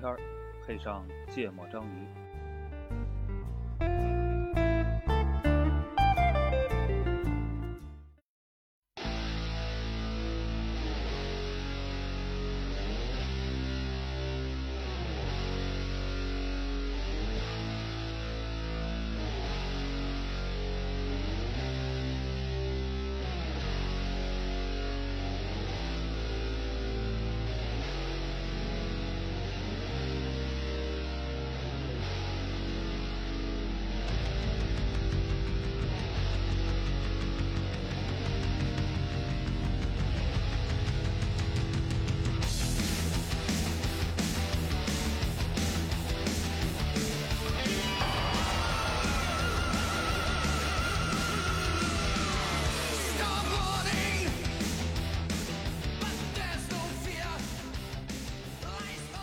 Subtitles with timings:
[0.00, 0.18] 天儿，
[0.66, 2.29] 配上芥末章鱼。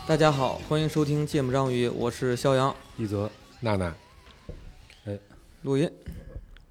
[0.08, 3.94] 大家好，欢迎收听《芥末章鱼》，我是肖阳，一泽，娜娜，
[5.04, 5.18] 哎。
[5.64, 5.86] 录音。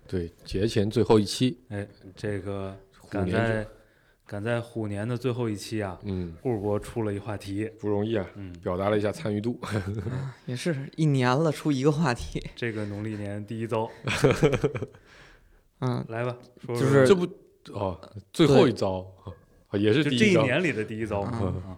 [0.08, 2.76] 对，节前最后一期，哎，这个
[3.08, 3.68] 赶在
[4.26, 9.60] 赶在虎年的最后一期啊，嗯，顾博出了一话题，不容易啊，嗯，表达了一下参与度。
[10.48, 13.88] 也是一年了，出一个话题，这个农历年第一遭，
[15.82, 16.36] 嗯，来吧，
[16.66, 16.84] 说说。
[16.84, 17.28] 就是这不
[17.72, 18.02] 哦，
[18.34, 19.06] 最后一遭
[19.68, 21.72] 啊也是就这一年里的第一遭嘛，嗯。
[21.72, 21.78] 啊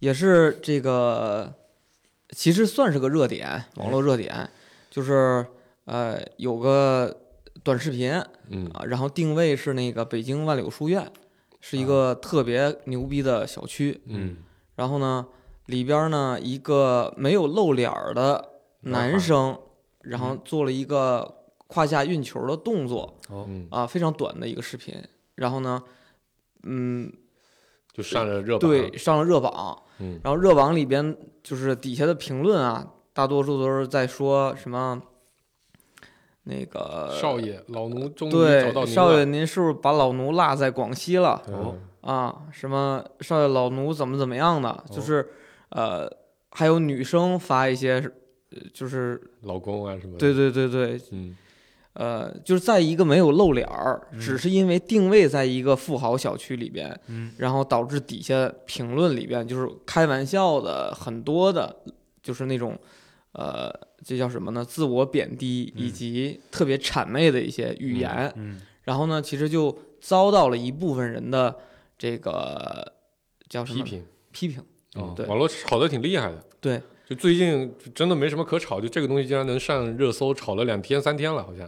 [0.00, 1.54] 也是这个，
[2.30, 4.48] 其实算是个热点，网络热点，
[4.90, 5.46] 就是
[5.84, 7.16] 呃有个
[7.62, 8.12] 短视频
[8.48, 11.10] 嗯啊，然后定位是那个北京万柳书院，
[11.60, 14.36] 是一个特别牛逼的小区，嗯
[14.76, 15.26] 然后呢
[15.66, 18.50] 里边呢一个没有露脸儿的
[18.82, 19.58] 男生，
[20.02, 23.18] 然后做了一个胯下运球的动作。
[23.28, 24.94] 哦，嗯，啊，非常短的一个视频。
[25.34, 25.82] 然后呢，
[26.62, 27.12] 嗯，
[27.92, 29.82] 就上了热榜，对，上了热榜。
[29.98, 30.20] 嗯。
[30.22, 35.00] 然后热榜里边就是底下的评论啊，大多数都是在说什么
[36.44, 41.42] 那个少爷，老奴终于找到少爷，您是不是把老奴落在广西了？
[41.48, 42.42] 哦，啊？
[42.50, 44.84] 什么少爷老奴怎么怎么样的？
[44.90, 45.28] 就是
[45.70, 46.10] 呃，
[46.50, 47.94] 还有女生发一些，
[48.50, 51.36] 呃就是老公啊什么的，对对对对，嗯
[51.94, 61.74] 呃，就是在一个没有露脸儿，嗯只是因为定位在一个富豪小区里边，嗯然后导致底下评论里边就是开玩笑的很多的，
[62.22, 62.78] 就是那种，
[63.32, 63.72] 呃，
[64.04, 64.64] 这叫什么呢？
[64.64, 71.54] 自我贬低以嗯及特别谄媚的一些语言，嗯然后呢，其实就遭到了一部分人的
[71.98, 72.92] 这个
[73.48, 74.62] 叫什么批评，批评，
[74.94, 81.66] 哦对网络炒得挺厉害的，对，就最近真的没什么可炒，就这个东西竟然能上热搜，炒了两天三天了，好像，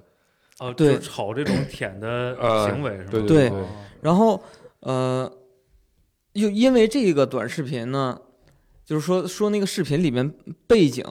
[0.58, 0.88] 哦，对。
[0.88, 3.10] 就是炒这种舔的呃行为是吧？
[3.10, 3.64] 对对对
[4.02, 4.42] 然后
[4.80, 5.32] 呃，
[6.34, 8.20] 又因为这个短视频呢，
[8.84, 10.30] 就是说说那个视频里面
[10.66, 11.02] 背景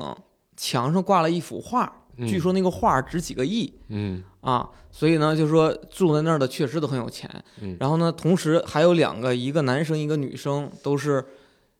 [0.56, 2.28] 墙上挂了一幅画，嗯。
[2.28, 4.24] 据说那个画值几个亿嗯。
[4.42, 7.28] 啊，所以呢，就是说住在那儿的确实都很有钱。
[7.62, 7.76] 嗯。
[7.80, 11.26] 然后呢，同时还有两个，一个男生一个女生，都是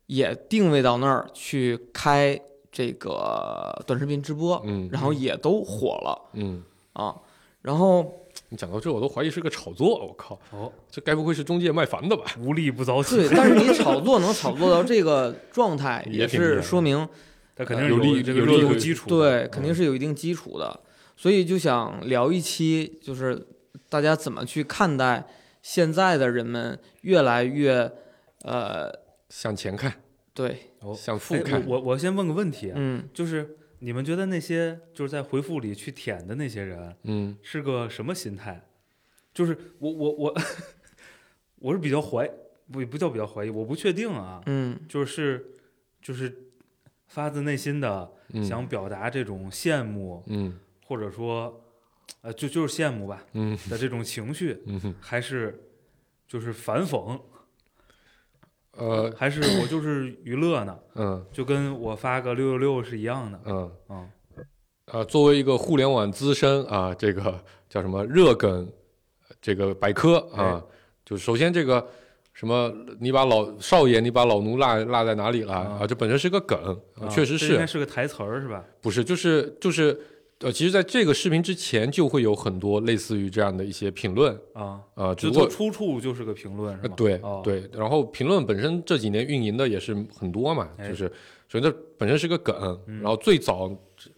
[0.10, 2.40] 也定位到那儿去开
[2.72, 7.16] 这个短视频直播，嗯然后也都火了嗯，啊。
[7.62, 12.24] 然后你讲到这我都怀疑是个炒作，我靠，哦，这该不会是中介卖房的吧？
[12.40, 17.08] 无利不早起，对，但是你炒作能炒作到这个状态， 也是说明
[17.56, 20.80] 它肯定有利这个热有利可度基础，对，肯定是有一定基础的。
[21.16, 23.46] 所以就想聊一期，就是
[23.90, 25.28] 大家怎么去看待
[25.62, 27.92] 现在的人们越来越，
[28.44, 28.90] 呃，
[29.30, 29.94] 向前看，
[30.34, 38.68] 对，哦向富哎看，我我我先问个问题啊，嗯，就是你们觉得那些就是在回复里去舔的那些人嗯是个什么心态？
[39.34, 40.36] 就是我我我
[41.60, 42.30] 我是比较怀
[42.72, 45.46] 不不叫比较怀疑，我不确定啊，嗯，就是
[46.02, 46.52] 就是
[47.08, 50.60] 发自内心的嗯想表达这种羡慕，嗯。
[50.86, 51.64] 或者说
[52.22, 55.70] 呃就就是羡慕吧嗯的这种情绪，嗯还是
[56.28, 57.22] 就是反讽，
[58.80, 60.78] 呃还是我就是娱乐呢？
[60.96, 64.10] 嗯就跟我发个六六六是一样的，嗯嗯
[64.92, 67.40] 呃，作为一个互联网资深啊，这个
[67.70, 68.68] 叫什么热梗，
[69.40, 70.64] 这个百科啊，
[71.06, 71.88] 就首先这个
[72.34, 75.86] 什么，你把老少爷，你把老奴落落在哪里了啊啊？
[75.86, 76.58] 这本身是个梗，
[77.00, 78.64] 啊确实是应该是是个台词儿是吧？
[78.82, 80.00] 不是就是就是
[80.42, 86.90] 呃，其实在这个视频之前就会有很多类似于这样的一些评论啊，呃，只就不过出处就是个评论是吗？
[86.90, 91.12] 呃对哦、，对，然后评论本身这几年运营的也是很多嘛，哎就是
[91.50, 93.70] 所以这本身是个梗，嗯然后最早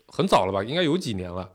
[0.08, 1.50] 很早了吧，应该有几年了，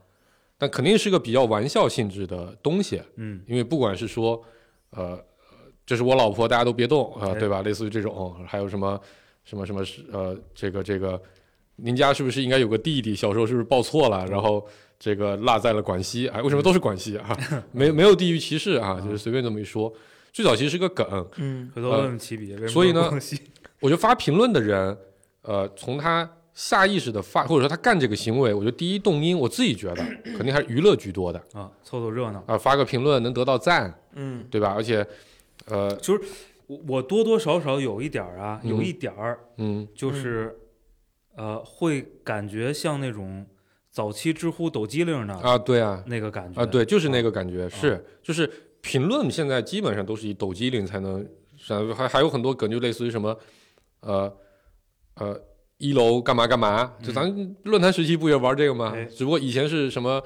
[0.59, 4.43] 但肯定是个比较玩笑性质的东西，嗯因为不管是说
[4.91, 5.17] 呃，
[5.85, 7.63] 这是我老婆，大家都别动啊、哎对吧？
[7.63, 9.01] 类似于这种，还有什么
[9.45, 11.23] 什么什么是呃这个这个，
[11.77, 13.15] 您家是不是应该有个弟弟？
[13.15, 14.27] 小时候是不是报错了？
[14.27, 14.67] 然后
[14.99, 17.37] 这个落在了广西，哎，为什么都是广西啊？
[17.73, 19.93] 没没有地域歧视啊，就是随便这么一说。
[20.33, 23.11] 最早其实是个梗，嗯回头问问起笔，所以呢
[23.81, 24.97] 我觉得发评论的人，
[25.43, 30.03] 呃，从他下意识的发，或者说他干这个行为，我觉得第一动因，我自己觉得
[30.37, 32.43] 肯定还是娱乐居多的啊，凑凑热闹。
[32.47, 34.73] 啊、发个评论能得到赞，嗯对吧？
[34.75, 35.07] 而且，
[35.67, 36.23] 呃，就是
[36.67, 40.55] 我我多多少少有一点儿啊，嗯有一点儿嗯就是，
[41.37, 43.47] 呃，会感觉像那种
[43.91, 48.51] 早期知乎抖机灵的啊，对啊，那个感觉啊，对，就是那个感觉，是就是
[48.81, 53.39] 评论现在基本上都是以抖机灵才能，上，还还有很多梗，就类似于什么，
[54.01, 54.37] 呃
[55.15, 55.41] 呃，
[55.79, 57.31] 一楼干嘛干嘛，就咱
[57.65, 58.93] 论坛时期不也玩这个吗？
[58.95, 60.23] 哎只不过以前是什么，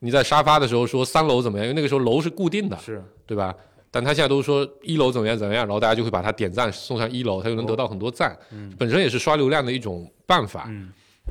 [0.00, 3.54] 你在沙发的时候说三楼怎么样，因为那个时候楼是固定的，是对吧？
[3.92, 10.64] 但他现在都说一楼怎么样怎么样，然后大家就会把他点赞送上一楼，他就能得到很多赞，嗯本身也是刷流量的一种办法。
[10.68, 10.90] 嗯。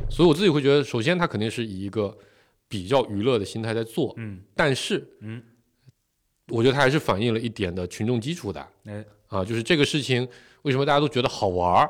[0.09, 2.15] 所以我自己会觉得，首先他肯定是以一个
[2.69, 4.39] 比较娱乐的心态在做，嗯。
[4.55, 5.41] 但是嗯，
[6.47, 9.03] 我觉得他还是反映了一点的群众基础的哎。
[9.27, 10.27] 啊，就是这个事情
[10.61, 11.89] 为什么大家都觉得好玩儿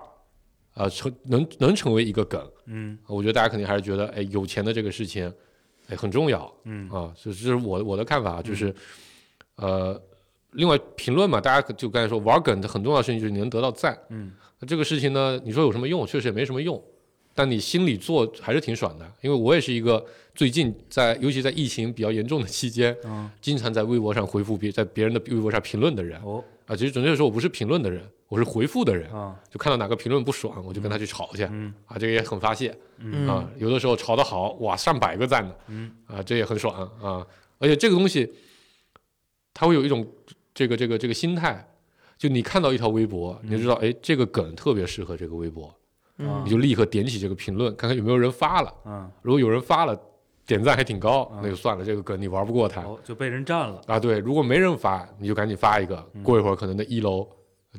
[0.74, 2.98] 啊，成能能成为一个梗，嗯。
[3.08, 5.32] 我觉得大家肯定还是觉得，哎，有钱的这个事情，
[5.90, 6.90] 哎，很重要嗯。
[6.90, 8.74] 啊，这这是我我的看法，就是，
[9.56, 10.02] 呃，
[10.52, 16.06] 另外评论嘛，大家就刚才说玩梗的很重要的事情就是你能得到赞，嗯那这个事情呢，你说有什么用？
[16.06, 16.82] 确实也没什么用，
[17.34, 19.12] 但你心里做还是挺爽的。
[19.22, 20.06] 因为我也是一个
[20.36, 26.76] 最近在，尤其在疫情比较严重的期间，嗯经常在微博上回复别在别人的微博上评论的人哦啊。
[26.76, 29.10] 其实准确的说，我不是评论的人，我是回复的人。
[29.12, 33.50] 啊就看到哪个评论不爽，我就跟他去吵去嗯啊，这个也很发泄嗯啊。
[33.58, 37.26] 有的时候吵得好，哇，上百个赞的嗯啊，这也很爽啊。
[37.58, 38.32] 而且这个东西，
[39.54, 40.06] 它会有一种
[40.54, 41.68] 这个这个这个心态。
[42.18, 45.74] 就你看到一条微博，你就知道，哎，这个梗特别适合这个微博，
[46.20, 48.72] 嗯你就立刻点起这个评论，看看有没有人发了。
[48.86, 50.00] 嗯如果有人发了，
[50.46, 54.00] 点赞还挺高，嗯那就算了，这个梗你玩不过他哦就被人占了啊。
[54.00, 57.28] 对，如果没人发，你就赶紧发一个，过一会儿可能那一楼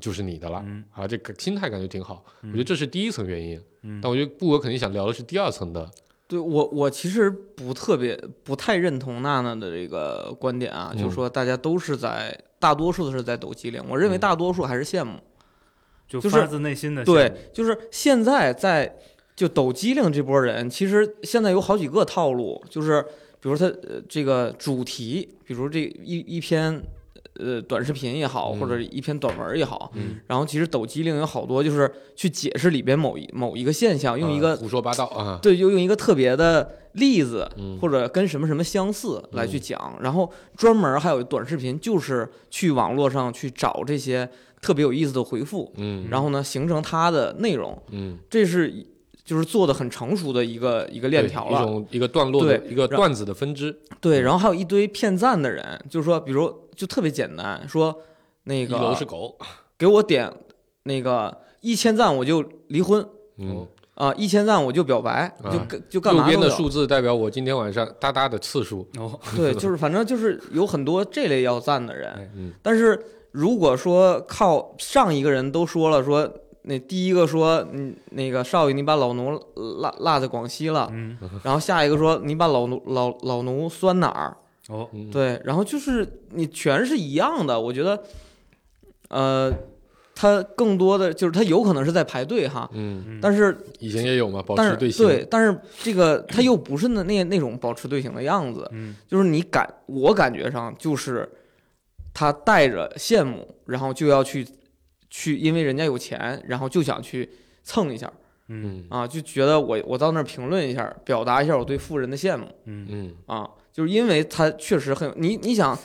[0.00, 1.06] 就是你的了嗯啊。
[1.06, 3.62] 这个心态感觉挺好，我觉得这是第一层原因。
[3.82, 5.88] 嗯但我觉得布哥肯定想聊的是第二层的，
[6.32, 14.20] 对我我其实不特别不太认同娜娜的这个观点啊，嗯就是说大家都是在大多数的是在抖机灵，我认为嗯。
[14.20, 15.19] 大多数还是羡慕。
[16.08, 18.99] 就就是发自内心的对，就是现在在
[19.37, 23.02] 就抖机灵这波人，其实现在有好几个套路，就是
[23.40, 26.82] 比如他呃这个主题，比如这一一篇
[27.42, 37.78] 呃短视频也好，嗯或者一篇短文也好，嗯，然后其实抖机灵有好多就是去解释里边某一某一个现象，用一个、啊胡说八道啊，对，就用一个特别的例子，嗯。
[37.80, 44.28] 或者跟什么什么相似来去讲，然后专门还有短视频，就是去网络上去找这些
[44.60, 46.06] 特别有意思的回复，嗯。
[46.10, 48.72] 然后呢形成它的内容，嗯，这是
[49.24, 51.62] 就是做的很成熟的一个一个链条了。
[51.62, 57.96] 一种一个段落的对一个段子的分支，对，然后还有一堆骗赞的人，就是说，比如就特别简单，说
[58.44, 59.38] 那一楼个是狗，
[59.78, 60.32] 给我点
[60.82, 63.06] 那个一千赞我就离婚
[63.38, 63.64] 嗯，
[63.94, 66.38] 啊，一千赞我就表白，就就干嘛都有。
[66.38, 76.28] 边的数字代表我今天晚上哒哒的次数，哦对， 就是反正就是有很多这类要赞的人，嗯但是如果说靠上一个人都说了说。
[76.64, 81.19] 那第一个说，嗯，那个少爷，你把老奴落落在广西了，嗯。
[81.42, 84.37] 然后下一个说你把老奴老老奴拴哪儿？
[84.69, 84.88] 哦。
[84.92, 88.00] 嗯，对，然后就是你全是一样的，我觉得，
[89.09, 89.52] 呃，
[90.14, 93.19] 他更多的就是他有可能是在排队哈，嗯，嗯。
[93.21, 98.95] 但是以前也有嘛，保但是持队形，对，但是这个他又不是那那那种保持队形的样子，嗯。
[99.09, 101.28] 就是你感我感觉上就是
[102.14, 104.47] 他带着羡慕，然后就要去
[105.12, 107.28] 去，因为人家有钱，然后就想去
[107.62, 108.11] 蹭一下
[108.49, 108.87] 嗯嗯。
[108.88, 112.47] 啊，就觉得我我到那儿评论一下，表达一下我对富人的羡慕。
[112.64, 112.87] 嗯。
[112.88, 113.14] 嗯。
[113.26, 115.78] 啊，就是因为他确实很有你你想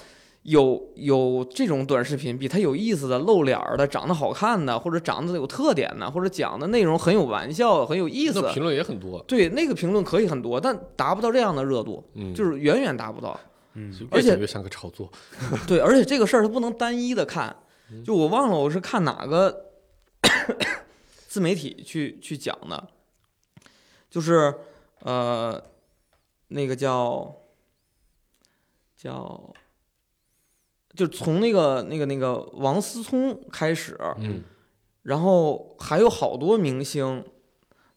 [0.44, 13.38] 有有这种短视频比他有意思的、露脸儿的、长得好看的，或者长得有特点的，或者讲的内容很有玩笑、很有意思那，评论也很多，对那个评论可以很多，但达不到这样的热度，嗯，就是远远达不到。
[13.74, 13.94] 嗯。
[14.10, 15.12] 而且越像个炒作，
[15.68, 17.56] 对，而且这个事儿它不能单一的看，嗯
[18.04, 19.72] 就我忘了我是看哪个
[21.28, 22.88] 自媒体去去讲的，
[24.10, 24.54] 就是
[25.00, 25.64] 呃
[26.48, 27.36] 那个叫
[28.96, 29.54] 叫
[30.96, 34.44] 就从那个那个那个王思聪开始，嗯。
[35.04, 37.24] 然后还有好多明星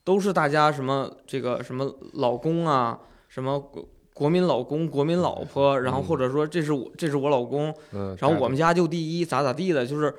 [0.05, 3.59] 都是大家什么这个什么老公啊，什么
[4.21, 7.75] 国国民老公、国民老婆，然后或者说这是我这是我老公。
[7.93, 10.15] 嗯，然后我们家就第一，咋咋地的，就是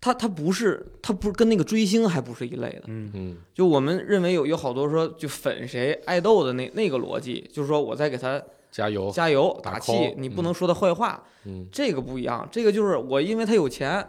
[0.00, 2.84] 他他不是他不是跟那个追星还不是一类的。
[2.86, 3.10] 嗯。
[3.12, 3.36] 嗯。
[3.52, 12.48] 就我们认为有有好多说就粉谁爱豆的那那个逻辑，就是说我在给他加油，加油哦打打气你不能说他坏话，嗯，这个不一样。
[12.50, 14.04] 这个就是我因为他有钱，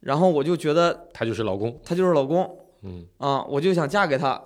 [0.00, 2.58] 然后我就觉得他就是老公，他就是老公。
[2.82, 3.06] 嗯。
[3.16, 4.40] 啊，我就想嫁给他。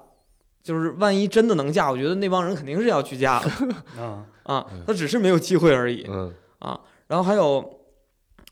[0.62, 3.50] 就是万一真的能嫁，我觉得那帮人肯定是要去嫁的
[4.44, 6.02] 啊他只是没有机会而已。
[6.58, 7.80] 啊然后还有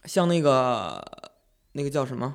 [0.04, 1.02] 像那个
[1.72, 2.34] 那个叫什么，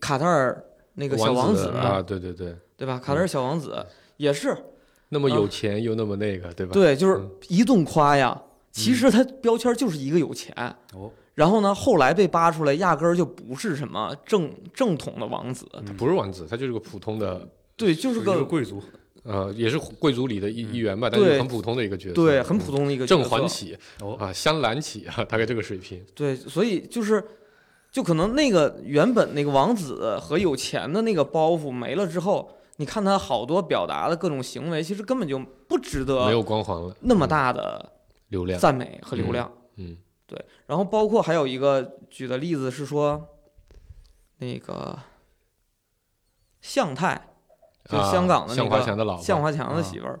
[0.00, 2.98] 卡塔尔那个小王子子，啊，对对对，对吧？
[2.98, 3.86] 卡塔尔小王子
[4.16, 4.56] 也是，
[5.10, 6.72] 那么有钱又那么那个，对吧？
[6.72, 8.40] 对，就是嗯一顿夸呀。
[8.72, 10.54] 其实他标签就是一个有钱，
[10.94, 17.46] 哦，然后呢，后来被扒出来，压根儿就不是什么正正统的王子，嗯他不是王子，他就是个普通的，
[17.86, 18.82] 对，就是个个贵族，
[19.24, 20.74] 呃，也是贵族里的一嗯。
[20.74, 23.30] 一员吧，但是很普通的一个角色，对很嗯普通的一个正角色。
[23.30, 24.16] 环起哦。
[24.18, 27.22] 啊，香兰起啊，大概这个水平，对，所以就是，
[27.90, 37.92] 就可能那个原本那个王子和有钱的那个包袱没了之后，你看他好多表达的各种行为，其实根本就不值得没有光环了，那么嗯大的
[38.28, 39.50] 流量，赞美和流量。
[39.76, 39.96] 嗯。
[40.24, 43.28] 对，然后包括还有一个举的例子是说，
[44.38, 44.98] 那个
[46.62, 47.31] 向太，
[47.84, 50.20] 就啊香港的那向华个强的老婆，向华强的啊媳妇儿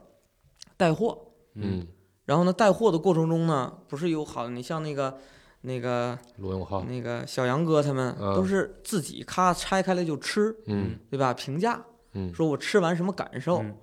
[0.76, 1.18] 带货，
[1.54, 1.86] 嗯，
[2.24, 5.18] 然后呢带货的过程中呢，不是有好，你像那个
[5.60, 11.32] 那个罗永浩，那个小杨哥他们嗯都是自己咔拆开来就吃，嗯对吧？
[11.32, 13.58] 评价嗯说我吃完什么感受。
[13.58, 13.76] 嗯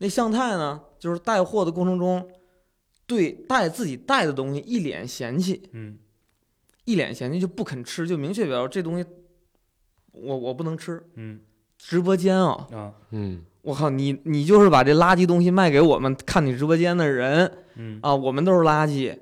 [0.00, 2.30] 那向太呢，就是带货的过程中，
[3.04, 5.98] 对带自己带的东西一脸嫌弃，嗯
[6.84, 9.04] 一脸嫌弃就不肯吃，就明确表示这东西
[10.12, 11.04] 我我不能吃。
[11.16, 11.40] 嗯
[11.78, 12.92] 直播间啊，啊。
[13.12, 13.42] 嗯。
[13.62, 17.98] 我靠你你就是把这垃圾东西卖给我们看你直播间的人嗯。
[18.02, 19.18] 啊，我们都是垃圾。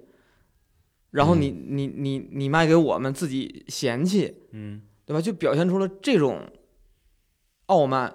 [1.11, 1.41] 然后嗯。
[1.41, 4.83] 你你你你卖给我们自己嫌弃，嗯。
[5.05, 5.21] 对吧？
[5.21, 6.51] 就表现出了这种
[7.67, 8.13] 傲慢，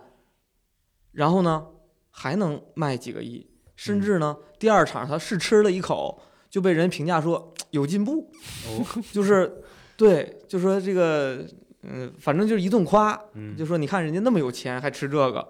[1.14, 1.68] 然后呢
[2.10, 8.30] 还能卖几个亿，甚至呢第二场他试吃了一口就被人评价说 有进步，
[8.68, 9.02] 哦。
[9.14, 9.64] 就是
[9.96, 11.46] 对，就说这个
[11.84, 15.48] 嗯、反正就是一顿夸，嗯就说你看人家那么有钱还吃这个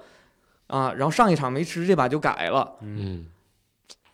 [0.67, 2.75] 啊，然后上一场没吃，这把就改了。
[2.81, 3.25] 嗯嗯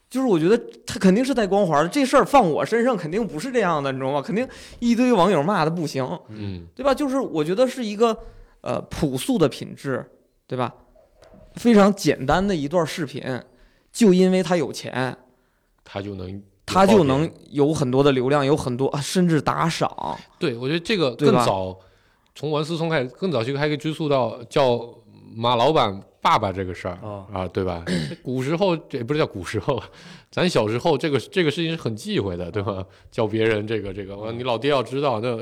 [0.10, 4.22] 就是我觉得他肯定是带光环的，这事儿放我身上肯定不是这样的，你知道吗？
[4.22, 4.48] 肯定
[4.80, 6.04] 一堆网友骂的不行。
[6.30, 6.94] 嗯对吧？
[6.94, 8.18] 就是我觉得是一个
[8.62, 10.04] 呃朴素的品质，
[10.48, 10.74] 对吧？
[11.56, 13.22] 非常简单的一段视频，
[13.92, 15.18] 就因为他有钱，
[15.84, 20.18] 他就能他就能有很多的流量，有很多啊甚至打赏。
[20.40, 21.78] 对，我觉得这个更早，
[22.38, 24.80] 从王思聪开始，更早期还可以追溯到叫
[25.36, 27.84] 马老板爸爸这个事儿、哦啊，对吧？
[28.22, 29.82] 古时候这不是叫古时候，
[30.30, 32.86] 咱小时候这个这个事情是很忌讳的，对吧？
[33.10, 35.36] 叫别人这个这个，哇你老爹要知道那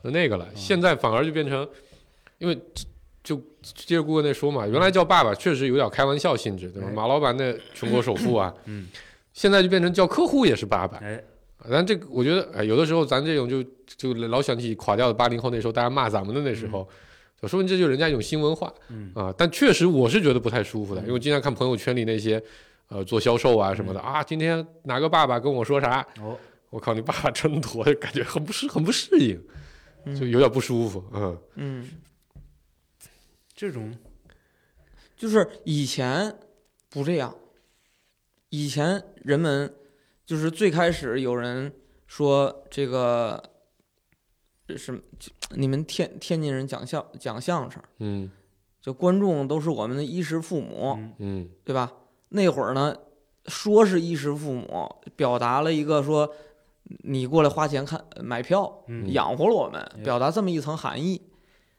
[0.00, 0.48] 那那个了。
[0.54, 1.68] 现在反而就变成，
[2.38, 2.58] 因为
[3.22, 6.88] 就接着顾问那说嘛，原来叫爸爸确实有点开玩笑性质，对吧？
[6.88, 8.88] 哎马老板那全国首富啊，嗯
[9.34, 10.96] 现在就变成叫客户也是爸爸。
[10.98, 11.22] 哎
[11.68, 16.88] 但这个我觉得，哎，有的时候咱这种就就老想起垮掉的八零后那时候，大家骂咱们的那时候，
[17.40, 19.34] 就说明这就是人家一种新文化嗯啊。
[19.36, 22.42] 但确实我是觉得不太舒服的，因为我经常看朋友圈里那些
[22.88, 26.38] 呃做销售啊什么的啊，今天哪个爸爸跟我说啥，哦
[26.70, 29.36] 我靠，你爸爸真多，就感觉很不适很不适应，
[30.14, 31.90] 就嗯有点不舒服，嗯嗯，
[33.56, 33.92] 这种
[35.16, 36.32] 就是以前
[36.88, 37.34] 不这样，
[38.50, 39.74] 以前人们
[40.30, 41.72] 就是最开始有人
[42.06, 43.42] 说这个
[44.76, 45.00] 什么，
[45.56, 47.82] 你们天天津人讲相讲相声。
[47.98, 48.30] 嗯
[48.80, 50.96] 就观众都是我们的衣食父母，
[51.64, 51.92] 对吧？
[52.28, 52.94] 那会儿呢，
[53.46, 56.32] 说是衣食父母，表达了一个说
[57.02, 61.20] 你过来花钱看买票，嗯养活了我们，哎表达这么一层含义，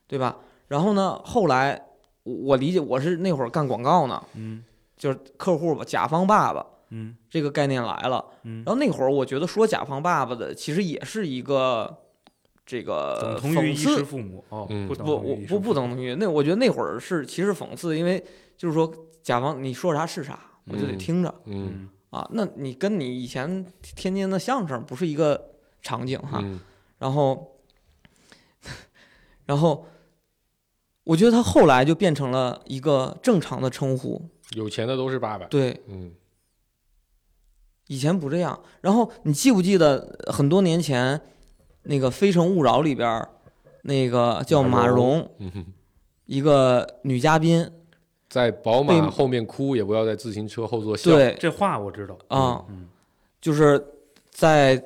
[0.07, 0.39] 对吧？
[0.67, 1.81] 然后呢，后来
[2.23, 4.65] 我我理解我是那会儿干广告呢，嗯
[4.97, 8.23] 就是客户吧，甲方爸爸嗯这个概念来了。
[8.43, 11.97] 嗯然后那会儿我觉得说甲方爸爸的，其实也是一个
[12.65, 18.23] 这个等同于父母哦嗯不不，我不不等同于那，我觉得那会儿是其实讽刺，因为
[18.55, 18.93] 就是说
[19.23, 22.29] 甲方你说啥是啥，我就得嗯听着、嗯嗯啊。
[22.31, 26.39] 那你跟你以前天津的相声不是一个场景哈。
[26.43, 26.59] 嗯
[27.01, 27.57] 然后，
[29.47, 29.87] 然后，
[31.03, 36.11] 我觉得他后来就变成了一个正常的称呼，有钱的都是爸爸，对，嗯
[37.91, 38.57] 以前不这样。
[38.79, 41.19] 然后你记不记得很多年前
[41.83, 43.27] 那个《非诚勿扰》里边儿
[43.81, 45.29] 那个叫马马蓉
[46.25, 47.69] 一个女嘉宾，
[48.29, 52.87] 在宝马后面哭也不要在自行车后座笑，对，这话我知道啊，嗯
[53.41, 53.85] 就是
[54.29, 54.81] 在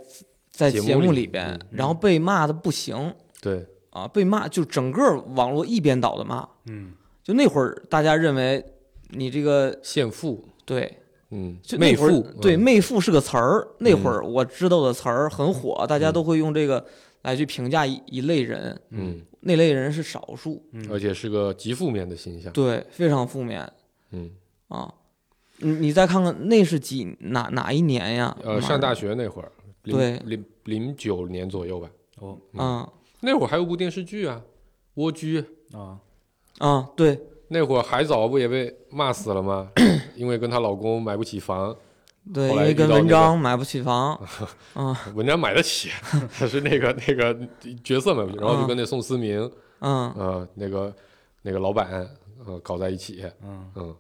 [0.50, 6.48] 在节目里里边嗯，然后被骂的不行对，啊，被骂，就整个网络一边倒的骂。
[6.66, 8.64] 嗯就那会儿，大家认为
[9.10, 11.00] 你这个献富，对，
[11.36, 12.60] 嗯，就那会儿媚妇，对“嗯。
[12.60, 16.14] 媚妇”是个词儿，那会儿我知道的词儿很火，大家嗯。
[16.14, 16.84] 都会用这个
[17.24, 23.70] 来去评价一一类人，嗯，那类人是少数，嗯，而且是个极负面的形象，对，非常负面
[24.12, 24.32] 嗯，
[24.70, 24.94] 啊。
[25.58, 28.36] 你你再看看那是几哪哪一年呀？
[28.44, 29.52] 呃，上大学那会儿，
[29.84, 31.90] 对零零九年左右吧，
[32.20, 32.38] 哦。
[32.56, 32.90] 啊
[33.22, 34.42] 那会儿还有部电视剧啊，
[35.02, 35.42] 《蜗居》，
[35.78, 35.98] 啊。
[36.60, 39.72] 啊，对那会儿海藻不也被骂死了吗？
[40.16, 41.76] 因为跟她老公买不起房，
[42.34, 44.16] 对，因为跟文章买不起房。
[44.74, 45.90] 啊， 文章买得起，
[46.38, 47.38] 他 是那个那个
[47.84, 49.40] 角色买不起，然后就跟那宋思明，
[49.80, 50.94] 嗯，呃，那个
[51.44, 52.08] 那个老板，
[52.46, 53.72] 呃，搞在一起，嗯。
[53.76, 53.96] 嗯，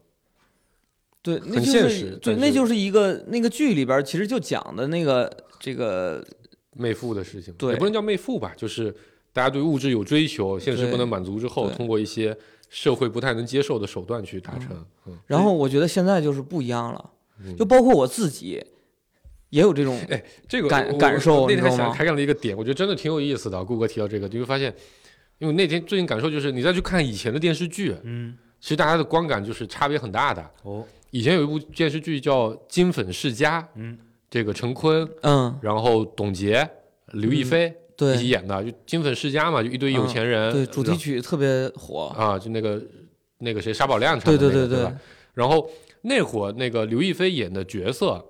[1.21, 6.25] 对，那很就是现实对，那就是一个那个剧里边其实就讲的那个这个
[6.73, 7.73] 媚妇的事情，对。
[7.73, 8.95] 也不能叫媚妇吧，就是
[9.33, 12.35] 大家对物质有追求，现实不能满足之后，通过一些
[12.69, 14.69] 社会不太能接受的手段去达成，
[15.05, 17.09] 嗯，然后我觉得现在就是不一样了，
[17.43, 17.55] 嗯。
[17.55, 18.63] 就包括我自己
[19.49, 19.99] 也有这种，
[20.47, 23.63] 这个感感受那天想开干了一个点，我觉得真的挺有意思的。
[23.63, 24.73] 顾哥提到这个，你会发现，
[25.39, 28.37] 因为那天最近感受就是，你再去看以前的电视剧，嗯。
[28.59, 30.49] 其实大家的观感就是差别很大的。
[30.63, 30.83] 哦。
[31.11, 33.97] 以前有一部电视剧叫《金粉世家》，嗯。
[34.27, 36.67] 这个陈坤，嗯，然后董洁、
[37.13, 37.73] 刘亦菲
[38.13, 42.81] 一起演的，就金粉世家嘛，就一堆有钱人，对，主题曲特别火，啊，就那个
[43.39, 44.93] 那个谁沙宝亮唱的对那个，对对吧？
[45.33, 45.69] 然后
[46.01, 48.23] 那会儿那个刘亦菲演的角色，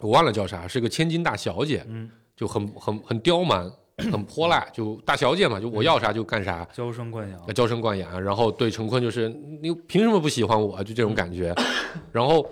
[0.00, 3.70] 我忘了叫啥，是个千金大小姐，嗯，就很很很刁蛮，
[4.10, 8.20] 很泼辣，就大小姐嘛，就我要啥就干啥，娇生惯养，娇生惯养。
[8.22, 9.28] 然后对陈坤就是
[9.60, 10.82] 你凭什么不喜欢我？
[10.82, 11.54] 就这种感觉。
[12.10, 12.44] 然后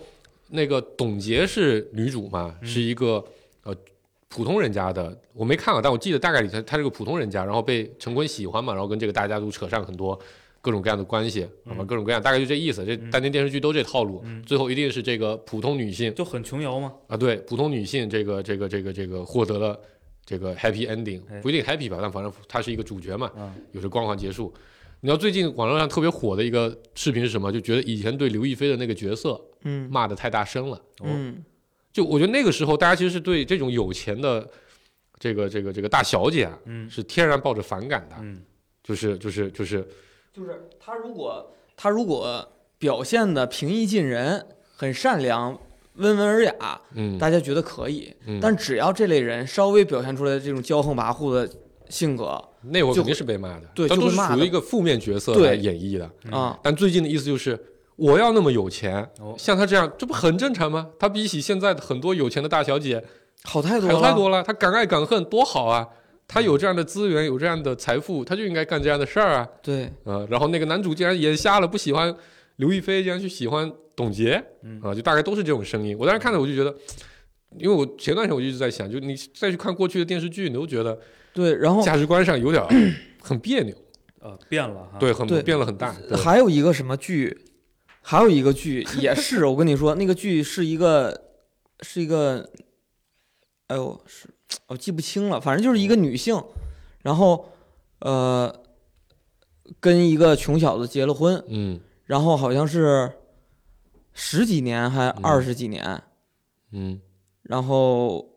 [0.49, 3.25] 那个董洁是女主嘛，是一个
[3.62, 3.74] 呃
[4.31, 10.19] 普通人家的，我没看啊，但我记得大概里他他是个普通人家，然后被陈坤喜欢嘛，然后跟这个大家族扯上很多
[10.62, 12.85] 各种各样的关系，好吧，各种各样，大概就这意思。
[12.87, 19.77] 这当年电视剧都这套路，最后一定是这个普通女性就很琼瑶嘛，啊，对，普通女性这个这个这个这个获得了
[20.25, 24.55] 这个 happy ending，哎不一定 happy 吧，但反正她是一个主角嘛，嗯有着光环结束。
[25.03, 27.51] 你知道最近网络上特别火的一个视频是什么？
[27.51, 30.81] 就觉得以前对刘亦菲的那个角色嗯骂的太大声了。
[31.03, 31.43] 嗯
[31.92, 34.48] 就我觉得那个时候，大家其实是对这种有钱的
[35.18, 38.16] 这个这个这个大小姐啊，嗯是天然抱着反感的。
[38.20, 38.42] 嗯
[38.83, 39.87] 就是就是就是，
[40.33, 42.44] 就是他如果他如果
[42.79, 45.57] 表现的平易近人，很善良、
[45.96, 48.12] 温文尔雅，嗯，大家觉得可以。
[48.26, 51.48] 嗯但只要这类人稍微表现出来这种骄横跋扈的
[51.88, 56.11] 性格那会儿肯定是被骂的，对就都是属于一个负面角色来演绎的。
[56.31, 57.59] 啊，但最近的意思就是，
[58.00, 60.88] 我要那么有钱，哦像他这样，这不很正常吗？
[60.98, 63.04] 他比起现在的很多有钱的大小姐
[63.44, 65.86] 好太多了，好太多了，他敢爱敢恨，多好啊！
[66.26, 69.48] 他有这样的资源，有这样的财富，他就应该干这样的事儿啊！
[69.62, 72.14] 对，啊，然后那个男主竟然眼瞎了，不喜欢
[72.56, 75.96] 刘亦菲，竟然去喜欢董洁，嗯啊，就大概都是这种声音。
[75.98, 76.74] 我当时看了我就觉得，
[77.58, 80.98] 因为我前段时间我就一直在想，就你再去看过去的电视剧，你都觉得
[81.34, 82.64] 对，然后价值观上有点
[83.20, 83.74] 很别扭，
[84.20, 85.92] 呃变了哈，对，很对变了很大。
[86.16, 87.36] 还有一个什么剧，
[88.02, 91.30] 还有一个剧也是，我跟你说，那个剧是一个
[91.80, 92.50] 是一个，
[93.68, 94.28] 哎呦，是
[94.66, 96.42] 我记不清了，反正就是一个女性，
[97.02, 97.50] 然后
[98.00, 98.62] 呃，
[99.78, 101.80] 跟一个穷小子结了婚，嗯。
[102.06, 103.12] 然后好像是
[104.12, 105.20] 十几年还嗯。
[105.22, 106.02] 二十几年，
[106.72, 107.00] 嗯。
[107.42, 108.34] 然后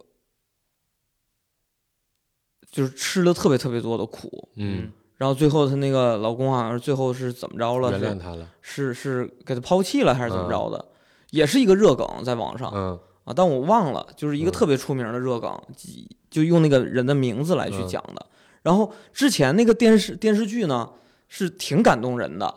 [2.69, 7.93] 就是吃了特别特别多的苦，嗯，然后最后她那个老公好像是最后是怎么着了？
[7.93, 10.83] 是原谅她了，是是给她抛弃了还是怎么着的？
[11.31, 18.25] 也是一个热梗在网上嗯啊，但我忘了，就是一个嗯特别出名的热梗，几就用那个人的名字来去嗯讲的。
[18.61, 20.89] 然后之前那个电视电视剧呢
[21.27, 22.53] 是挺感动人的，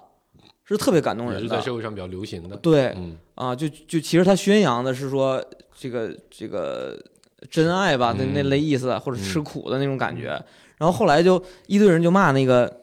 [0.64, 1.62] 是特别感动也是在人的。
[1.62, 2.56] 社会上比较流行的。
[2.56, 5.42] 对嗯啊，就就其实他宣扬的是说
[5.74, 6.98] 这个这个
[7.50, 10.42] 真爱吧，那那嗯类意思，或者嗯吃苦的那种感觉。
[10.78, 12.82] 然后后来就一堆人就骂那个，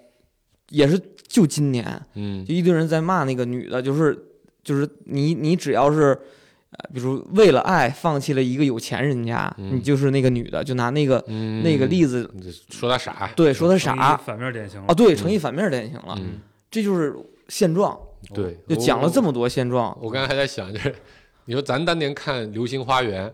[0.69, 4.17] 也是就今年，嗯就一堆人在骂那个女的，就是
[4.63, 6.17] 就是你你只要是，
[6.71, 12.29] 呃，比如为了爱放弃了一个有钱人家，嗯你就是那个女的，就拿那个、嗯，那个例子，
[12.69, 13.31] 说她傻。
[13.35, 16.39] 对，说她傻反面典型了啊，对，成一反面典型了，嗯，
[16.71, 17.15] 这就是
[17.47, 17.99] 现状，
[18.33, 19.23] 对，就讲了这么。
[19.23, 20.93] 么多现状，我刚才还在想，就是
[21.45, 23.33] 你说咱当年看《流星花园》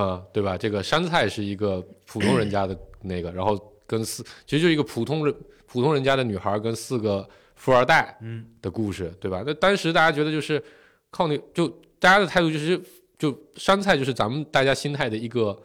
[0.00, 0.56] 啊、对吧？
[0.56, 5.34] 这个杉菜是一个普通人家的那个，然后跟四其实就是一个普通人
[5.66, 9.42] 普通人家的女孩跟四个富二代嗯的故事，对吧？
[9.46, 10.62] 那当时大家觉得就是
[11.10, 12.80] 靠那就大家的态度就是
[13.18, 15.56] 就杉菜就是咱们大家心态的一个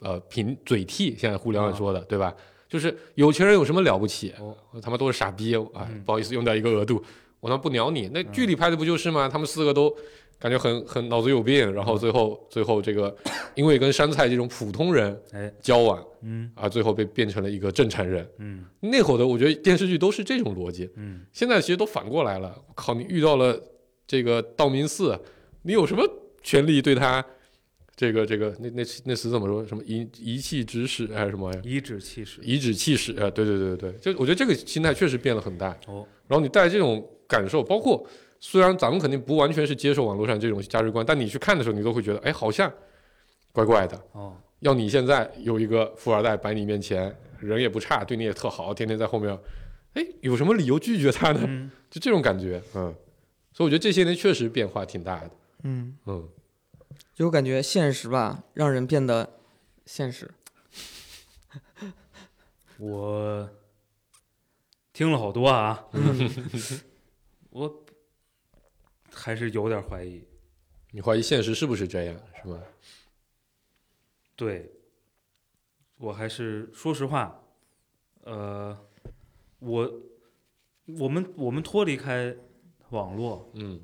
[0.00, 2.34] 呃凭嘴替，现在互联网说的，对吧？
[2.68, 4.34] 就是有钱人有什么了不起？
[4.38, 5.88] 哦我他妈都是傻逼啊！
[5.90, 7.02] 嗯不好意思，用掉一个额度，
[7.40, 8.08] 我他妈不鸟你。
[8.12, 9.26] 那剧里拍的不就是吗？
[9.26, 9.94] 他们四个都
[10.38, 13.14] 感觉很很脑子有病，然后最后最后这个
[13.54, 18.24] 因为跟山菜这种普通人哎，交往嗯啊，最后被变成了一个正常人。
[18.38, 22.54] 嗯那会儿的我觉得电视剧都是这种逻辑，嗯，现在其实都反过来了。
[22.68, 23.60] 我靠，你遇到了
[24.06, 25.18] 这个道明寺，
[25.62, 26.08] 你有什么
[26.42, 27.24] 权利对他
[27.96, 29.66] 这个这个那那那词怎么说？
[29.66, 31.60] 什么遗遗弃指使还是什么呀？
[31.64, 32.40] 颐指气使。
[32.42, 35.76] 颐指气使啊，对对对对对，就我觉得这个心态确实变了很大。
[35.88, 38.06] 哦，然后你带这种感受，包括
[38.40, 42.72] 虽然咱们肯定不完全是接受网络上这种价值观，但你去看的时候，你都会觉得，哎，好像
[43.52, 44.00] 怪怪的。
[44.12, 49.36] 哦，要你现在有一个富二代摆你面前，人也不差，对你也特好，天天在后面，
[49.94, 51.40] 哎，有什么理由拒绝他呢？
[51.46, 52.94] 嗯就这种感觉，嗯。
[53.52, 55.30] 所以我觉得这些年确实变化挺大的，
[55.64, 56.28] 嗯，嗯。
[57.14, 59.28] 就我感觉现实吧，让人变得
[59.84, 60.30] 现实。
[62.78, 63.48] 我
[64.92, 65.84] 听了好多啊，
[67.50, 67.84] 我
[69.12, 70.22] 还是有点怀疑。
[70.90, 72.58] 你怀疑现实是不是这样，是吧？
[74.36, 74.70] 对，
[75.98, 77.40] 我还是说实话，
[78.24, 78.76] 呃，
[79.58, 79.92] 我
[80.98, 82.34] 我们我们脱离开
[82.90, 83.80] 网络，嗯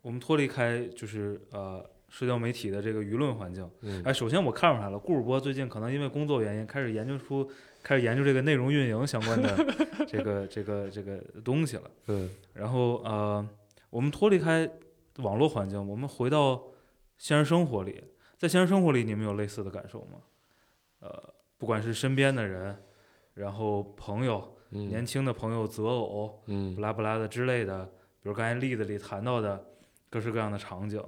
[0.00, 3.68] 我们脱离开就是呃社交媒体的这个舆论环境。
[3.82, 7.48] 嗯哎，首先我看出来了，顾主播最近可能因为工作原因，开始研究出
[7.82, 9.56] 开始研究这个内容运营相关的
[10.08, 11.90] 这个 这个这个东西了。
[12.06, 13.48] 嗯然后呃，
[13.92, 14.68] 我们脱离开
[15.18, 16.64] 网络环境，我们回到
[17.18, 18.02] 现实生活里，
[18.38, 20.18] 在现实生活里，你们有类似的感受吗？
[21.00, 22.82] 呃，不管是身边的人，
[23.34, 27.84] 然后朋友、嗯年轻的朋友择偶，嗯不拉不拉的之类的，
[28.22, 29.62] 比如刚才例子里谈到的
[30.08, 31.04] 各式各样的场景，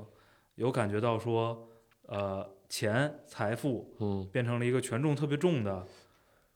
[0.57, 1.67] 有感觉到说，
[2.03, 5.87] 呃，钱、财富嗯变成了一个权重特别重的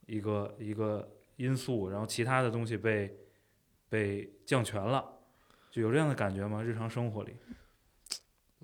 [0.04, 3.16] 一个一个因素，然后其他的东西被
[3.88, 5.17] 被降权了，
[5.70, 6.62] 就有这样的感觉吗？
[6.62, 7.30] 日常生活里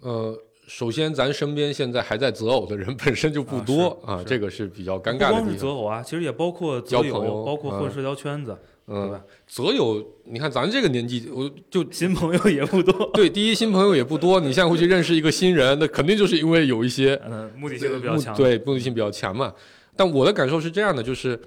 [0.03, 0.37] 呃，
[0.67, 5.57] 首先咱身边现在还在择偶的人本身就不多啊，这个是比较尴不光是尬的地方。
[5.59, 18.37] 择偶啊，其实也包括择交朋友包括混嗯社交圈子，对嗯，择友，你看咱这个年纪，我就 新朋友也不多， 对第一新朋友也不多，你现在会去认识一个新人，那肯定就是因为有一些嗯，目的性都比较强。
[18.37, 19.55] 对目的性比较强嘛。
[19.97, 21.41] 但我的感受是这样的，就是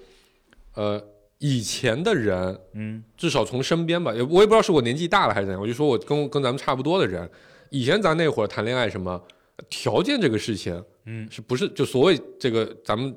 [0.74, 1.04] 呃，
[1.40, 3.04] 以前的人嗯。
[3.16, 7.30] 至少从身边吧，也我也不知道是我年纪大了还是怎样，我就说我跟跟咱们差不多的人，
[7.70, 9.22] 以前咱那会儿谈恋爱什么
[9.70, 11.28] 条件这个事情，嗯。
[11.32, 13.16] 是不是就所谓这个咱们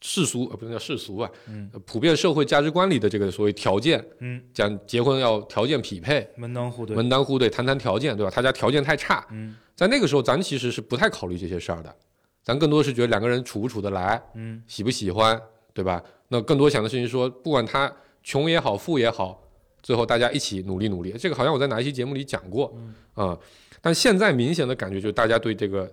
[0.00, 1.68] 世俗呃不能叫世俗吧，嗯。
[1.72, 6.94] 呃普遍社会价值观里的这个所谓条件，嗯，讲结婚要条件匹配，门当户对。
[6.94, 8.30] 门当户对，谈谈条件，对吧？
[8.32, 9.56] 他家条件太差，嗯。
[9.74, 11.94] 在那个时候咱其实是不太考虑这些事儿的，
[12.42, 14.62] 咱更多是觉得两个人处不处得来，嗯。
[14.66, 15.40] 喜不喜欢，
[15.74, 16.02] 对吧？
[16.28, 17.90] 那更多想的事情说，不管他
[18.22, 19.42] 穷也好，富也好，
[19.82, 21.12] 最后大家一起努力努力。
[21.18, 22.66] 这个好像我在哪一期节目里讲过
[23.14, 23.38] 啊、嗯
[23.82, 25.88] 但现在明显的感觉就是大家对这个，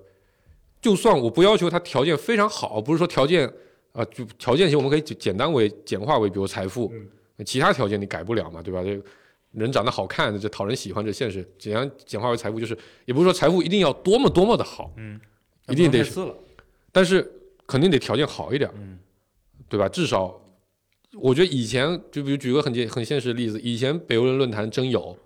[0.82, 3.48] 就算我不要求他条件非常好，不是说条件
[3.92, 6.92] 啊、就条件型我们可以简简单为简化为，比如财富，
[7.46, 8.82] 其他条件你改不了嘛，对吧？
[8.84, 9.04] 这个
[9.52, 15.22] 人长得好看，这讨人喜欢，这现实简单简化为财富，就是也不是说财富一定要多么多么的好，嗯，
[15.68, 16.04] 一定得。
[16.92, 17.32] 但是
[17.68, 18.72] 肯定得条件好一点。
[18.76, 18.93] 嗯
[19.74, 19.90] 对吧？
[19.90, 20.40] 至少，
[21.20, 25.18] 我觉得以前就比如举个很简很现实的例子，以前北欧人论坛真有，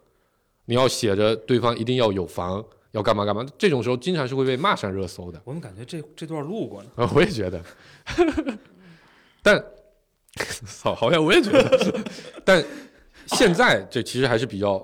[0.63, 5.41] 你要写着对方一定要有房，要干嘛干嘛，这种时候经常是会被骂上热搜的。
[5.43, 6.89] 我怎么感觉这这段录过呢？
[6.95, 7.61] 啊，我也觉得，
[9.43, 9.61] 但
[10.65, 11.99] 操，好像我也觉得，
[12.45, 12.63] 但
[13.25, 14.79] 现在这其实还是比较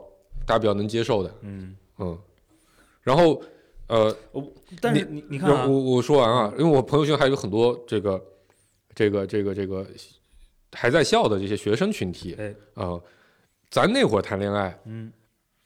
[0.46, 2.20] 大家比较能接受的，嗯，嗯。
[3.02, 3.42] 然后，
[3.88, 4.14] 呃，
[4.82, 8.22] 但是你你看啊我，我说完啊，因为我朋友圈还有很多这个
[8.96, 9.86] 这个这个这个
[10.72, 13.00] 还在校的这些学生群体哎，啊、
[13.70, 15.12] 咱那会儿谈恋爱，嗯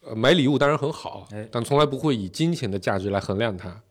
[0.01, 3.81] 呃，买礼物当然很好哎，但从来不会以金钱的价值来衡量它，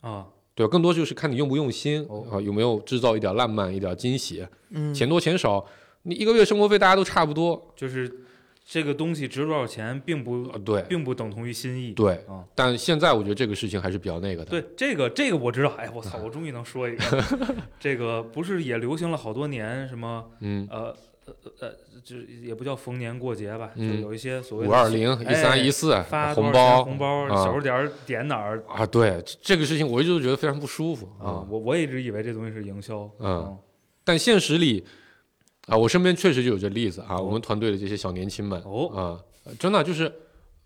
[0.00, 0.70] 啊，对吧？
[0.70, 5.64] 更多就是看你用不用心啊、哦有没有制造一点浪漫、一点惊喜，嗯，钱多钱少，
[6.02, 8.25] 你一个月生活费大家都差不多，就是
[8.68, 11.92] 这个东西值多少钱，并不啊，对并不等同于心意。
[11.92, 12.14] 对。
[12.28, 15.70] 啊，但现在我觉得这个事情还是比较那个的，对这个这个我知道。
[15.78, 17.24] 哎，我操， 我终于能说一个，
[17.78, 21.72] 这个不是也流行了好多年什么嗯，呃呃呃，
[22.04, 31.46] 就是也不叫逢年过节吧，就嗯有一些所谓五二零、一三、哎一四发红包、红包啊小数点点哪儿啊，对这这个事情，我一直都觉得非常不舒服啊？
[31.48, 33.08] 我我一直以为这东西是营销。
[33.20, 33.56] 嗯
[34.04, 34.84] 但现实里，
[35.66, 40.12] 啊，我身边确实就有这例子啊，哦我们团队的这些小年轻们哦，啊，真的就是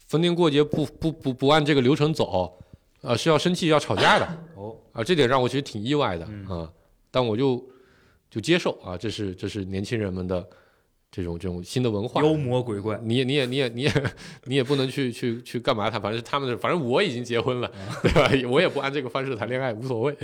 [0.06, 2.54] 逢年过节不不不不按这个流程走，
[3.02, 6.72] 啊，是要生气要吵架的 哦，啊，这点让我其实挺意外的嗯啊。
[7.10, 7.64] 但我就
[8.30, 10.46] 就接受啊，这是这是年轻人们的
[11.10, 12.22] 这种这种新的文化。
[12.22, 13.92] 妖魔鬼怪，你也你也你也你也
[14.44, 18.30] 你也不能去去去干嘛他，反正是他们的，反正我已经结婚了，对吧？
[18.50, 20.14] 我也不按这个方式谈恋爱，无所谓。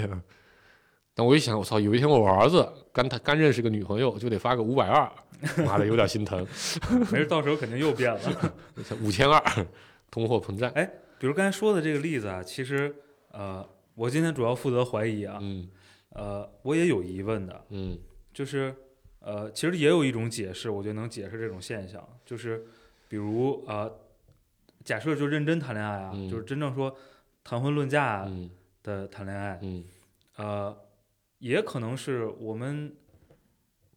[1.19, 5.11] 但我一想，我操，有一天我儿子刚他刚认识个女朋友，就得发个五百二，
[5.65, 6.47] 妈的有点心疼，
[7.11, 8.55] 没事，到时候肯定又变了。
[9.03, 9.67] 五千二，
[10.11, 10.71] 通货膨胀。
[11.19, 12.95] 比如刚才说的这个例子啊，其实
[13.33, 15.67] 呃，我今天主要负责怀疑啊，嗯
[16.11, 17.99] 呃，我也有疑问的，嗯
[18.35, 18.75] 就是
[19.21, 22.67] 呃，其实也有一种解释，我觉得能解释这种现象，就是
[23.09, 23.91] 比如呃，
[24.85, 26.95] 假设就认真谈恋爱啊，嗯就是真正说
[27.43, 28.51] 谈婚论嫁嗯
[28.83, 29.83] 的谈恋爱，嗯
[30.37, 30.77] 呃，
[31.39, 32.97] 也可能是我们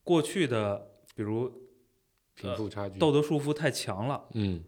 [0.03, 1.69] 过去的，比如
[2.35, 2.99] 贫富差距。
[2.99, 4.63] 道德束缚太强了，嗯，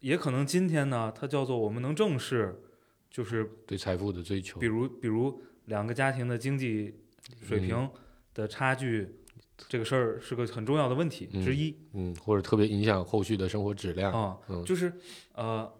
[0.00, 2.62] 也可能今天呢，它叫做我们能正视，
[3.10, 4.66] 就是对财富的追求比。
[4.66, 6.94] 如比如两个家庭的经济
[7.40, 7.88] 水平
[8.34, 9.20] 的差距，
[9.68, 14.12] 这个事儿是个很重要的问题之一嗯，或者特别影响后续的生活质量。
[14.12, 14.92] 啊、嗯就是
[15.32, 15.72] 呃，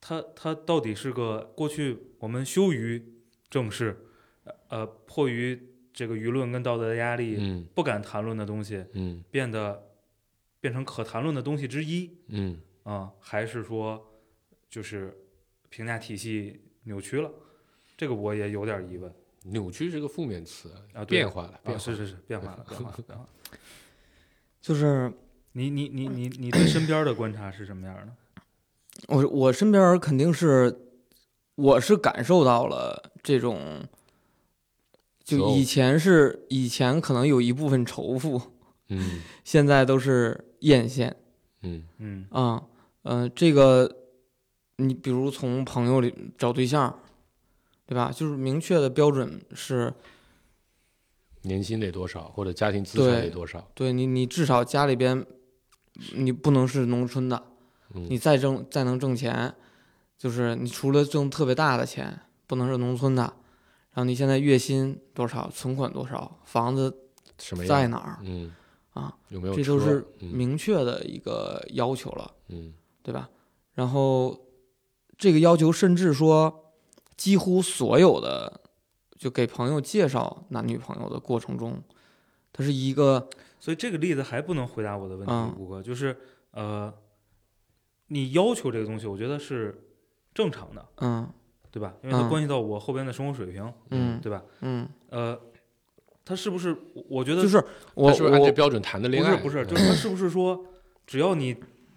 [0.00, 3.02] 它它到底是个过去我们羞于
[3.48, 4.03] 正视，
[4.74, 5.56] 呃，迫于
[5.92, 9.80] 这个舆论跟道德的压力，嗯不敢谈论的东西，嗯变得
[10.58, 14.04] 变成可谈论的东西之一嗯啊、还是说
[14.68, 15.16] 就是
[15.68, 17.30] 评价体系扭曲了？
[17.96, 23.30] 这个我也有点疑问扭曲是个负面词，啊，对变化了，变啊，是是是， 变化了，变化了，变化了。
[24.60, 25.12] 就是
[25.52, 28.12] 你你你你你对身边的观察是什么样的？
[29.06, 30.76] 我我身边肯定是，
[31.54, 33.86] 我是感受到了这种，
[35.24, 38.40] 就以前是以前可能有一部分仇富，
[38.90, 41.10] 嗯 现在都是艳羡
[41.62, 42.62] 嗯嗯啊，
[43.04, 43.90] 嗯、这个
[44.76, 46.98] 你比如从朋友里找对象，
[47.86, 48.12] 对吧？
[48.14, 49.94] 就是明确的标准是，
[51.42, 53.66] 年薪得多少，或者家庭资产得多少？
[53.74, 55.24] 对你你至少家里边
[56.14, 57.42] 你不能是农村的，
[57.94, 59.54] 嗯你再挣再能挣钱，
[60.18, 63.32] 就是你除了挣特别大的钱，不能是农村的。
[63.94, 66.94] 然后你现在月薪多少，存款多少，房子
[67.38, 67.64] 什么？
[67.64, 68.52] 在哪儿，嗯
[68.92, 69.54] 啊，有没有？
[69.54, 73.30] 这都是嗯明确的一个要求了，嗯对吧？
[73.74, 74.36] 然后
[75.16, 76.72] 这个要求甚至说，
[77.16, 78.60] 几乎所有的
[79.16, 81.82] 就给朋友介绍男女朋友的过程中，
[82.52, 83.28] 它是一个
[83.60, 86.16] 所以这个例子还不能回答我的问题，嗯吴哥，就是
[86.50, 86.92] 呃，
[88.08, 89.88] 你要求这个东西，我觉得是
[90.34, 91.28] 正常的，嗯
[91.74, 91.92] 对吧？
[92.04, 94.40] 因为它嗯关系到我后边的生活水平，嗯对吧？
[94.60, 95.36] 嗯，呃，
[96.24, 96.70] 他是不是？
[96.94, 97.60] 我我觉得就是
[97.94, 99.34] 我是不是按这标准谈的恋爱？
[99.38, 100.64] 不是不是，嗯就是他是不是说，
[101.04, 101.56] 只要你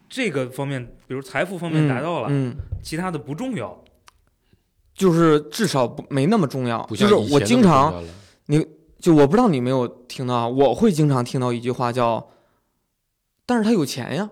[0.10, 3.84] 这个方面，比如财富方面达到了，嗯，嗯其他的不重要。
[4.96, 6.84] 就是至少不没那么重要。
[6.88, 8.04] 就是我经常
[8.48, 8.66] 你
[9.00, 12.28] 就我不知道你没有听到啊，我会经常听到一句话叫
[13.46, 14.28] “但是他有钱呀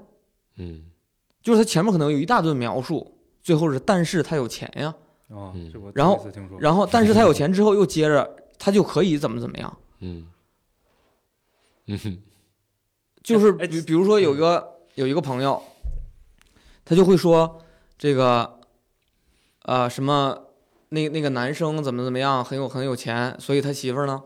[0.57, 0.85] 嗯”，
[1.43, 4.95] 就是他前面可能有一大段描述，最后是“但是他有钱呀
[5.29, 6.59] 啊嗯，这我然后第一次听说”，。
[6.61, 10.27] 然后但是他有钱之后又接着他就可以怎么怎么样，嗯
[11.87, 12.17] 嗯哼
[13.23, 15.61] 就是哎比比如说有一个有一个朋友，
[16.83, 17.59] 他就会说
[17.97, 18.59] 这个
[19.63, 20.43] 呃什么
[20.89, 24.21] 那那个男生怎么怎么样很有很有钱，所以他媳妇儿呢，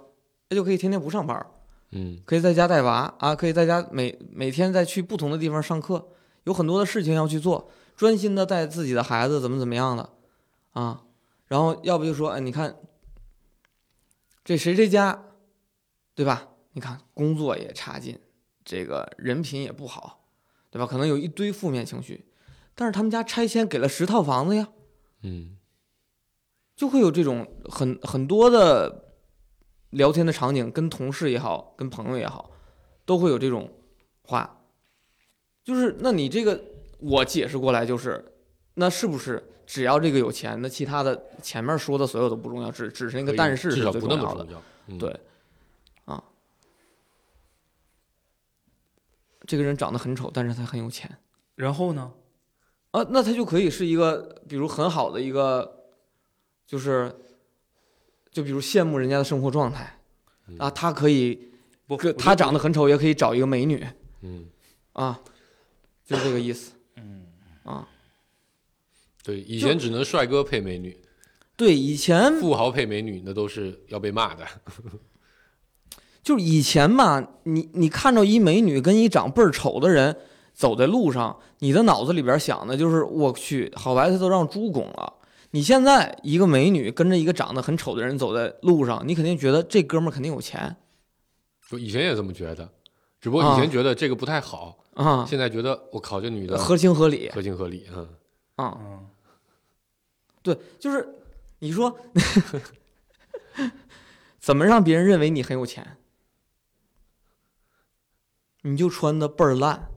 [0.50, 1.48] 他就可以天天不上班儿。
[1.92, 6.10] 嗯可以在家带娃啊，可以在家每每天再去不同的地方上课，
[6.44, 10.08] 有很多的事情要去做，专心的带自己的孩子怎么怎么样的
[10.72, 11.04] 啊，
[11.48, 12.78] 然后要不就说，哎，你看
[14.44, 15.26] 这谁谁家，
[16.16, 16.50] 对吧？
[16.74, 18.20] 你看工作也差劲，
[18.64, 20.30] 这个人品也不好，
[20.70, 20.86] 对吧？
[20.86, 22.32] 可能有一堆负面情绪，
[22.76, 24.70] 但是他们家拆迁给了十套房子呀，
[25.24, 25.58] 嗯
[26.76, 29.16] 就会有这种很很多的
[29.90, 32.52] 聊天的场景，跟同事也好，跟朋友也好，
[33.06, 33.74] 都会有这种
[34.22, 34.62] 话。
[35.62, 36.64] 就是，那你这个
[37.00, 38.34] 我解释过来就是，
[38.76, 44.48] 那是不是只要这个有钱，那其他的前面说的所有都不重要，只只是那个但是是最重要的。
[44.98, 45.16] 对，
[46.06, 46.24] 啊，
[49.46, 51.20] 这个人长得很丑，但是他很有钱
[51.54, 52.12] 然后呢？
[52.90, 55.84] 啊，那他就可以是一个，比如很好的一个，
[56.66, 57.16] 就是，
[58.32, 60.00] 就比如羡慕人家的生活状态
[60.48, 61.52] 嗯啊，他可以，
[61.86, 63.86] 不，他长得很丑，也可以找一个美女
[64.22, 64.48] 嗯，
[64.94, 65.22] 啊，
[66.04, 67.28] 就是这个意思嗯，
[67.66, 67.88] 啊。
[69.24, 70.98] 对，以前只能帅哥配美女，
[71.56, 74.46] 对，以前富豪配美女，那都是要被骂的。
[76.24, 80.16] 就是以前吧，你你看着一美女跟一长倍儿丑的人
[80.54, 85.14] 走在路上，你的脑子里边想的就是我去，好白菜都让猪拱了。
[85.52, 90.76] 你现在一个美女跟着一个长得很丑的人走在路上，你肯定觉得这哥们儿肯定有钱，
[91.72, 92.70] 我以前也这么觉得，
[93.20, 98.08] 只不过以前啊觉得这个不太好，啊，现在觉得我靠，这女的合情合理合情合理，嗯
[98.64, 98.78] 啊。
[98.80, 99.08] 嗯，
[100.42, 101.08] 对，就是
[101.60, 101.98] 你说
[104.40, 105.98] 怎么让别人认为你很有钱？
[108.64, 109.88] 你就穿的倍儿烂，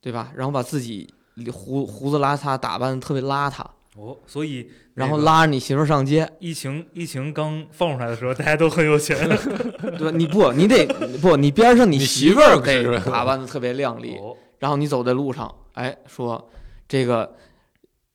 [0.00, 0.32] 对吧？
[0.34, 1.12] 然后把自己
[1.52, 3.62] 胡胡子拉碴打扮的特别邋遢，
[3.96, 9.28] 哦，所以然后拉着你媳妇儿上街，疫情疫情刚放出来的时候，大家都很有钱。
[9.98, 10.10] 对吧？
[10.16, 10.86] 你不，你得
[11.20, 16.50] 不，你边上你你媳媳妇儿妇儿得打扮的特别靓丽，哦，然后你走在路上，哎，说
[16.92, 17.34] 这个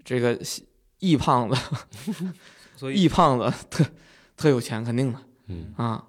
[0.06, 0.40] 这个
[1.00, 1.56] 易胖子，
[2.78, 3.84] 所以易胖子特
[4.36, 5.20] 特有钱，肯定的。
[5.48, 6.08] 嗯啊，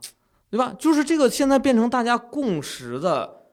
[0.50, 0.76] 对吧？
[0.78, 3.46] 就是这个现在变成大家共识的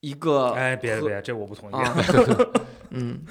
[0.00, 1.74] 一个，哎，别别，这我不同意。
[1.74, 1.96] 啊，
[2.90, 3.22] 嗯，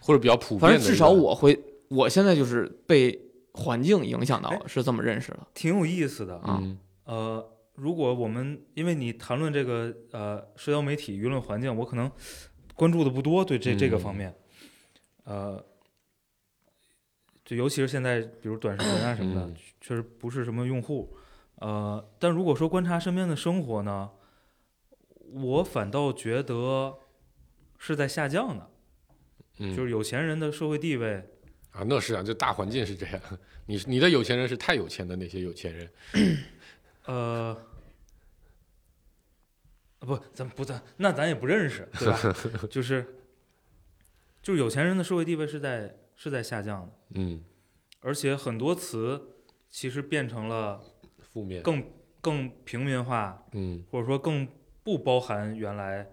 [0.00, 3.20] 或者比较普遍的，反正至少我会，我现在就是被
[3.52, 6.36] 环境影响到了，是这么认识的挺有意思的。
[6.36, 12.10] 啊嗯呃，如果我们因为你谈论这个呃社交媒体舆论环境，我可能
[12.80, 14.34] 关注的不多，对这这个方嗯面，
[15.24, 15.64] 呃，
[17.44, 21.14] 就尤其是现在，比如短视频啊什么的，嗯确实不是什么用户。
[21.56, 24.10] 呃，但如果说观察身边的生活呢，
[25.30, 26.94] 我反倒觉得
[27.76, 28.70] 是在下降的，
[29.58, 31.22] 嗯，就是有钱人的社会地位，
[31.72, 33.20] 啊，那是啊，这大环境是这样。
[33.66, 35.90] 你你的有钱人是太有钱的那些有钱人，
[37.04, 37.54] 呃，
[40.00, 42.18] 不，咱不咱那咱也不认识，对吧？
[42.68, 43.06] 就是
[44.42, 47.42] 就是有钱人的社会地位是在是在下降的，嗯，
[48.00, 49.20] 而且很多词
[49.68, 50.80] 其实变成了
[51.18, 51.84] 负面，更
[52.20, 54.48] 更平民化，嗯或者说更
[54.82, 56.10] 不包含原来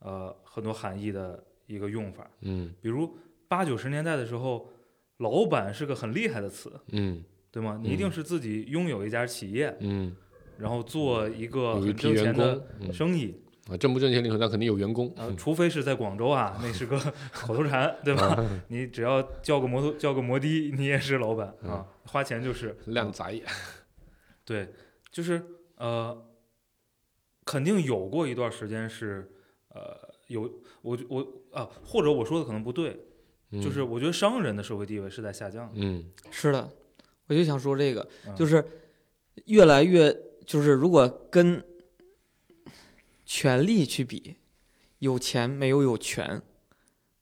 [0.00, 2.28] 呃很多含义的一个用法。
[2.40, 4.70] 嗯比如八九十年代的时候，
[5.18, 7.78] 老板是个很厉害的词，嗯对吗？
[7.82, 10.14] 你一定是自己拥有一家企业，嗯，
[10.58, 13.34] 然后做一个很挣钱的生意。
[13.70, 16.98] 啊，挣不挣钱另说，那肯定有员工，除非是在广州啊，那是个
[17.34, 18.34] 口头禅，对吧？
[18.68, 22.74] 你只要叫个摩托叫个摩的，你也是老板啊，花钱就是。
[22.86, 23.42] 靓仔，
[24.42, 24.72] 对，
[25.12, 25.44] 就是
[25.76, 26.16] 呃，
[27.44, 29.30] 肯定有过一段时间是
[29.68, 29.94] 呃
[30.28, 31.20] 有我我
[31.52, 32.98] 啊，或者我说的可能不对，
[33.50, 33.60] 嗯。
[33.60, 36.10] 就是我觉得商人的社会地位是在下降的，嗯。
[36.30, 36.70] 是的，
[37.26, 38.34] 我就想说这个，嗯。
[38.34, 38.64] 就是
[39.44, 40.10] 越来越，
[40.48, 41.62] 就是如果跟
[43.26, 44.36] 权力去比，
[44.98, 46.40] 有钱没有有权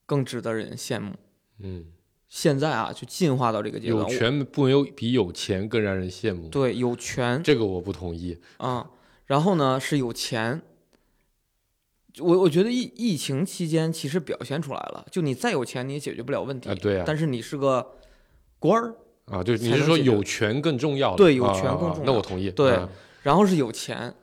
[0.06, 1.14] 更值得人羡慕。
[1.58, 1.86] 嗯，
[2.28, 8.88] 现在啊，就进化到这个阶段，有权不没有比有钱更让人羡慕，对有权这个我不同意，啊，
[9.24, 10.62] 然后呢是有钱。
[12.20, 17.96] 我我觉得疫疫情期间其实表现出来了，就你再有钱你也解决不了问题，啊对啊但是你是个
[18.60, 22.88] 官儿，啊，就是你是说有权更重要的，对有权更重要那我同意，对啊
[23.26, 24.14] 然后是有钱，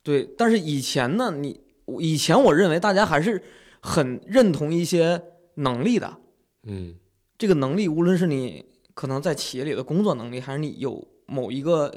[0.00, 1.60] 对，但是以前呢，你
[1.98, 3.42] 以前我认为大家还是
[3.80, 5.20] 很认同一些
[5.54, 6.18] 能力的，
[6.62, 6.94] 嗯。
[7.36, 11.92] 这个能力无论是你可能在企业里的工作能力，还是你有某一个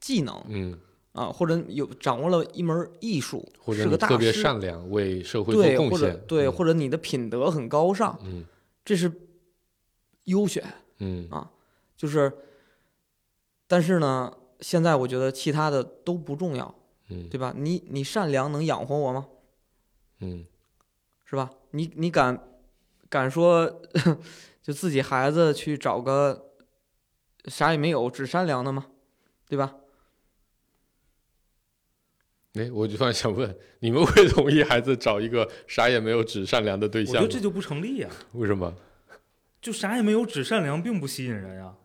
[0.00, 0.78] 技能嗯，
[1.12, 6.52] 啊，或者有掌握了一门艺术，是个大或者你特别师，善良，为社会做对，或者对，嗯。
[6.52, 8.46] 或者你的品德很高尚，嗯。
[8.82, 9.12] 这是
[10.24, 10.64] 优选。
[11.00, 11.28] 嗯。
[11.30, 11.50] 啊
[11.98, 12.32] 就是，
[13.66, 16.74] 但是呢，现在我觉得其他的都不重要，
[17.08, 17.52] 嗯对吧？
[17.56, 19.28] 你你善良能养活我吗？
[20.20, 20.46] 嗯
[21.24, 21.50] 是吧？
[21.72, 22.40] 你你敢
[23.08, 23.82] 敢说
[24.62, 26.52] 就自己孩子去找个
[27.46, 28.86] 啥也没有只善良的吗？
[29.48, 29.76] 对吧？
[32.54, 37.26] 哎，我就突然想问，你们会同意孩子找一个啥也没有只善良的对象我觉吗？
[37.28, 38.74] 得这就不成立呀、为什么？
[39.60, 41.76] 就啥也没有，只善良，并不吸引人呀。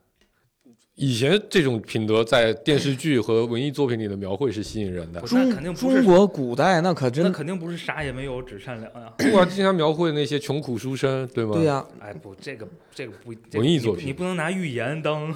[0.96, 9.12] 以前这种品德在电视剧和文艺作品里的描绘是吸引人的中肯定不是中国古代那可那真肯定不是啥也没有，只善良呀。
[9.18, 11.54] 不管经常描绘那些穷苦书生，对吗？
[11.54, 15.34] 对呀、哎，不，这个这个不，这个文艺作品你不能拿预言当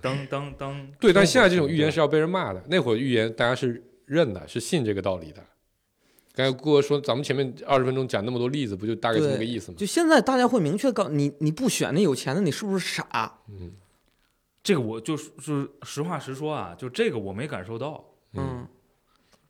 [0.00, 0.88] 当当当。
[0.98, 5.42] 对，但现在这种预言是是要被人骂的，那会儿预言大家是认的，是信这个道理的。
[6.34, 9.76] 刚才郭哥说，咱们前面二十分钟讲那么多例子，不就大概这么个意思吗？
[9.78, 13.38] 就现在大家会明确告你，你不选那有钱的，你是不是傻？
[13.48, 13.70] 嗯
[14.64, 18.02] 这个我就是就是实话实说啊，就这个我没感受到，
[18.32, 18.66] 嗯，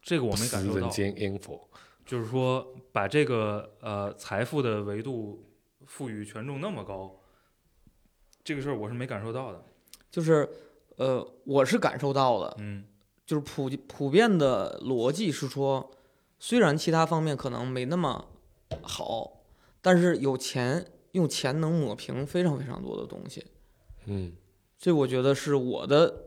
[0.02, 1.60] 这个我没感受到，人间 info，
[2.04, 5.48] 就是说把这个呃财富的维度
[5.86, 7.14] 赋予权重那么高，
[8.42, 9.64] 这个事儿我是没感受到的。
[10.10, 10.48] 就是
[10.96, 12.84] 呃，我是感受到的，嗯
[13.24, 15.92] 就是普普遍的逻辑是说，
[16.40, 18.26] 虽然其他方面可能没那么
[18.82, 19.44] 好，
[19.80, 23.46] 但是有钱用钱能抹平非常非常多的东西。
[24.06, 24.32] 嗯
[24.84, 26.26] 这我觉得是我的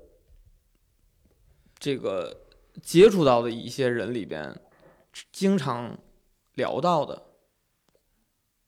[1.78, 2.36] 这个
[2.82, 4.60] 接触到的一些人里边，
[5.32, 5.96] 经常
[6.56, 7.22] 聊到的，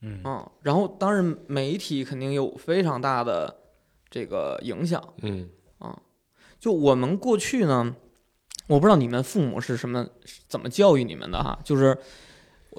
[0.02, 3.62] 嗯嗯，然后当然媒体肯定有非常大的
[4.12, 5.04] 这个影响。
[5.24, 5.50] 嗯
[6.60, 7.96] 就我们过去呢，
[8.68, 10.08] 我不知道你们父母是什么
[10.48, 11.98] 怎么教育你们的哈，就是，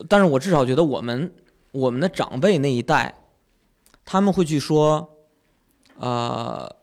[0.09, 1.35] 但是我至少觉得我们
[1.73, 3.25] 我们的长辈那一代，
[4.05, 5.19] 他们会去说，
[5.97, 6.77] 呃，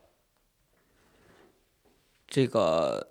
[2.28, 3.08] 这个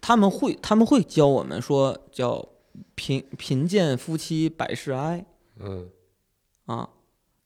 [0.00, 2.48] 他们会他们会教我们说叫
[2.94, 5.24] 贫贫贱夫妻百事哀
[5.58, 5.88] 嗯
[6.64, 6.88] 啊，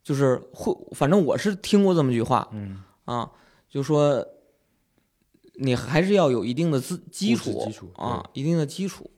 [0.03, 3.31] 就是会，反正我是听过这么句话，嗯啊，
[3.69, 4.27] 就说
[5.55, 9.11] 你还是要有一定的资基础基础啊，一定的基础。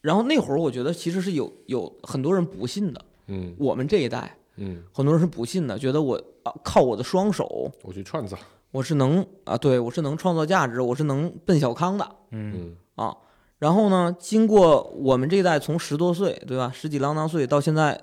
[0.00, 8.36] 然后那会儿我觉得其实是有有很多人不信的，嗯我们这一代嗯，很多人是不信的，觉得我啊靠我的双手我去串子，
[8.76, 13.16] 我是能啊，对我是能创造价值，我是能奔小康的嗯嗯啊。
[13.58, 17.98] 然后呢，经过我们这一代从十多岁对吧，十几郎当岁到现在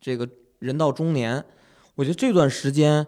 [0.00, 1.44] 这个人到中年，
[1.94, 3.06] 我觉得这段时间，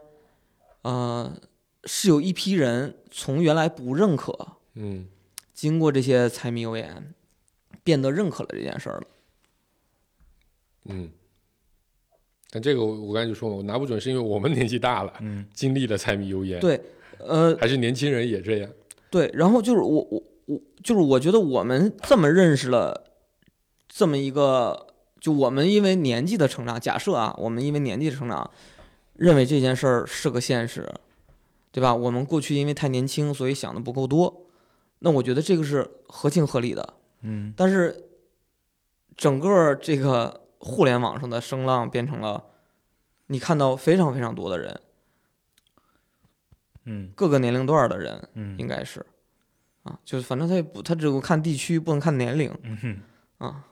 [0.82, 1.36] 呃，
[1.84, 4.32] 是有一批人从原来不认可，
[4.74, 5.08] 嗯
[5.52, 7.14] 经过这些柴米油盐，
[7.82, 9.06] 变得认可了这件事儿了。
[10.84, 11.10] 嗯。
[12.50, 16.80] 但这个我我刚才就说嘛，我拿不准是因为我们年纪大了，嗯经历了柴米油盐，对，
[17.20, 18.70] 呃，还是年轻人也这样？
[19.10, 23.04] 对，然后就是我我我就是我觉得我们这么认识了
[23.88, 24.86] 这么一个，
[25.20, 28.50] 就我们因为年纪的成长，假设啊，我们因为年纪的成长，
[29.14, 30.88] 认为这件事儿是个现实，
[31.72, 31.94] 对吧？
[31.94, 34.46] 我们过去因为太年轻，所以想的不够多，
[35.00, 36.94] 那我觉得这个是合情合理的。
[37.22, 38.04] 嗯但是
[39.16, 42.44] 整个这个互联网上的声浪变成了，
[43.26, 44.80] 你看到非常非常多的人，
[46.90, 49.04] 嗯各个年龄段的人，嗯，应该是，
[49.82, 53.62] 啊，就是反正他也不，他只有看地区，不能看年龄嗯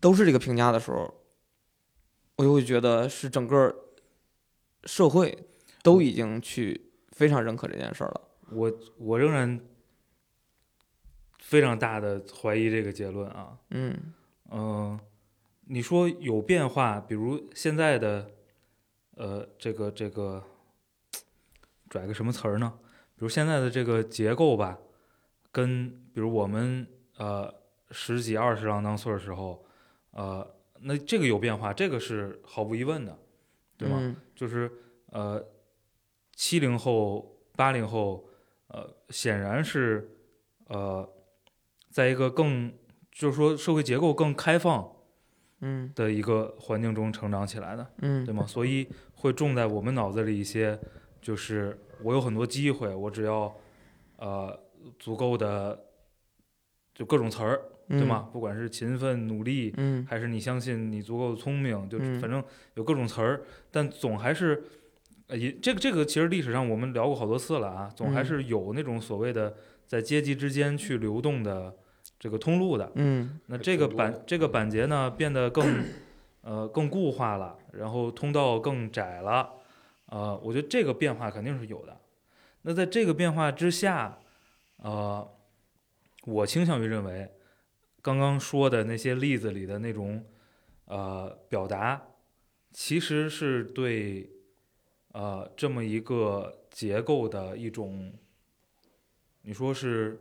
[0.00, 1.14] 都是这个评价的时候，
[2.36, 3.74] 我就会觉得是整个
[4.84, 5.46] 社会
[5.82, 8.20] 都已经去非常认可这件事儿了。
[8.50, 9.60] 我我仍然
[11.38, 13.58] 非常大的怀疑这个结论啊。
[13.70, 14.14] 嗯
[14.50, 14.98] 嗯、
[15.66, 18.30] 你说有变化，比如现在的
[19.16, 20.42] 呃这个这个
[21.90, 22.72] 拽个什么词儿呢？
[23.16, 24.78] 比如现在的这个结构吧，
[25.52, 26.86] 跟比如我们
[27.18, 27.52] 呃
[27.90, 29.62] 十几二十郎当岁儿的时候，
[30.12, 30.48] 呃，
[30.80, 33.18] 那这个有变化，这个是毫无疑问的，
[33.76, 33.98] 对吗？
[34.00, 34.70] 嗯就是
[35.10, 35.44] 呃，
[36.34, 38.26] 七零后、八零后，
[38.68, 40.08] 呃，显然是
[40.68, 41.06] 呃，
[41.90, 42.72] 在一个更
[43.10, 44.90] 就是说社会结构更开放
[45.60, 48.46] 嗯的一个环境中成长起来的，嗯对吗？
[48.46, 50.80] 所以会种在我们脑子里一些，
[51.20, 53.54] 就是我有很多机会，我只要
[54.16, 54.58] 呃
[54.98, 55.78] 足够的
[56.94, 58.28] 就各种词儿，对吗？？
[58.32, 62.42] 不管是勤奋努力，嗯还是你相信你足够聪明，就是反正
[62.74, 64.62] 有各种词儿，但总还是，
[65.26, 69.56] 呃，也这个这个其实历史上我们聊过好多次了啊，总还嗯是有那种所谓的
[69.86, 71.74] 在阶级之间去流动的
[72.18, 72.90] 这个通路的。
[72.94, 75.84] 嗯那这个板这个板结呢变得更
[76.42, 79.50] 呃更固化了，然后通道更窄了，
[80.10, 82.00] 呃，我觉得这个变化肯定是有的。
[82.62, 84.18] 那在这个变化之下，
[84.76, 85.26] 呃，
[86.24, 87.30] 我倾向于认为，
[88.02, 90.24] 刚刚说的那些例子里的那种
[90.86, 92.02] 呃表达，
[92.72, 94.28] 其实是对
[95.12, 98.12] 呃这么一个结构的一种，
[99.42, 100.20] 你说是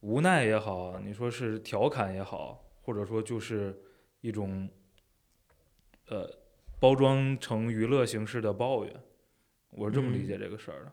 [0.00, 3.82] 无奈也好，你说是调侃也好，或者说就是
[4.20, 4.68] 一种
[6.08, 6.30] 呃
[6.80, 8.94] 包装成娱乐形式的抱怨，
[9.70, 10.92] 我是这么理嗯解这个事儿的。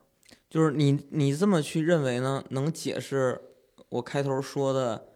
[0.50, 3.40] 就是你你这么去认为呢，能解释
[3.90, 5.14] 我开头说的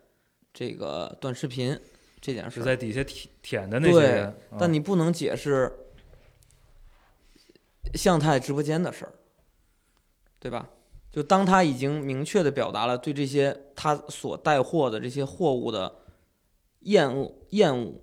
[0.53, 1.79] 这个短视频
[2.21, 5.71] 这件事在底下舔舔的那些对人，但嗯你不能解释
[7.95, 9.13] 向太直播间的事儿，
[10.39, 10.69] 对吧？
[11.11, 15.95] 就当他已经明确的表达了对这些他所带货的这些货物的
[16.81, 18.01] 厌恶、厌恶，嗯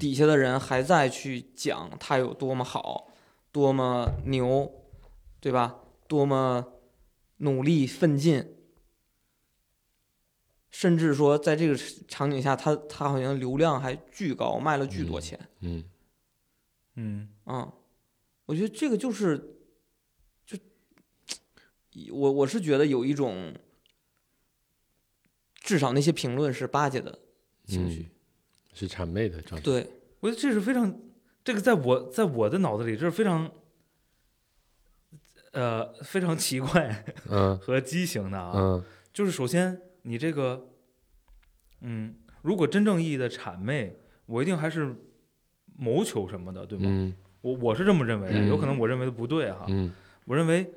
[0.00, 3.12] 底下的人还在去讲他有多么好、
[3.52, 4.72] 多么牛，
[5.40, 5.80] 对吧？
[6.08, 6.72] 多么
[7.38, 8.56] 努力奋进，
[10.70, 11.76] 甚至说在这个
[12.08, 15.48] 场景下，他他好像流量还巨高，卖了巨多嗯钱。
[15.60, 15.84] 嗯
[16.94, 17.72] 嗯啊，
[18.46, 19.58] 我觉得这个就是，
[20.44, 20.56] 就
[22.12, 23.54] 我我是觉得有一种，
[25.54, 27.20] 至少那些评论是巴结的
[27.64, 28.08] 情绪。
[28.10, 28.15] 嗯
[28.76, 29.64] 是谄媚的状态。
[29.64, 29.88] 对，
[30.20, 30.96] 我觉得这是非常，
[31.42, 33.50] 这个在我在我的脑子里这是非常，
[35.52, 38.52] 呃，非常奇怪嗯 和畸形的啊。
[38.54, 40.68] 嗯就是首先你这个，
[41.80, 43.96] 嗯，如果真正意义的谄媚，
[44.26, 44.94] 我一定还是
[45.74, 46.84] 谋求什么的，对吗？
[46.86, 49.64] 嗯我我是这么认为的，嗯有可能我认为的不对哈。
[49.68, 49.90] 嗯
[50.26, 50.70] 我认为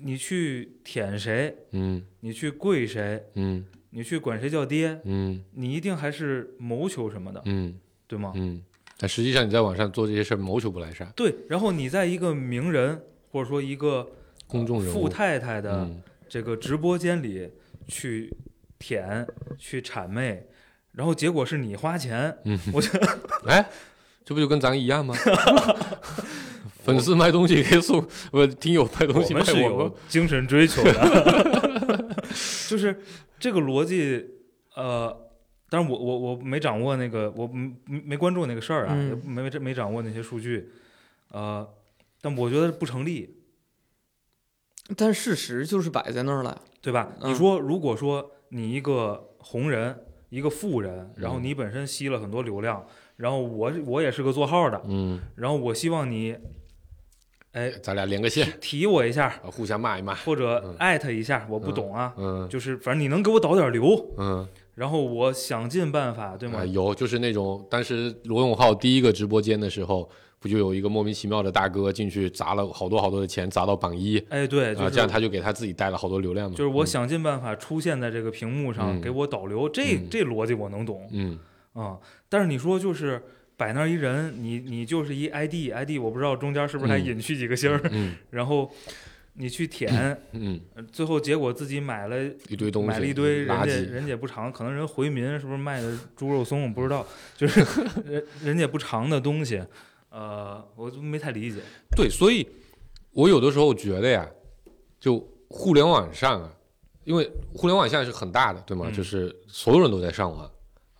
[0.00, 3.64] 你去舔谁，嗯你去跪谁，嗯
[3.94, 7.74] 你去管谁叫爹，嗯你一定还是谋求什么的，嗯
[8.06, 8.32] 对吗？
[8.34, 8.62] 嗯，
[8.98, 14.08] 但实际上你在网上做这些事儿谋求不来啥，对，然后你在一个名人或者说一个
[14.46, 17.50] 公众人物富太太的嗯这个直播间里
[17.86, 18.34] 去
[18.78, 19.26] 舔、
[19.58, 20.46] 去谄媚，
[20.92, 23.68] 然后结果是你花钱，嗯，我觉得哎，
[24.24, 25.14] 这不就跟咱一样吗？
[26.82, 31.71] 粉丝卖东西可以送，不，听友卖东西卖们是有精神追求的，
[32.68, 33.00] 就是
[33.38, 34.28] 这个逻辑，
[34.74, 35.18] 呃。
[35.70, 40.70] 但是我，我我没掌握那个，我没没关注那个事儿啊，没没没掌握那些数据，
[41.30, 41.66] 呃，
[42.20, 43.38] 但我觉得不成立，
[44.94, 46.60] 但事实就是摆在那儿了。
[46.82, 47.14] 对吧？
[47.22, 56.36] 嗯你说，如果说你一个红人，一个富人，然后嗯你本身吸了很多流量，然后我我也是个做号的，嗯，然后我希望你，
[57.52, 60.74] 哎，咱俩连个线，提我一下，啊互相骂一骂，或者嗯。
[60.78, 62.48] 艾特一下，我不懂啊，嗯。
[62.48, 66.64] 就是反正你能给我导点流，嗯，然后我想尽办法，对吗啊，？
[66.66, 76.86] 有就是那种当时罗永浩第一个直播间的时候，不就有一个莫名其妙的大哥进去砸了好多好多的钱，砸到榜一哎，对，这样他就给他自己带了好多流量嘛，就是我嗯。
[76.86, 80.08] 想尽办法出现在这个屏幕上，嗯给我导流，这嗯。
[80.10, 81.38] 这逻辑我能懂嗯。
[81.74, 81.98] 啊。
[82.30, 83.22] 但是你说就是
[83.62, 87.04] 摆那儿一人，你你就是一 ID，ID 我不知道中间是不是还嗯。
[87.06, 88.68] 隐去几个星儿，嗯 然后
[89.34, 90.20] 你去舔，
[90.90, 97.06] 最后结果自己买了一堆东西，买了一堆，人家人家也不尝，可能人回民是不是卖的猪肉松，我不知道，
[97.36, 97.60] 就是
[98.04, 99.62] 人人家不尝的东西，
[100.10, 101.60] 呃，我就没太理解。
[101.96, 102.44] 对，所以
[103.12, 104.28] 我有的时候觉得呀，
[104.98, 106.52] 就互联网上啊，
[107.04, 108.86] 因为互联网现在是很大的，对吗？
[108.88, 108.92] 嗯。
[108.92, 110.50] 就是所有人都在上网，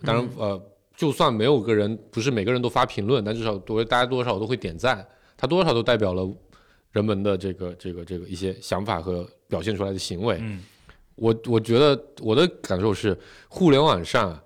[0.04, 0.62] 当然呃，
[1.02, 5.04] 就算没有个人不是每个人都发评论，但至少多大家多少都会点赞，
[5.36, 6.32] 它多少都代表了
[6.92, 10.38] 人们的这个这个这个一些想法和表现出来的行为。
[10.40, 10.62] 嗯。
[11.16, 14.40] 我我觉得我的感受是，互联网上啊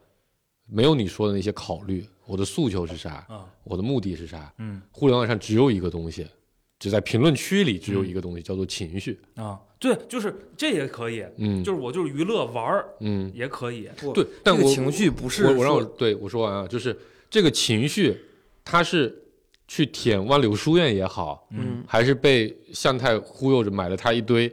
[0.65, 3.45] 没有你说的那些考虑，我的诉求是啥，啊。
[3.63, 4.81] 我的目的是啥，嗯。
[4.91, 6.27] 互联网上只有一个东西，
[6.79, 9.21] 只在评论区里只有一个东西，叫做情绪。
[9.35, 13.89] 啊，对，就是这也可以，嗯，就是我就是娱乐玩儿嗯，也可以。
[14.15, 16.97] 对，但我这个情绪不是我我让我对我说完啊，就是
[17.29, 18.17] 这个情绪，
[18.65, 19.15] 他是
[19.69, 21.85] 去舔万柳书院也好，嗯。
[21.87, 24.51] 还是被向太忽悠着买了他一堆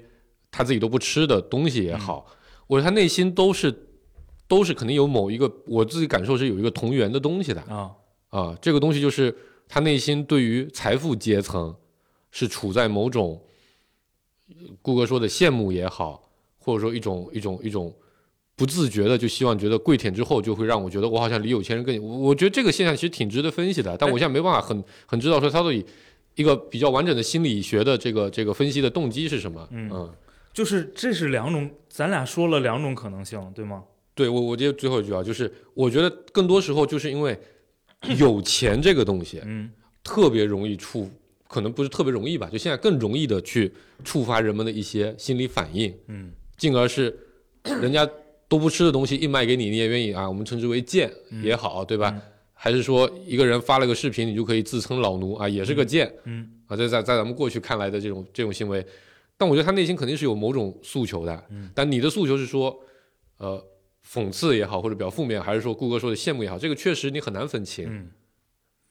[0.51, 2.25] 他自己都不吃的东西也好，
[2.67, 3.73] 我说他内心都是
[4.47, 7.91] 都是肯定有某一个我自己感受是有一个同源的东西的啊，
[8.29, 9.33] 啊，这个东西就是
[9.69, 11.73] 他内心对于财富阶层
[12.29, 13.41] 是处在某种
[14.81, 17.93] 顾哥说的羡慕也好，或者说一种一种一种
[18.55, 25.85] 不自觉的就希望觉得跪舔之后就会让我觉得我好像离有钱人更近，我我觉得这个现象其实挺值得分析的，但我现在没办法很很知道说他到底
[26.35, 30.09] 一个比较完整的心理学的这个这个分析的动机是什么，嗯。
[30.53, 33.83] 就是这是两种，咱俩说了两种可能性，对吗？
[34.13, 37.35] 对我，我接最后一句啊，就是我觉得更多时候就是因为
[38.19, 39.71] 有钱这个东西嗯。
[40.03, 41.09] 特别容易触，
[41.53, 43.71] 可能不是特别容易吧，就现在更容易的去
[44.03, 47.15] 触发人们的一些心理反应，嗯进而是
[47.81, 48.09] 人家
[48.47, 52.09] 都不吃的东西硬卖给你，你也愿意啊，我们称之为贱嗯也好，对吧？
[52.15, 52.21] 嗯
[52.55, 56.77] 还是说一个人发了个视频，你就可以自称老奴啊，也是个贱嗯啊？
[56.77, 58.85] 这在在咱们过去看来的这种这种行为，
[59.37, 61.43] 但我觉得他内心肯定是有某种诉求的。
[61.49, 62.73] 嗯但你的诉求是说，
[63.37, 63.61] 呃，
[64.09, 67.85] 讽刺也好，或者比较负面，还是说顾哥说的羡慕也好，这个确实你很难分清。
[67.89, 68.07] 嗯，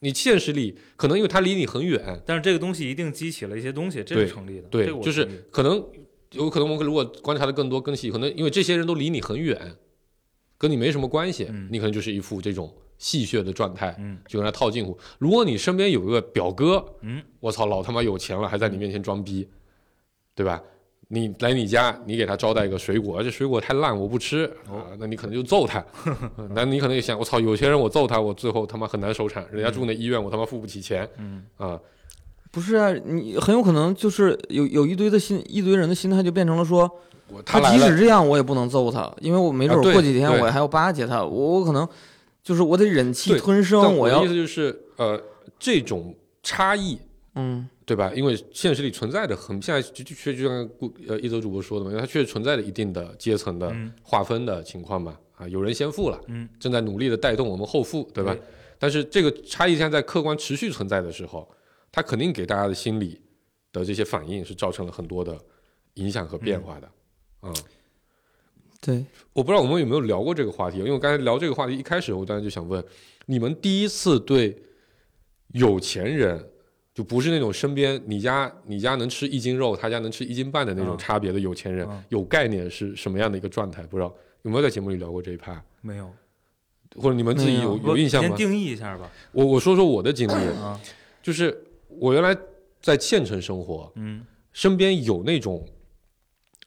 [0.03, 4.67] 你现实里可能因为他离你很远，但是这个东西一定激起了一些东西，这是成立的。
[4.67, 5.81] 对就是可能
[6.31, 9.77] 有可能我们如果观察的更多更细，可能因为这些人都离你很远，
[10.57, 14.97] 跟你没什么关系，嗯你可能就是一副这种戏谑的状态，嗯就跟他套近乎。
[15.19, 19.47] 如果你身边有一个表哥，嗯我操，老他妈有钱了，还在你面前装逼，
[20.35, 20.61] 对吧？
[21.13, 24.51] 你来你家，你给他招待一个水果，而且水果太烂，我不吃
[24.97, 25.83] 那你可能就揍他。
[26.55, 29.45] 那你可能也想，我操，有些人我揍他，我最后他妈很难收场。
[29.51, 31.79] 人家住那医院，我他妈付不起钱嗯啊。
[32.49, 32.91] 不是啊？
[33.05, 36.89] 你很有可能就是有有一堆的心，一堆人的心态就变成了说，
[37.45, 41.87] 他，即使这样，我也不能揍他，因为我没准过几天我还要巴结他，我我可能
[42.43, 45.21] 就是我得忍气吞声，我要我的意思就是，呃，
[45.59, 46.97] 这种差异，
[47.35, 48.11] 嗯对吧？
[48.15, 55.17] 因为现实里存在的很，现在就就确就像顾呃一泽主播说的嘛，因为它确实存在着一定的阶层的嗯划分的情况嘛。
[55.35, 58.37] 啊，有人先富了，嗯，正在努力的带动我们后富，对吧？
[58.77, 61.49] 但是这个差异现在在客观持续存在的时候，
[61.91, 63.19] 它肯定给大家的心理
[63.71, 65.35] 的这些反应是造成了很多的
[65.95, 66.91] 影响和变化的。
[67.41, 67.53] 嗯
[68.79, 72.83] 对，我不知道我们有没有聊过这个话题，因为我刚才聊这个话题一开始，我当时就想问，
[73.25, 74.61] 你们第一次对
[75.53, 76.45] 有钱人，
[76.93, 83.81] 就不是那种身边你家你家能吃一斤肉，他家能吃一斤半的那种嗯差别的有钱人，嗯有概念是什么样的一个状态？
[83.83, 84.13] 不知道
[84.43, 86.11] 有没有在节目里聊过这一趴，没有，
[86.95, 88.29] 或者你们自己有有有印象吗？
[88.29, 89.09] 先定义一下吧。
[89.31, 90.79] 我我说说我的经历，啊，
[91.21, 92.35] 就是我原来
[92.79, 95.65] 在县城生活，嗯身边有那种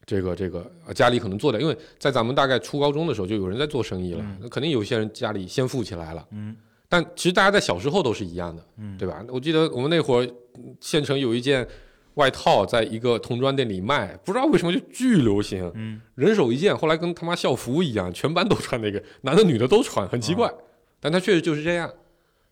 [0.04, 6.26] 这个这个呃家里可能做的，因为在咱们大概初高中的时候就有人在做生意了，嗯那肯定有些人家里先富起来了。
[6.32, 6.56] 嗯
[6.88, 9.24] 但其实大家在小时候都是一样的，嗯，对吧？
[9.28, 10.24] 我记得我们那会儿
[10.54, 11.66] 嗯县城有一件
[12.14, 20.52] 外套，在一个童装店里卖，不知道为什么就巨流行，嗯人手一件，后来跟他妈校服一样，全班都穿那个，男的女的都穿，很奇怪。
[21.00, 21.92] 但他确实就是这样。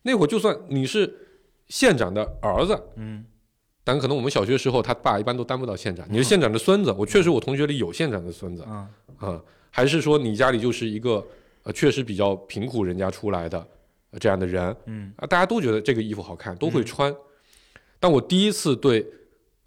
[0.02, 1.12] 那会儿就算你是
[1.68, 3.24] 县长的儿子，嗯
[3.82, 11.24] 但可能我们小学时候他爸一般都当不到县长，你是县长的孙子，我确实我同学里有县长的孙子啊啊、还是说你家里就是一个
[11.62, 13.66] 呃确实比较贫苦人家出来的、呃
[14.18, 14.76] 这样的人。
[14.86, 15.12] 嗯。
[15.16, 17.14] 啊，大家都觉得这个衣服好看，都会穿。
[17.98, 19.06] 但我第一次对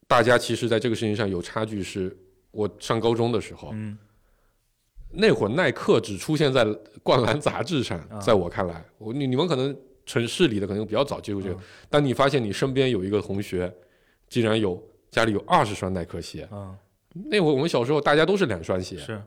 [0.07, 2.15] 大家其实在这个事情上有差距，是
[2.51, 3.97] 我上高中的时候，嗯。
[5.09, 6.65] 那会儿耐克只出现在
[7.01, 8.19] 《灌篮》杂志上，啊。
[8.19, 9.75] 在我看来，我你你们可能
[10.05, 13.73] 城市里的可能比较早接触这个啊，当你发现你身边有一个同学，
[14.29, 16.75] 竟然有家里有二十双耐克鞋，啊。
[17.31, 19.19] 那会儿我们小时候大家都是两双鞋，是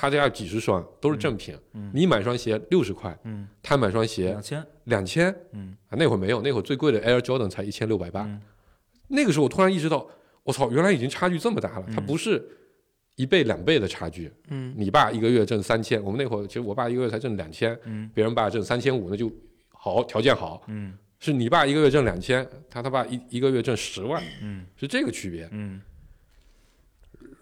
[0.00, 3.48] 他家几十双都是正品，嗯你买双鞋六十块，嗯。
[3.60, 4.66] 他买双鞋两千。
[4.84, 5.76] 两千嗯。
[5.88, 8.40] 啊，那会儿没有，那会儿最贵的 Air Jordan 才一千六百八，嗯。
[9.08, 10.06] 那个时候我突然意识到，
[10.44, 12.48] 我操，原来已经差距这么大了，它嗯不是
[13.16, 14.72] 一倍两倍的差距，嗯。
[14.76, 18.08] 你爸一个月挣三千，我们那会儿其实我爸一个月才挣两千，嗯。
[18.14, 19.28] 别人爸挣三千五，那就
[19.70, 20.62] 好条件好。
[20.68, 20.96] 嗯。
[21.18, 24.64] 是你爸一个月挣两千，他他爸一一个月挣十万，嗯。
[24.76, 25.48] 是这个区别。
[25.50, 25.80] 嗯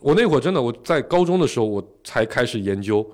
[0.01, 3.09] 我那会儿真的我在高中的时候，我才开始研究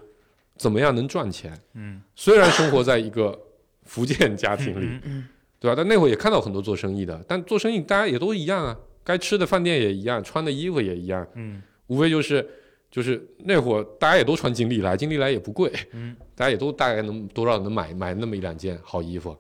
[0.57, 1.53] 怎么样能赚钱。
[1.75, 3.39] 嗯虽然生活在一个
[3.85, 5.25] 福建家庭里，嗯
[5.59, 5.75] 对吧？
[5.77, 12.47] 但那会儿也看到很多做生意的，但做生意大家也都一样啊，该吃的饭店也一样，穿的衣服也一样，嗯无非就是
[12.91, 19.37] 就是那会儿大家也都穿金利来，金利来也不贵，嗯 大家也都大概能多少能买买那么一两件好衣服。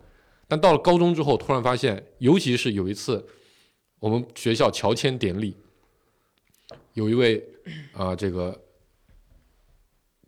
[0.48, 3.24] 但到了高中之后，突然发现，尤其是有一次
[3.98, 5.56] 我们学校乔迁典礼，
[6.94, 7.42] 有一位
[7.92, 8.58] 啊、这个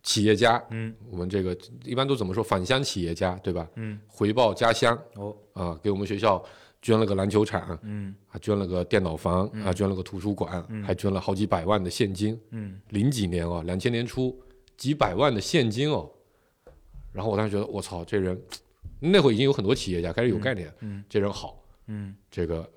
[0.03, 0.95] 企业家，嗯。
[1.09, 3.67] 我们这个一般都怎么说返乡企业家对吧？
[3.75, 3.99] 嗯。
[4.07, 5.35] 回报家乡哦。
[5.53, 6.43] 啊、给我们学校
[6.81, 8.13] 捐了个篮球场，嗯。
[8.27, 9.63] 还，捐了个电脑房，嗯。
[9.63, 10.83] 啊，捐了个图书馆，嗯。
[10.83, 12.39] 还捐了好几百万的现金。
[12.51, 12.79] 嗯。
[12.89, 14.37] 零几年哦，两千年初，
[14.77, 16.09] 几百万的现金哦。
[17.11, 18.39] 然后我当时觉得，我操，这人
[18.99, 21.03] 那会儿已经有很多企业家开始有概念，嗯。
[21.09, 22.15] 这人好，嗯。
[22.29, 22.69] 这个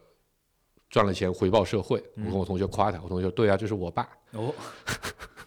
[0.91, 2.03] 赚了钱回报社会。
[2.17, 4.09] 嗯我跟我同学夸他，我同学说，对啊，这是我爸。
[4.33, 4.55] 哦，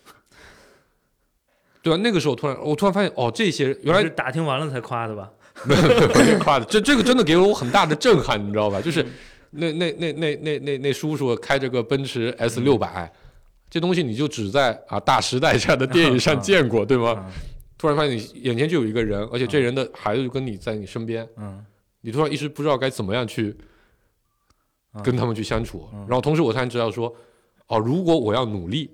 [1.81, 5.31] 对啊，那个时候突然，我突然发现，哦，这些原来是打听完了才夸的吧？
[5.65, 8.79] 没有没有夸的，这这个真的给了我很大的震撼，你知道吧？
[8.81, 9.05] 就是
[9.51, 13.11] 那那那那那那那叔叔开着个奔驰 S 六百，
[13.69, 17.11] 这东西你就只在啊《大时代》这样的电影上 见过，对吗？
[17.11, 17.31] 啊
[17.77, 21.65] 突然发现你眼前就有一个人，而且这人的孩子就跟你在你身边，嗯
[22.01, 23.57] 你突然一时不知道该怎么样去啊
[25.03, 25.87] 跟他们去相处。
[25.93, 25.99] 嗯。
[26.01, 27.13] 然后同时我才知道说，
[27.67, 28.89] 哦，如果我要努力，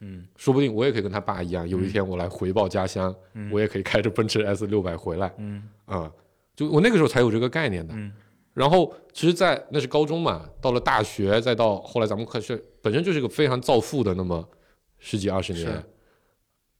[0.00, 0.26] 嗯。
[0.36, 3.50] 说不定我也可以跟他爸一样，有一天我来回报家乡，嗯。
[3.52, 5.32] 我也可以开着奔驰 S 六百回来。
[5.38, 5.62] 嗯。
[5.84, 6.10] 啊、
[6.54, 7.94] 就我那个时候才有这个概念的。
[7.96, 8.12] 嗯。
[8.54, 14.46] 然后其实在，那是高中嘛，到了大学，再到后来咱们开始，本身就是个非常造富的那么
[14.98, 15.66] 十几二十年。
[15.66, 15.82] 是。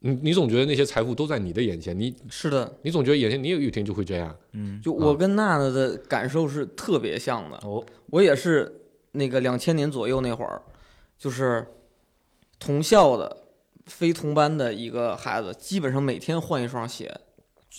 [0.00, 4.36] 你你总觉得那些财富都在你的眼前，你是的，你总觉得眼前你有一天就会这样。
[4.52, 7.56] 嗯就我跟娜娜的感受是特别像的。
[7.64, 8.82] 哦我也是
[9.12, 10.62] 那个两千年左右那会儿，
[11.18, 11.66] 就是
[12.58, 13.44] 同校的
[13.86, 17.20] 非同班的一个孩子，基本上每天换一双鞋，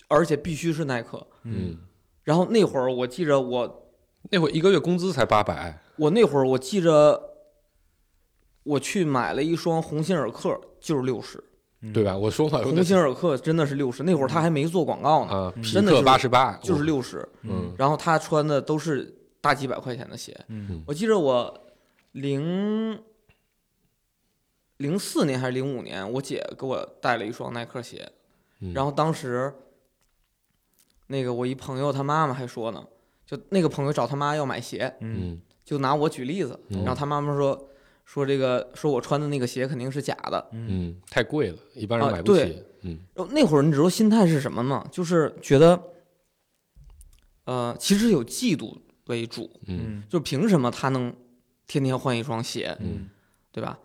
[0.08, 1.26] 而且必须是耐克。
[1.44, 1.78] 嗯
[2.24, 3.90] 然后那会儿我记着我
[4.32, 7.22] 那会儿一个月工资才八百，我那会儿我记着
[8.64, 11.42] 我去买了一双鸿星尔克，就是六十。
[11.82, 12.18] 嗯对吧？
[12.18, 17.28] 我说嘛，有鸿星尔克真的是六十，那会儿他还没做广告呢，匹克真的是八十八，就是六十。
[17.44, 20.36] 嗯然后他穿的都是大几百块钱的鞋。
[20.48, 21.68] 嗯我记着我
[22.14, 23.00] 零
[24.78, 28.12] 零四年还是零五年，我姐给我带了一双耐克鞋，
[28.60, 29.54] 嗯然后当时
[31.08, 32.84] 那个我一朋友他妈妈还说呢，
[33.26, 37.70] 就那个朋友找他妈要买鞋，嗯嗯就拿我举例子，嗯然后他妈妈说
[38.08, 40.48] 说这个说我穿的那个鞋肯定是假的。
[40.54, 42.64] 嗯嗯，太贵了，一般人啊买不起对。
[42.84, 44.88] 嗯然后那会儿你知道心态是什么吗？
[44.90, 45.78] 就是觉得，
[47.44, 48.74] 呃，其实有嫉妒
[49.08, 51.14] 为主，嗯嗯就凭什么他能
[51.68, 53.10] 天天换一双鞋，嗯
[53.52, 53.78] 对吧？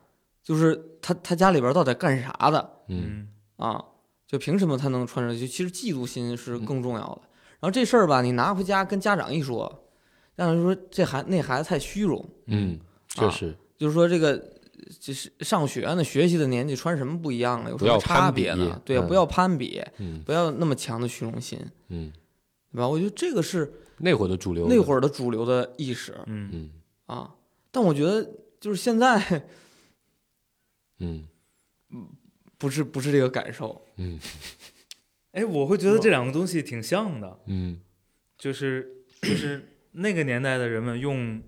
[0.44, 3.26] 就是他他家里边到底干啥的嗯
[3.58, 3.84] 嗯啊，
[4.26, 5.48] 就凭什么他能穿上去？
[5.48, 7.22] 其实嫉妒心是嗯更重要的。
[7.60, 9.84] 然后这事儿吧，你拿回家跟家长一说，
[10.36, 14.40] 家长就说这孩那孩子太虚荣，嗯，确啊实，就是说这个
[15.00, 18.80] 就是上学呢，学习的年纪穿什么不一样了，有什么差别呢？
[18.84, 19.08] 对呀、嗯。
[19.08, 20.22] 不要攀比，嗯。
[20.24, 21.58] 不要那么强的虚荣心，
[21.88, 22.12] 嗯，
[22.70, 22.86] 对吧？
[22.88, 26.70] 我觉得这个是那会儿的主流，那会儿的主流的意识嗯，嗯。
[27.06, 27.34] 啊。
[27.72, 28.22] 但我觉得
[28.60, 29.42] 就是现在
[31.00, 31.26] 嗯。
[32.58, 34.16] 不是不是这个感受，嗯。
[35.32, 37.80] 哎，我会觉得这两个东西挺像的，嗯，
[38.38, 41.42] 就是就是那个年代的人们用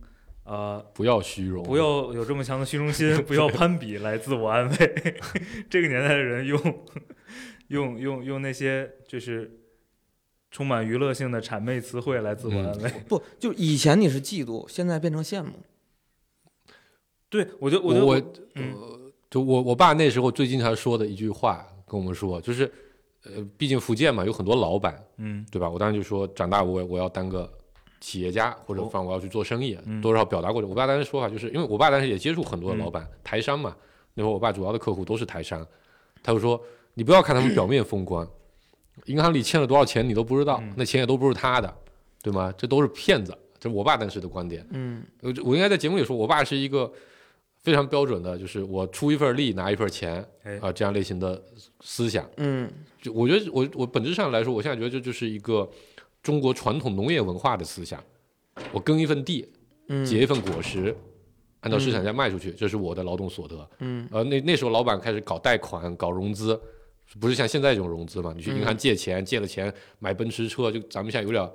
[0.44, 4.76] 呃不要虚荣，不要有这么强的虚荣心， 不要攀比来自我安慰。
[5.70, 6.60] 这个年代的人用
[7.68, 9.58] 用用用那些就是
[10.50, 12.90] 充满娱乐性的谄媚词汇来自我安慰。
[13.08, 15.50] 不就以前你是嫉妒，现在变成羡慕，
[17.30, 22.70] 对我觉得，觉得我我嗯就我我爸那时候最经常说的一句话跟我们说，就是
[23.24, 25.68] 呃，毕竟福建嘛有很多老板，嗯对吧？
[25.68, 27.50] 我当时就说长大我我要当个
[28.04, 30.68] 企业家，或者哦反正我要去做生意，嗯多少表达过这。
[30.68, 33.74] 我爸当时说法就是因为我爸当时也接触很多的老嗯板，台商嘛，
[34.12, 35.66] 那会儿我爸主要的客户都是台商，
[36.22, 36.60] 他就说
[36.92, 38.28] 你不要看他们表面风光，
[39.06, 41.74] 银行里欠了多少钱你都不知道，嗯那钱也都不是他的，
[42.22, 42.52] 对吗？
[42.58, 44.66] 这都是骗子，这是我爸当时的观点。
[44.72, 46.92] 嗯我我应该在节目里说，我爸是一个
[47.62, 51.42] 非常标准的，就是我出一份力拿一份钱哎啊、这样类型的
[51.80, 52.28] 思想。
[52.36, 55.66] 嗯就我觉得我我本质上来说，我现在觉得这就是一个
[56.24, 58.02] 中国传统农业文化的思想。
[58.72, 59.46] 我耕一份地，
[59.88, 60.96] 嗯，结一份果实，
[61.60, 63.68] 按照市场价卖出去，这是我的劳动所得。
[63.80, 66.58] 嗯呃，那那时候老板开始搞贷款、搞融资，
[67.20, 68.32] 不是像现在这种融资嘛？
[68.34, 71.46] 你去银行借钱，借了钱买奔驰车，就咱们现在有点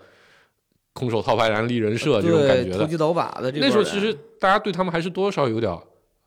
[0.93, 2.80] 空手套白狼立人设这种感觉的。
[2.80, 5.76] 投机倒把的这那时候其实大家对他们还是多少有点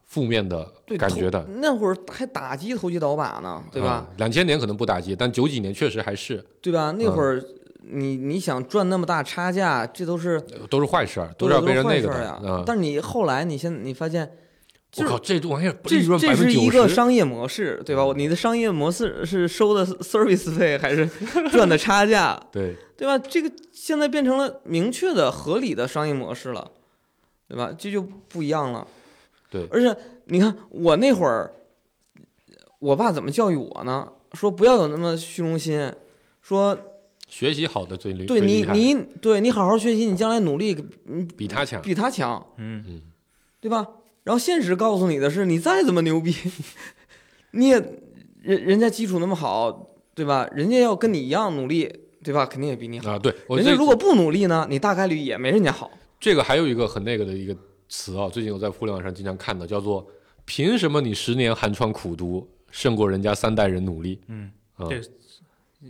[0.04, 0.66] 负面的
[0.98, 4.08] 感觉的，那会儿还打击投机倒把呢，对吧？
[4.16, 6.90] 两千年可能不打击，但九几年确实还是对吧？
[6.98, 7.42] 那嗯会儿
[7.84, 12.40] 你你想赚那么大差价，这都是都是坏事儿，都是要被人坏那个的事儿呀。
[12.44, 12.62] 啊。
[12.66, 14.30] 但是你后来你现你发现，
[14.96, 18.02] 我靠，这玩意儿这利润这是一个商业模式，对吧？
[18.16, 21.08] 你的商业模式是收的 service 费还是
[21.50, 23.18] 赚的差价， 对，对吧？
[23.18, 26.70] 这个现在变成了明确的、合理的商业模式了，
[27.48, 27.72] 对吧？
[27.76, 28.86] 这就不一样了。
[29.50, 29.94] 对而且
[30.26, 31.52] 你看我那会儿，
[32.78, 34.08] 我爸怎么教育我呢？
[34.34, 35.92] 说不要有那么虚荣心，
[36.40, 36.74] 说
[37.32, 40.76] 学习好的最厉害，对你你对你好好学习，你将来努力
[41.06, 43.00] 嗯比他强，比他强，嗯嗯，
[43.58, 43.88] 对吧？
[44.22, 46.34] 然后现实告诉你的是，你再怎么牛逼，
[47.52, 47.76] 你也
[48.42, 50.46] 人人家基础那么好，对吧？
[50.52, 51.90] 人家要跟你一样努力，
[52.22, 52.44] 对吧？
[52.44, 53.12] 肯定也比你好。
[53.12, 55.90] 啊，对人家如果不努力呢，你大概率也没人家好。
[56.20, 57.56] 这个还有一个很那个的一个
[57.88, 60.06] 词啊，最近我在互联网上经常看到，叫做
[60.44, 65.00] 凭什么你十年寒窗苦读胜过人家三代人努力嗯，啊这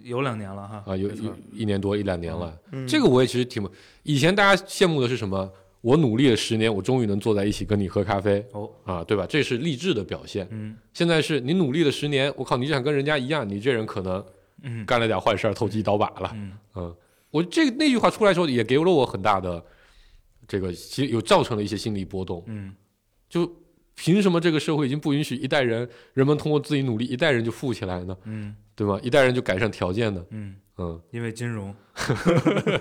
[0.04, 3.62] 有两年了哈啊，有一一年多一两年了，嗯，这个我也其实挺
[4.02, 5.50] 以前大家羡慕的是什么？
[5.82, 9.26] 我努力了十年，我终于能坐在一起跟你喝咖啡哦，啊，对吧？
[9.28, 10.46] 这是励志的表现。
[10.52, 14.24] 嗯现在是你努力了十年，我靠，你就想跟人家一样，你这人可能
[14.62, 16.30] 嗯干了点坏事儿，投机倒把了。
[16.34, 16.96] 嗯嗯，
[17.30, 19.62] 我这那句话出来的时候，也给了我很大的
[20.46, 22.44] 这个，其实有造成了一些心理波动。
[22.46, 22.72] 嗯
[23.28, 23.50] 就
[23.94, 28.16] 凭什么这个社会已经不允许一代人人们通过自己努力，一代人就富起来呢？
[28.24, 28.56] 嗯。
[28.74, 28.98] 对吗？
[29.02, 30.24] 一代人就改善条件呢？
[30.30, 31.74] 嗯，嗯，因为金融，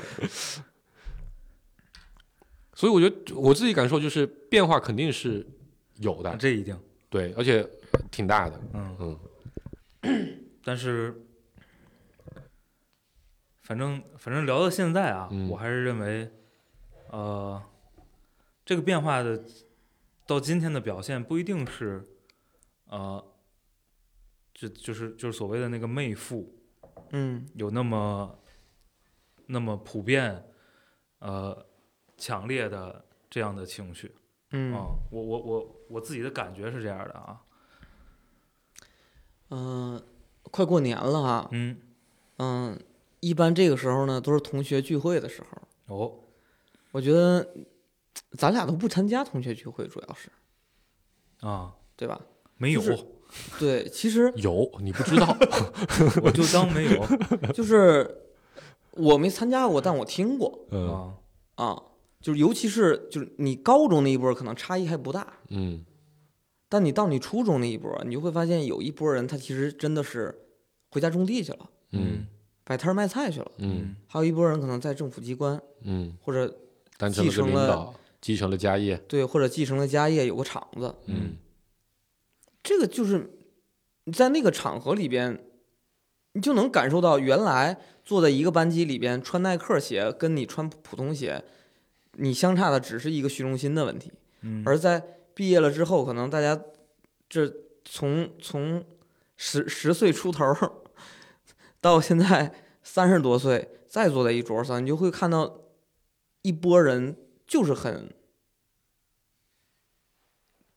[2.74, 5.45] 所以我觉得我自己感受就是变化肯定是
[5.97, 7.68] 有的，这一定，对，而且
[8.09, 8.59] 挺大的。
[8.74, 8.95] 嗯。
[8.99, 9.20] 嗯。
[10.64, 11.14] 但是，
[13.62, 15.49] 反正反正聊到现在啊，嗯。
[15.49, 16.32] 我还是认为，
[17.09, 17.62] 呃，
[18.66, 19.43] 这个变化的
[20.32, 22.02] 到今天的表现不一定是，
[22.86, 23.22] 呃，
[24.54, 26.56] 就就是就是所谓的那个媚妇
[27.10, 28.40] 嗯有那么
[29.48, 30.46] 那么普遍，
[31.20, 31.66] 呃，
[32.18, 34.16] 强烈的这样的情绪
[34.52, 34.74] 嗯。
[34.74, 37.42] 啊、我我我我自己的感觉是这样的啊，
[39.50, 40.02] 嗯、
[40.44, 41.78] 快过年了哈，嗯，
[42.38, 42.80] 嗯，
[43.20, 46.20] 一般这个时候呢都是同学聚会的时候，哦，
[46.92, 47.54] 我觉得
[48.38, 50.30] 咱俩都不参加同学聚会，主要是
[51.45, 52.20] 啊，对吧？
[52.57, 53.05] 没有，就是
[53.59, 55.36] 对，其实有你不知道，
[56.24, 57.05] 我就当没有
[57.53, 58.24] 就是
[58.91, 60.88] 我没参加过，但我听过嗯
[61.55, 61.84] 啊，啊，
[62.22, 65.86] 就是尤其是就是你高中那一波可能差异还不大，嗯
[66.70, 70.34] 但你到你初中那一波，你就会发现有一波人他其实真的是
[70.89, 72.28] 回家种地去了，嗯
[72.64, 76.47] 摆摊卖菜去了，嗯还有一波人可能在政府机关嗯，或者
[77.12, 81.36] 继承了领导，继承了家业，对或者继承了家业有个厂子，嗯
[82.63, 83.32] 这个就是
[84.03, 85.43] 你在那个场合里边，
[86.34, 91.43] 你就能感受到原来坐在一个班级里边穿耐克鞋跟你穿普通鞋，
[92.17, 94.11] 你相差的只是一个虚荣心的问题。
[94.41, 95.03] 嗯，而在
[95.34, 96.61] 毕业了之后，可能大家
[97.28, 97.51] 这
[97.84, 98.86] 从从
[99.36, 100.45] 十十岁出头
[101.80, 102.53] 到现在
[102.84, 105.61] 三十多岁，再坐在一桌上，你就会看到
[106.43, 107.15] 一拨人
[107.52, 108.10] 就是很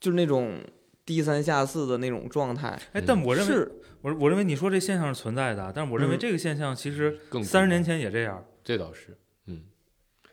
[0.00, 0.60] 就是那种
[1.06, 2.76] 低三下四的那种状态。
[2.92, 3.72] 哎，但我认为是，
[4.02, 9.16] 我我认为你说这现象是存在的，但是我认为嗯这个现象其实更三十年前也这样，这倒是，
[9.46, 9.62] 嗯，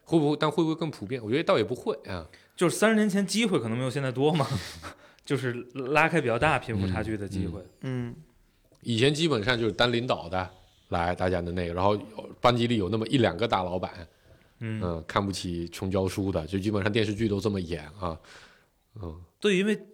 [0.03, 0.37] 会不会？
[0.39, 1.23] 但会不会更普遍？
[1.23, 2.27] 我觉得倒也不会啊。
[2.55, 4.47] 就是三十年前机会可能没有现在多嘛，
[5.23, 5.53] 就是
[5.93, 7.63] 拉开比较大贫富差距的机会。
[7.81, 8.15] 嗯
[8.81, 10.49] 以前基本上就是当领导的
[10.89, 11.95] 来大家的那个，然后
[12.41, 14.07] 班级里有那么一两个大老板，
[14.61, 18.17] 嗯，嗯，看不起穷教书的，就基本上电视剧都这么演啊，
[18.95, 19.87] 嗯对，因为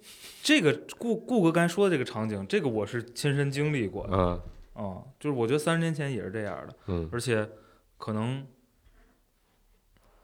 [0.44, 4.16] 这个顾顾哥刚才说的这个场景，这个我是亲身经历过的。
[4.16, 4.42] 嗯
[4.76, 7.50] 嗯，就是我觉得三十年前也是这样的，嗯而且
[7.98, 8.46] 可能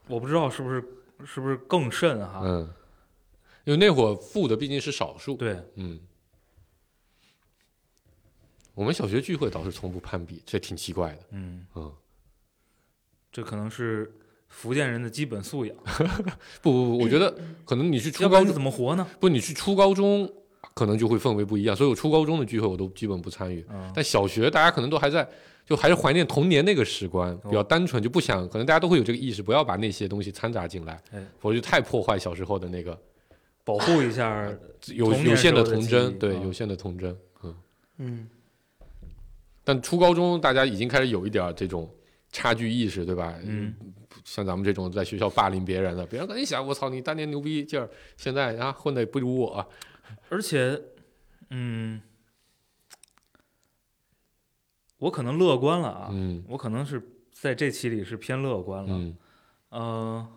[0.06, 0.80] 我不知道是不是
[1.26, 2.40] 是不是更甚哈。
[2.44, 2.72] 嗯，
[3.64, 6.00] 因为那会儿富的毕竟是少数，对，嗯。
[8.74, 11.22] 我们小学聚会倒是从不攀比，这挺奇怪的。
[11.30, 11.94] 嗯，嗯，
[13.30, 14.12] 这可能是
[14.54, 15.76] 福建人的基本素养，
[16.62, 17.34] 不不不，我觉得
[17.64, 19.06] 可能你去初高中，怎么活呢？
[19.20, 20.30] 不，你去初高中，
[20.72, 21.76] 可能就会氛围不一样。
[21.76, 23.62] 所以我初高中的聚会我都基本不参与。
[23.70, 25.28] 嗯，但小学大家可能都还在，
[25.66, 32.98] 就还是怀念童年那个时光，比较单纯，就不想，可能大家都会有这个意识，不要把那些东西掺杂进来哎，否则就太破坏小时候的那个
[33.64, 34.48] 保护一下。
[34.94, 37.16] 有有限的童真，对，啊有限的童真。
[37.42, 37.54] 嗯，
[37.98, 38.28] 嗯
[39.64, 41.90] 但初高中大家已经开始有一点这种
[42.30, 43.34] 差距意识，对吧？
[43.44, 43.74] 嗯，
[44.24, 49.68] 像咱们这种在学校霸凌别人的，别人肯定想，我操，你当年牛逼劲儿，现在啊混的也不如我。
[50.28, 50.80] 而且，
[51.50, 52.00] 嗯，
[54.98, 57.00] 我可能乐观了啊，嗯我可能是
[57.32, 58.92] 在这期里是偏乐观了。
[58.92, 59.16] 嗯
[59.70, 60.28] 呃，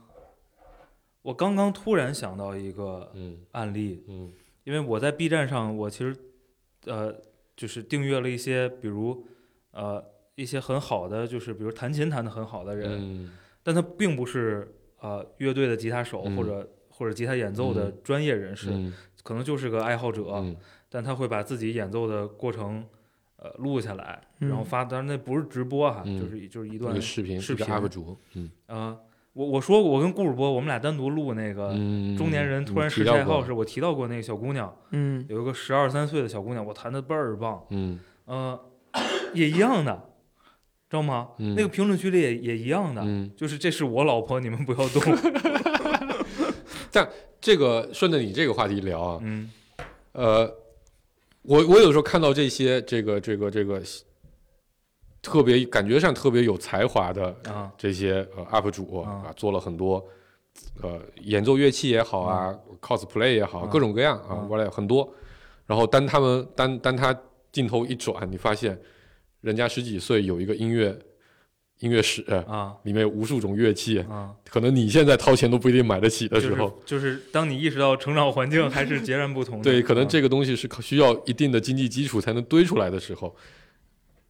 [1.22, 4.32] 我刚刚突然想到一个嗯案例，嗯
[4.64, 6.16] 因为我在 B 站上，我其实
[6.86, 7.16] 呃
[7.56, 9.26] 就是订阅了一些，比如
[9.72, 10.04] 呃
[10.36, 13.32] 一些很好的，就是比如弹琴弹的很好的人，嗯
[13.68, 16.38] 但他并不是呃乐队的吉他手嗯。
[16.38, 18.94] 或者、或者吉他演奏的专业人士，嗯。
[19.24, 20.56] 可能就是个爱好者，嗯。
[20.88, 22.86] 但他会把自己演奏的过程
[23.36, 28.50] 呃录下来，嗯然后发，当然那不是直播哈，嗯就是就是一一段个视频，一个视频 UP 主，嗯。
[28.68, 28.98] 呃，
[29.34, 35.26] 我我说过，我跟顾主播我们俩单独录那个嗯，中年人突然失失去去爱好时，我提到过那个小姑娘，嗯。
[35.28, 38.00] 有一个十二三岁的小姑娘，我弹的倍儿棒，嗯。
[38.24, 38.60] 呃，
[39.36, 40.10] 也一样的，
[40.90, 41.30] 知道吗？
[41.38, 41.54] 嗯。
[41.56, 45.02] 那个评论区里也也一样的，嗯，就是这是我老婆，你们不要动。
[46.92, 47.08] 但
[47.40, 49.52] 这个顺着你这个话题聊啊，嗯。
[50.14, 50.52] 呃，
[51.44, 53.82] 我我有时候看到这些这个这个这个
[55.22, 57.72] 特别感觉上特别有才华的啊。
[57.78, 59.28] 这些呃 UP 主啊。
[59.28, 60.04] 啊，做了很多
[60.82, 63.70] 呃演奏乐器也好啊，cosplay 也好，啊。
[63.72, 65.08] 各种各样啊啊，过来很多。
[65.68, 67.16] 然后当他们当当他
[67.52, 68.80] 镜头一转，你发现
[69.48, 71.00] 人家十几岁有一个音乐
[71.80, 74.36] 音乐史，啊里面有无数种乐器，啊！
[74.50, 83.34] 可能你现在掏钱都不一定买得起的时候，就是就是当你意识到成长环境还是截然不同的，对，可能啊这个东西是需要一定的经济基础才能堆出来的时候，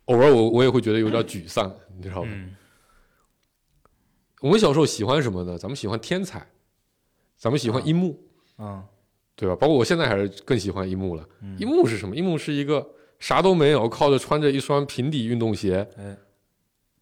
[0.05, 2.29] 偶尔我我也会觉得有点沮丧，你知道吗？
[2.31, 2.55] 嗯
[4.41, 5.57] 我们小时候喜欢什么呢？
[5.57, 6.45] 咱们喜欢天才，
[7.35, 8.19] 咱们喜欢啊樱木，
[8.57, 8.83] 啊
[9.35, 9.55] 对吧？
[9.55, 11.27] 包括我现在还是更喜欢樱木了。
[11.41, 12.15] 嗯樱木是什么？
[12.15, 12.87] 樱木是一个
[13.19, 16.17] 啥都没有，靠着穿着一双平底运动鞋，哎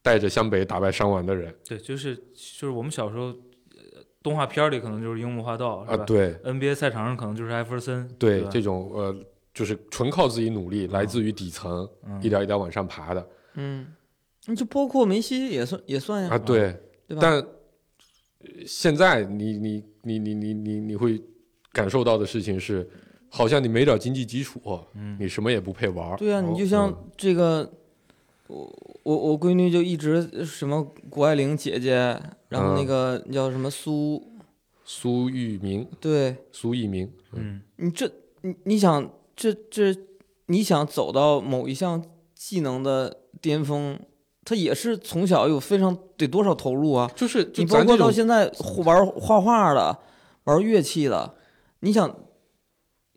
[0.01, 5.97] 带着湘北打败伤完的人对，就是就是我们小时候呃动画片里可能就是樱木花道啊！
[5.97, 9.15] 对？NBA 赛场上可能就是艾弗森，对这种呃，
[9.51, 13.87] 就是纯靠自己努力，来自于底层，嗯一点一点往上爬的嗯，
[14.45, 16.37] 你就包括梅西也算也算呀，啊。
[16.37, 17.21] 对，对吧？
[17.21, 17.47] 但呃
[18.67, 21.19] 现在你你你你你你你会
[21.71, 22.87] 感受到的事情是，
[23.35, 24.61] 好像你没点经济基础，
[24.93, 25.17] 嗯。
[25.19, 26.15] 你什么也不配玩儿。
[26.15, 27.11] 对啊，哦你就像嗯。
[27.17, 27.69] 这个，
[28.47, 28.73] 我
[29.03, 32.17] 我我闺女就一直什么谷爱凌姐姐，
[32.47, 32.85] 然后那嗯。
[32.85, 34.23] 个叫什么苏，
[34.85, 36.37] 苏玉明，对。
[36.53, 37.61] 苏翊鸣，嗯。
[37.75, 38.09] 你这
[38.41, 39.93] 你你想这这
[40.45, 42.01] 你想走到某一项
[42.33, 43.99] 技能的巅峰，
[44.45, 47.11] 他也是从小有非常得多少投入啊？
[47.13, 48.49] 就是就你包括到现在
[48.85, 49.99] 玩画画的，
[50.45, 51.35] 玩乐器的，
[51.81, 52.15] 你想，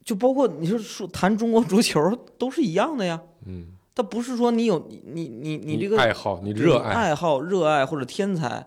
[0.09, 2.00] 就包括你说说谈中国足球
[2.38, 3.20] 都是一样的呀。
[3.44, 8.66] 嗯，它不是说你有你你你你这个爱好，你热爱，爱好、热爱或者天才，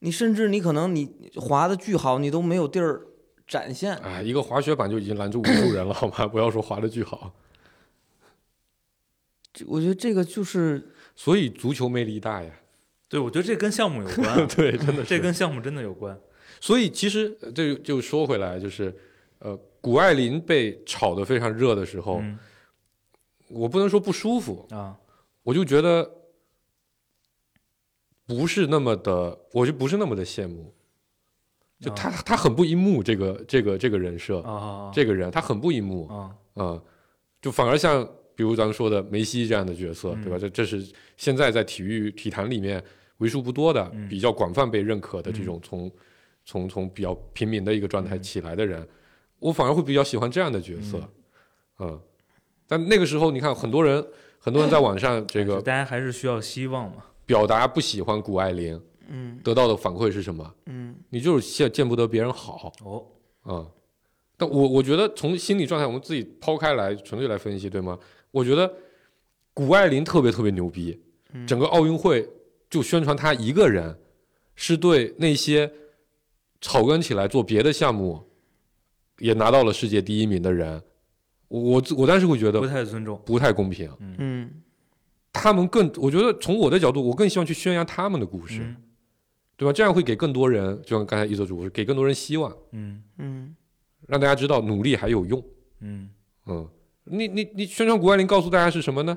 [0.00, 3.06] 你甚至你可能你滑的巨好，你都没有地儿
[3.46, 3.94] 展现。
[3.98, 6.26] 啊，一个滑雪板就已经拦住无数人了，好吗？
[6.26, 7.32] 不要说滑的巨好。
[9.52, 12.50] 这我觉得这个就是所以足球魅力大呀。
[13.08, 16.18] 对，我觉得这跟项目有关啊， 对，真的是这跟项目真的有关。
[16.60, 18.92] 所以其实呃这就说回来，就是
[19.38, 22.38] 呃，谷爱凌被炒得非常热的时候，嗯。
[23.48, 24.98] 我不能说不舒服，啊，
[25.44, 26.10] 我就觉得
[28.26, 30.74] 不是那么的，我就不是那么的羡慕。
[31.78, 34.42] 就他他很不一目，这个这个这个人设，
[34.92, 36.36] 这个人他很不一目，啊。
[36.56, 36.82] 嗯，
[37.40, 40.38] 就反而像比如咱们说的梅西这样的角色，嗯对吧？
[40.38, 40.84] 这这是
[41.16, 42.82] 现在在体育体坛里面
[43.18, 44.08] 为数不多的、嗯。
[44.08, 45.88] 比较广泛被认可的这种从、
[46.44, 48.22] 从从比较平民的一个状态嗯。
[48.22, 48.88] 起来的人，
[49.38, 51.00] 我反而会比较喜欢这样的角色，
[51.78, 52.00] 嗯。
[52.68, 54.04] 但那个时候，你看很多人，
[54.38, 57.04] 很多人在网上这个大家还是需要希望嘛。
[57.24, 60.54] 表达不喜欢谷爱凌，嗯得到的反馈是什么？
[60.66, 63.06] 嗯你就是见见不得别人好，哦，
[63.44, 63.70] 嗯，
[64.36, 67.96] 但我我觉得从心理状态，我们自己抛开来纯粹来分析，对吗？
[68.32, 68.72] 我觉得
[69.54, 71.00] 谷爱凌特别特别牛逼，
[71.32, 72.28] 嗯整个奥运会
[72.68, 73.96] 就宣传她一个人，
[74.56, 75.72] 是对那些
[76.60, 78.25] 草根起来做别的项目，
[79.18, 80.82] 也拿到了世界第一名的人，
[81.48, 83.20] 我我我当时会觉得不太尊重。
[83.24, 83.90] 不太公平。
[84.00, 84.50] 嗯
[85.32, 88.76] 他们更，我觉得从我的角度，我更希望去宣扬他们的故事，嗯
[89.54, 89.72] 对吧？
[89.72, 93.54] 这样会给更多人，就像刚才一泽主播，给更多人希望，嗯嗯
[94.06, 95.42] 让大家知道努力还有用。
[95.80, 96.08] 嗯
[96.46, 96.66] 嗯，
[97.04, 99.16] 你你你宣传谷爱凌告诉大家是什么呢？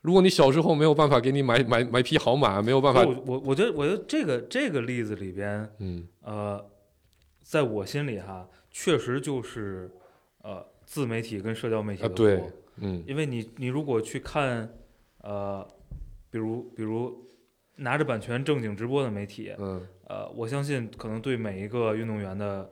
[0.00, 6.64] 如果你小时候没有办法给你买买买匹好马，没有办法，我我我觉得我觉得这个这个例子里边，嗯呃，
[7.42, 9.88] 在我心里哈，确实就是
[10.42, 12.42] 呃自媒体跟社交媒体的啊对
[12.78, 13.04] 嗯。
[13.06, 14.68] 因为你你如果去看
[15.22, 15.66] 呃，
[16.28, 17.24] 比如比如
[17.76, 19.80] 拿着版权正经直播的媒体，嗯。
[20.06, 22.68] 呃，我相信可能对每一个运动员的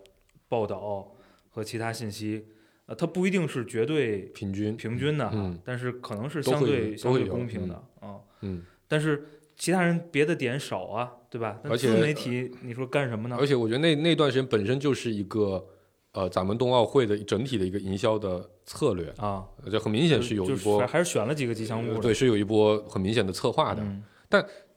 [0.48, 1.14] 报道
[1.48, 2.46] 和其他信息，
[2.86, 5.58] 呃，它不一定是绝对平均平均的哈，嗯。
[5.64, 9.24] 但是可能是相对相对公平的啊、嗯，但是
[9.56, 11.60] 其他人别的点少啊，对吧？
[11.62, 13.36] 那而且自媒体你说干什么呢？
[13.38, 13.46] 而？
[13.46, 15.64] 且我觉得那那段时间本身就是一个
[16.12, 23.82] 呃咱们冬奥会的整体的一个营销的策略，啊，这很明显是有一波还还是选了几个吉祥物对，是有一波很明显的策划的。
[23.82, 24.02] 嗯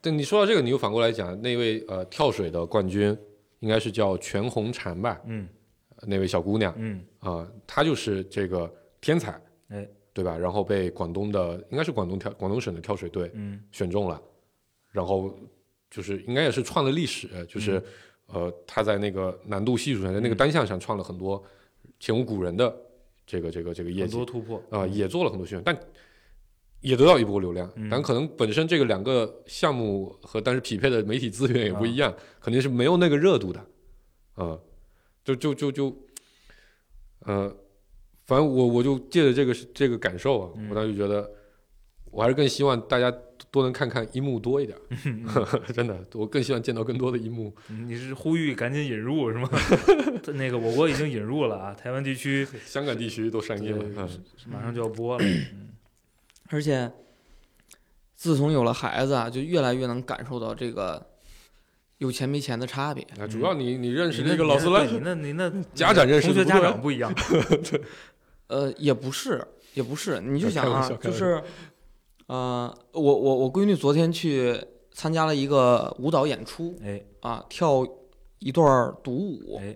[0.01, 3.17] 但你说到这个，你又反过来讲，那位呃跳水的冠军
[3.59, 5.19] 应该是叫全红婵吧？
[5.25, 5.47] 嗯
[6.05, 8.71] 那位小姑娘嗯啊、她就是这个
[9.01, 10.37] 天才，哎，对吧？
[10.37, 14.21] 然后被广东的应该是广东跳广东省的跳水队嗯选中了，
[14.91, 15.35] 然后
[15.89, 17.81] 就是应该也是创了历史，就是、
[18.27, 21.43] 呃他在那个难度系数上，在那个嗯单项上创了很多
[21.99, 22.75] 前无古人的
[23.25, 25.87] 这个这个这个业绩很多突破啊、也做了很多宣传，但
[26.81, 27.71] 也得到一波流量。
[27.75, 33.65] 嗯但可能本身这个两个项目和但是匹配的媒体资源也不一样，肯定是没有那个热度的。
[34.37, 34.59] 嗯，
[35.23, 35.97] 就就就就，
[37.21, 37.55] 呃，
[38.25, 41.27] 反正我我就借着这个这个感受啊，嗯我当时就觉得，
[42.11, 43.09] 我还是更希望大家
[43.55, 44.77] 多能看看一幕多一点，
[45.73, 47.53] 真的，我更希望见到更多的樱木。
[47.69, 49.49] 嗯你是呼吁赶紧引入是吗？
[50.35, 55.23] 那个我国已经引入了啊，台湾地区 香港地区都上映了，嗯马上就要播了。
[55.25, 55.69] 嗯
[56.49, 56.91] 而且
[58.15, 61.03] 自从有了孩子啊，就越来越能感受到这个
[61.97, 63.03] 有钱没钱的差别。
[63.19, 67.11] 啊，主要你你认识那个老师了，了，你那你那家长认识同学家长不一样。
[68.47, 69.43] 呃，也不是，
[69.73, 71.41] 也不是，你就想啊就是，
[72.27, 74.59] 呃，我我我闺女昨天去
[74.91, 77.85] 参加了一个舞蹈演出哎啊，跳
[78.39, 79.75] 一段独舞，哎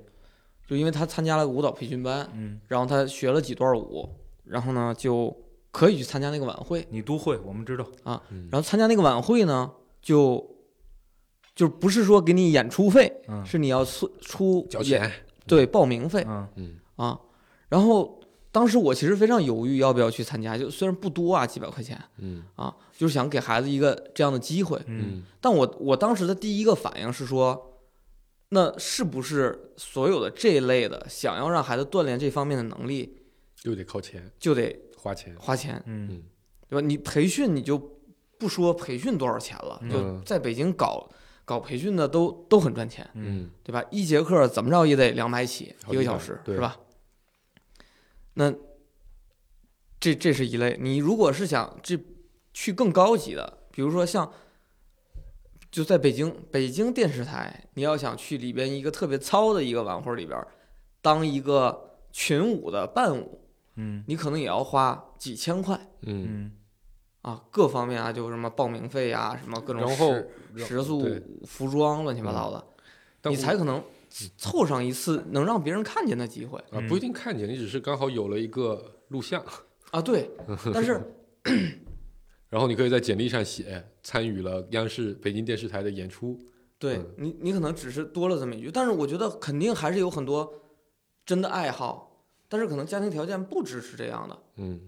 [0.67, 4.07] 就因为她参加了舞蹈培训班，嗯，然后她学了几段舞，
[4.45, 5.35] 然后呢就
[5.71, 7.85] 可以去参加那个晚会，你都会，我们知道。
[8.03, 8.21] 啊
[8.51, 9.71] 然后参加那个晚会呢，
[10.01, 10.55] 就
[11.55, 15.11] 就不是说给你演出费，嗯是你要出出演交钱，
[15.47, 17.19] 对报名费嗯嗯啊。
[17.67, 18.18] 然后
[18.51, 24.77] 当时我其实非常犹豫要不要去参加，就虽然不多啊，几百块钱嗯啊，就是想给孩子一个这样的机会。
[24.87, 27.79] 嗯嗯但我我当时的第一个反应是说，
[28.49, 33.17] 那是不是所有的这一类的想要让孩子锻炼这方面的能力，
[33.55, 36.23] 就得靠钱就得花钱，花钱，嗯
[36.67, 36.85] 对吧？
[36.85, 37.77] 你培训你就
[38.39, 41.07] 不说培训多少钱了，就嗯在北京搞
[41.45, 43.83] 搞培训的都都很赚钱，嗯对吧？
[43.91, 46.75] 一节课怎么着也得两百起，一个小时，对是吧？
[48.39, 48.53] 那
[49.99, 50.77] 这这是一类。
[50.79, 51.99] 你如果是想这
[52.53, 54.31] 去更高级的，比如说像
[55.69, 60.41] 就在北京北京电视台，你要想去里边一个特别糙的一个晚会里边
[61.01, 63.41] 当一个群舞的伴舞，
[63.75, 66.51] 嗯你可能也要花几千块嗯，嗯
[67.23, 70.13] 啊，各方面啊，就什么报名费啊，什么各种然后
[70.55, 71.05] 食食宿、
[71.45, 73.83] 服装，乱七八糟的，你才可能
[74.37, 79.43] 凑上一次能让别人看见的机会啊不一定看见，你只是刚好有了一个录像，
[79.91, 80.01] 啊。
[80.01, 80.29] 对，
[80.73, 81.01] 但是
[82.49, 86.39] 然后你可以在简历上写参与了央视、北京电视台的演出。
[86.79, 90.51] 对嗯你，你可能只是多了这么一句，但是我觉得肯定还是有很多
[91.25, 94.79] 真的爱好，但是可能家庭条件不支持这样的，嗯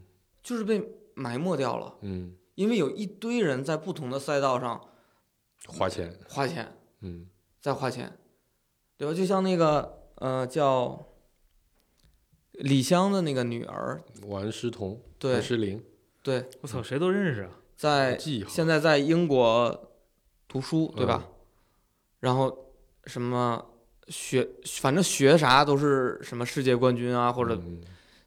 [0.42, 0.82] 就是被
[1.14, 1.94] 埋没掉了。
[2.02, 4.82] 嗯，因为有一堆人在不同的赛道上
[5.68, 6.18] 花钱。
[6.30, 7.28] 花钱，嗯
[7.60, 8.12] 再花钱，
[9.02, 9.14] 对吧？
[9.16, 11.08] 就像那个呃叫
[12.52, 15.84] 李湘的那个女儿，王诗彤、对王诗龄，
[16.22, 17.50] 对，我操，谁都认识啊。
[17.76, 18.16] 在。
[18.48, 19.92] 现在在英国
[20.48, 21.24] 读书，对吧？
[21.26, 21.34] 嗯
[22.20, 22.56] 然后
[23.06, 23.66] 什么
[24.10, 24.48] 学，
[24.80, 27.82] 反正学啥都是什么世界冠军啊，或者嗯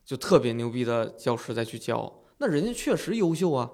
[0.04, 3.70] 就特别牛逼的教师再去教，那人家确实优秀啊，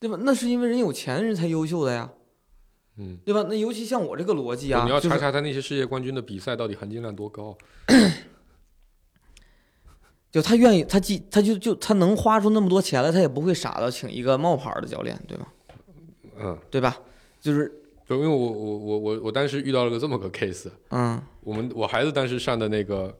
[0.00, 0.16] 对吧？
[0.22, 2.10] 那是因为人有钱人才优秀的呀，
[2.98, 3.44] 嗯，对吧？
[3.48, 7.56] 那尤其像我这个逻辑啊，你要查查他那些世界冠军的比赛到底含金量多高。
[10.32, 15.52] 就他愿意，他既他就就他能花出那么多钱来，他也不会傻到请一个冒牌的教练，对吧？
[16.38, 16.96] 嗯，对吧？
[17.40, 17.72] 就是
[18.06, 23.16] 就因为我我我我我当时遇到了个这么个 case，嗯我们我孩子当时上的那个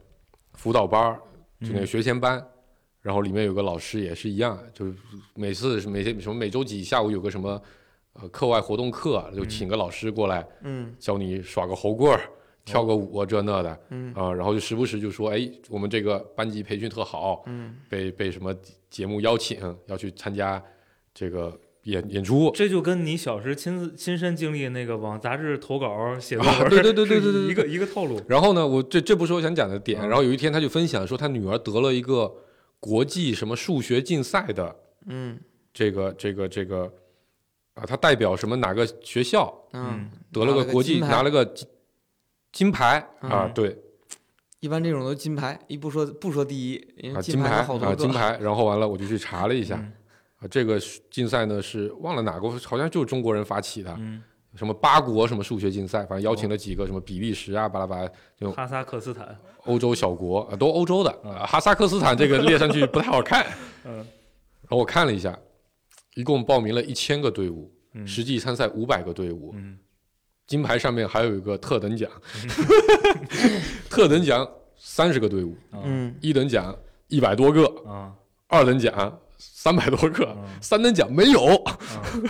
[0.55, 1.21] 辅导班儿，
[1.61, 2.45] 就那个学前班，
[3.01, 4.95] 然后里面有个老师也是一样，就是
[5.35, 7.61] 每次每天什么每周几下午有个什么
[8.21, 10.95] 呃课外活动课，就请个老师过来嗯。
[10.99, 12.21] 教你耍个猴棍儿、
[12.65, 13.81] 跳个舞啊这那的。
[13.91, 14.13] 嗯。
[14.15, 18.55] 啊、然后就时不时就说，哎，我们这个班级培训特好，嗯，被被什么
[18.91, 20.63] 节目邀请要去参加
[21.13, 21.53] 这个
[21.83, 22.51] 演演出。
[22.55, 28.21] 这就跟你小时亲自亲身经历那个往杂志投稿写作啊文，对对对对对对一个一个套路。
[28.29, 30.01] 然后呢，我这这不是我想讲的点。
[30.01, 30.09] 嗯。
[30.09, 32.33] 然后有一天他就分享说，他女儿得了一个
[32.81, 34.75] 国际什么数学竞赛的
[35.07, 35.39] 嗯。
[35.73, 36.91] 这个这个这个
[37.77, 41.69] 啊，他代表什么哪个学校嗯，得了个国际拿了个个金
[42.53, 43.79] 金牌啊，嗯对
[44.61, 48.39] 一般这种都金牌，一不说不说第一，啊金牌牌有好多个啊金牌。
[48.41, 49.93] 然后完了我就去查了一下嗯
[50.39, 54.23] 啊，这个竞赛呢是忘了哪个，好像就是中国人发起的，嗯，
[54.55, 58.11] 什么八国什么数学竞赛，反正邀请了几个什么比利时啊巴拉巴拉
[58.41, 63.47] 就哈萨克斯坦，欧洲小国啊，都欧洲的嗯啊哈萨克斯坦这个列上去不太好看。
[63.85, 63.97] 嗯
[64.69, 65.39] 然后我看了一下，
[66.17, 68.07] 一共报名了一千个队伍，嗯。
[68.07, 69.79] 实际参赛五百个队伍，嗯。
[70.47, 72.11] 金牌上面还有一个特等奖，
[73.91, 75.83] 特等奖三十个队伍，嗯。
[75.85, 76.75] 嗯一等奖
[77.09, 78.13] 一百多个，啊
[78.49, 80.45] 二等奖三百多个，嗯。
[80.63, 81.41] 三等奖没有，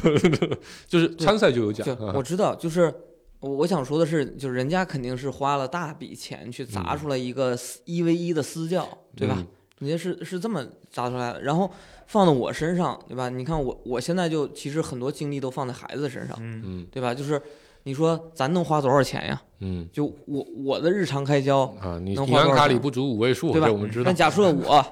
[0.02, 0.58] 嗯。
[0.88, 2.92] 就是参赛就有奖我知道，就是
[3.38, 9.36] 我我想说的是，就是人家肯定是花了大笔钱去砸嗯出来一个私一 v 一的私教，对吧？
[9.38, 9.46] 嗯
[9.78, 11.70] 人家是是这么砸出来的，然后
[12.06, 13.28] 放到我身上，对吧？
[13.28, 17.14] 你看我我现在就其实很多精力都放在孩子身上，嗯嗯对吧？
[17.14, 17.40] 就是
[17.82, 19.42] 你说咱能花多少钱呀？
[19.60, 24.14] 嗯就我我的日常开销，啊，你能银行卡里不足五位数，对吧我们知道但。
[24.14, 24.84] 假设我，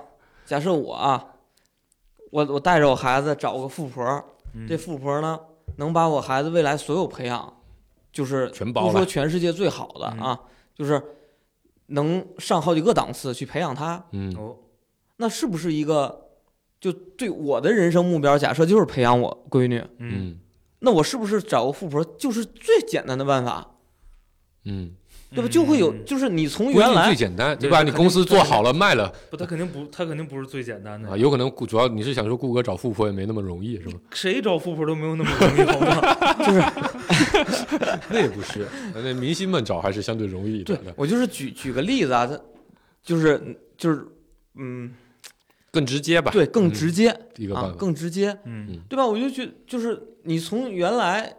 [0.46, 1.24] 假设我啊，
[2.30, 4.02] 我我带着我孩子找个富婆，
[4.54, 5.38] 嗯这富婆呢
[5.76, 7.52] 能把我孩子未来所有培养，
[8.12, 10.40] 就是不说全包了全世界最好的嗯啊，
[10.74, 11.02] 就是
[11.86, 14.56] 能上好几个档次去培养他，嗯哦
[15.16, 16.28] 那是不是一个
[16.80, 18.36] 就对我的人生目标？
[18.36, 20.38] 假设就是培养我闺女，嗯嗯
[20.80, 23.76] 那我是不是找个富婆就是最简单的办法，
[24.64, 24.90] 嗯，
[25.30, 25.48] 对吧？
[25.48, 31.16] 就会有，嗯就是你从原来最简单，对你把你公司做好了卖了不，他肯定不，他肯定不是最简单的啊，。
[31.16, 33.98] 有可能顾主要你是想说顾哥找富婆也没那么容易是吧？
[34.12, 36.84] 谁找富婆都没有那么容易，好吗？
[38.10, 42.38] 那也不是，那明星们找还是相对容易一点的，我就是举举个例子啊，他
[43.02, 44.06] 就是就是
[44.56, 44.92] 嗯，
[45.74, 46.30] 更直接吧？
[46.30, 47.76] 对，更嗯直接啊一个办，法。
[47.76, 49.06] 更直接，嗯对吧？
[49.06, 51.36] 我就觉就是你从原来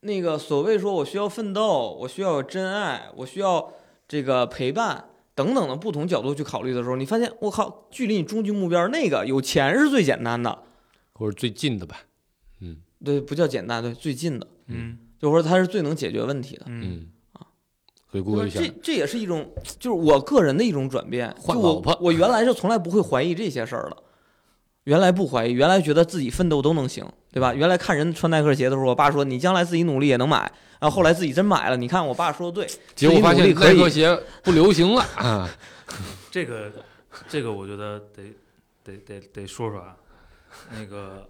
[0.00, 3.72] 那个所谓说我需要奋斗，我需要有真爱，我需要
[4.06, 10.62] 这个陪伴等等的不同角度去考虑的时候，你发现我靠，距离你终极目标那个有钱是最简单的，
[11.12, 12.02] 或者最近的吧？
[12.60, 16.64] 嗯对，不叫简单，对，最近的，嗯就说它是最能解决问题的。
[16.66, 17.06] 嗯嗯，
[18.10, 21.34] 所以顾哥就想对吧这这也是一种，就是我个人的一种转变。
[21.46, 23.96] 就我换老婆我原来是从来不会怀疑这些事儿的，
[24.84, 27.52] 原来不怀疑，原来觉得自己奋斗都能行，对吧？
[27.52, 30.40] 原来看人穿耐克鞋的时候，我爸说你将来自己努力也能买，
[30.78, 35.50] 然后后来自己真买了，你看我爸说的对，结果发现耐克鞋不流行了 啊！
[36.30, 36.70] 这个
[37.28, 38.22] 这个我觉得得
[38.84, 39.96] 得得得说说啊，
[40.70, 41.26] 那个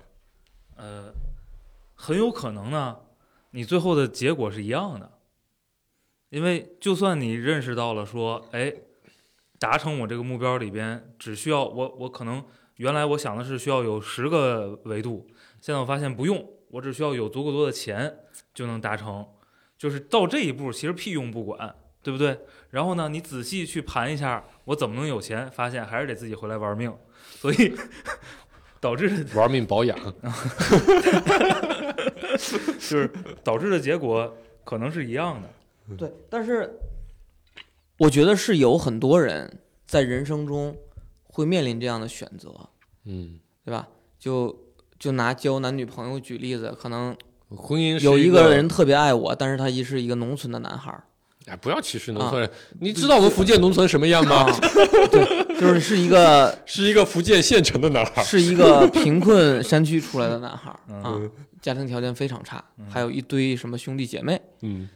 [0.77, 1.13] 呃，
[1.95, 2.97] 很有可能呢，
[3.53, 5.11] 你最后的结果是一样的，
[6.31, 8.73] 因为就算你认识到了说，哎，
[9.59, 12.45] 达成我这个目标里边只需要我我可能
[12.77, 15.27] 原来我想的是需要有十个维度，
[15.61, 18.15] 现在我发现不用，我只需要有足够多的钱
[18.53, 19.27] 就能达成，
[19.79, 22.39] 就是到这一步其实屁用不管，对不对？
[22.71, 25.51] 然后呢，你仔细去盘一下，我怎么能有钱？
[25.51, 26.93] 发现还是得自己回来玩命。
[27.41, 27.75] 所以，
[28.81, 29.99] 导致玩命保养。
[32.37, 33.11] 就是
[33.43, 35.49] 导致的结果可能是一样的。
[35.97, 36.79] 对，但是
[37.99, 40.77] 我觉得是有很多人在人生中
[41.25, 42.51] 会面临这样的选择，
[43.05, 43.89] 嗯，对吧？
[44.19, 44.55] 就
[44.99, 47.17] 就拿交男女朋友举例子，可能
[47.51, 51.05] 婚姻有一个个人特别爱我，但是他一是一个农村的男孩儿，
[51.47, 52.51] 哎，不要歧视农村人。
[52.81, 54.45] 你知道我们福建农村什么样吗？
[54.45, 54.59] 啊，
[55.13, 58.23] 对，就是是一个 是一个福建县城的男孩。
[58.25, 61.31] 是一个贫困山区出来的男孩儿啊嗯，
[61.63, 64.89] 家庭条件非常差，嗯还有一堆什么兄弟姐妹，嗯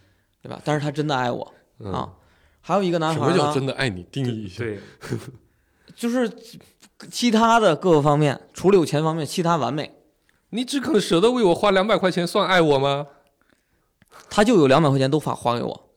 [0.42, 0.60] 对吧？
[0.64, 2.12] 但是他真的爱我嗯啊。
[2.60, 4.02] 还有一个男孩什么叫真的爱你？
[4.12, 4.62] 定义一下。
[4.62, 4.78] 对，
[5.96, 6.30] 就是
[7.10, 9.90] 其他的各个方面，除了有钱方面，其他完美。
[10.50, 13.06] 你只肯舍得为我花两百块钱，算爱我吗？
[14.28, 15.90] 他就有两百块钱都花花给我，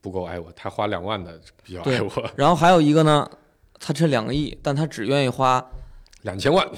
[0.00, 3.28] 不够爱我，他花两万的比较爱我，然后还有一个呢，
[3.80, 5.64] 他趁两个亿，但他只愿意花，
[6.22, 6.68] 两千万，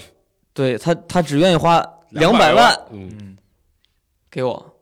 [0.53, 3.39] 对他他只愿意花两百百万嗯，嗯
[4.31, 4.74] 给我，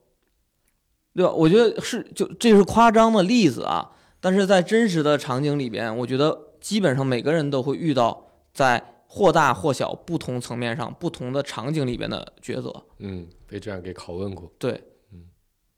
[1.14, 1.30] 对吧？
[1.30, 3.90] 我觉得是就这是夸张的例子啊，
[4.20, 12.84] 但是在真实的场景里边，我觉得基本上每个人都会遇到在或大或小不同层面上不同的场景里边的抉择。
[12.98, 14.50] 嗯，被这样给拷问过。
[14.58, 14.82] 对
[15.12, 15.24] 嗯，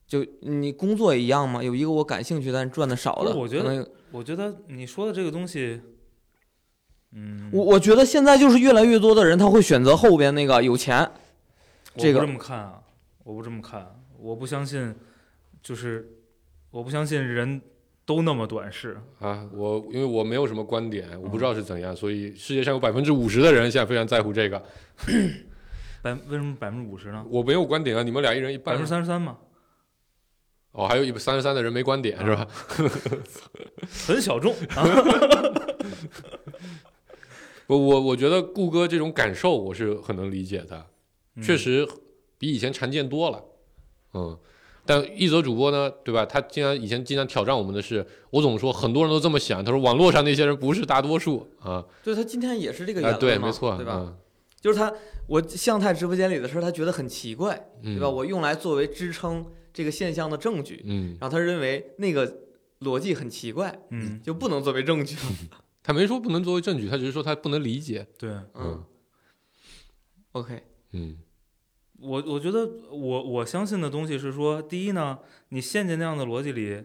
[0.07, 5.81] 就你工作也一样嘛，有一个我感兴趣但是赚的少的，我觉得可能我觉得你说的这个东西，
[7.11, 11.11] 嗯，我我觉得现在就是越来越多的人他会选择后边那个有钱，
[11.97, 12.81] 这个我不这么看啊，
[13.25, 14.95] 我不这么看，我不相信，
[15.65, 16.07] 就是
[16.69, 17.59] 我不相信人
[18.05, 18.95] 都那么短视。
[19.17, 24.63] 啊，我因为我没有什么观点，我不知道是怎样，所以世界上有百分之五十的人现在非常在乎这个。
[26.03, 27.25] 百为什么百分之五十呢？
[27.31, 28.87] 我没有观点啊，你们俩一人一半百分之。
[28.87, 29.39] 三十三嘛，
[30.73, 32.47] 哦，还有一百三十三的人没观点是吧？
[34.05, 34.85] 很小众 啊。
[37.65, 40.85] 我我我觉得顾哥这种感受我是很能理解的，
[41.41, 41.87] 确实
[42.37, 43.43] 比以前常见多了。
[44.13, 44.37] 嗯，
[44.85, 46.25] 但一则主播呢，对吧？
[46.25, 51.83] 他经常以前经常挑战我们的是，我总说很多人都这么想，他说网络上那些人不是大多数啊。
[52.03, 53.93] 对他今天也是这个啊，言论对，嘛没错，对吧？
[53.97, 54.17] 嗯
[54.61, 54.91] 就是他，
[55.27, 58.09] 我向太直播间里的事儿，他觉得很奇怪，嗯，对吧？
[58.09, 62.41] 我用来作为支撑这个现象的证据，嗯，然后他认为那个
[62.79, 65.15] 逻辑很奇怪，嗯，就不能作为证据。
[65.83, 68.07] 他没说不能作为证据，他只是说他不能理解。
[68.17, 68.83] 对嗯
[70.31, 70.63] ，OK，
[70.93, 71.15] 嗯
[71.99, 75.19] 我我觉得我我相信的东西是说，第一呢，
[75.49, 76.83] 你陷进那样的逻辑里，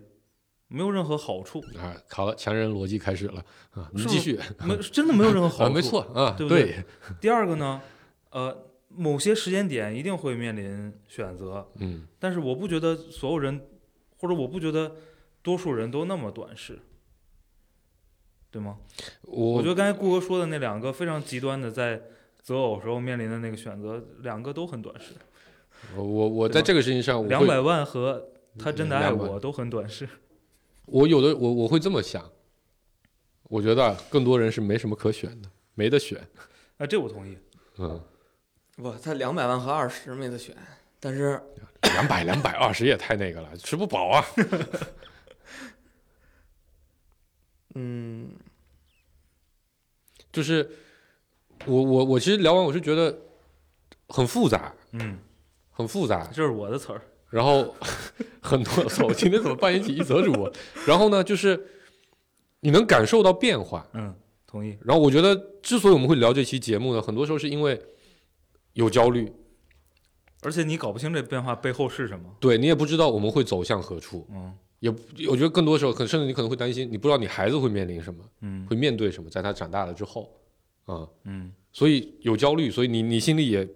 [0.69, 5.75] 没有任何好处，啊，好了，强人逻辑开始了啊，你继续没真的没有任何好啊，处。
[5.75, 6.85] 没错啊，对不对
[7.21, 7.81] 第二个呢，
[8.31, 13.61] 呃，某些时间点一定会面临选择，嗯但是我不觉得所有人，
[14.19, 14.97] 或者我不觉得
[15.43, 16.79] 多数人都那么短视，
[18.51, 18.79] 对吗？
[19.23, 22.01] 我我觉得刚才顾哥说的那两个非常极端的，在
[22.43, 25.15] 择偶时候面临的那个选择，两个都很短视。
[25.97, 30.09] 我我我在这个事情上，我两百万和他真的爱我都很短视。
[30.87, 32.31] 我有的我我会这么想，
[33.45, 36.19] 我觉得啊更多人是没什么可选的，没得选。
[36.79, 37.39] 啊，这我同意。
[37.79, 38.01] 嗯，
[38.77, 40.57] 不，他两百万和二十没得选，
[40.99, 41.41] 但是
[41.83, 44.25] 两百两百二十也太那个了，吃不饱啊。
[47.77, 48.33] 嗯，
[50.33, 50.69] 就是
[51.67, 53.17] 我我我其实聊完我是觉得
[54.09, 55.19] 很复杂，嗯，
[55.71, 56.27] 很复杂。
[56.33, 57.03] 这是我的词儿。
[57.31, 57.75] 然后
[58.41, 60.53] 很多，操我今天怎么扮演起一则主播？
[60.85, 61.65] 然后呢，就是
[62.61, 63.87] 你能感受到变化。
[63.93, 64.13] 嗯，
[64.47, 64.77] 同意。
[64.83, 67.81] 然后我觉得，之所以我们会聊这期节目呢，很多时候是因为
[68.73, 69.33] 有焦虑，
[70.43, 72.35] 而且你搞不清这变化背后是什么。
[72.41, 74.91] 对你也不知道我们会走向何处，嗯也
[75.29, 80.29] 我觉得更多时候，可甚至你可能会担心，你不知道你孩子会面临什么，嗯会面对什么，在他长大了之后，
[80.93, 81.53] 啊、嗯。
[81.73, 83.69] 所以有焦虑，所以你你心里也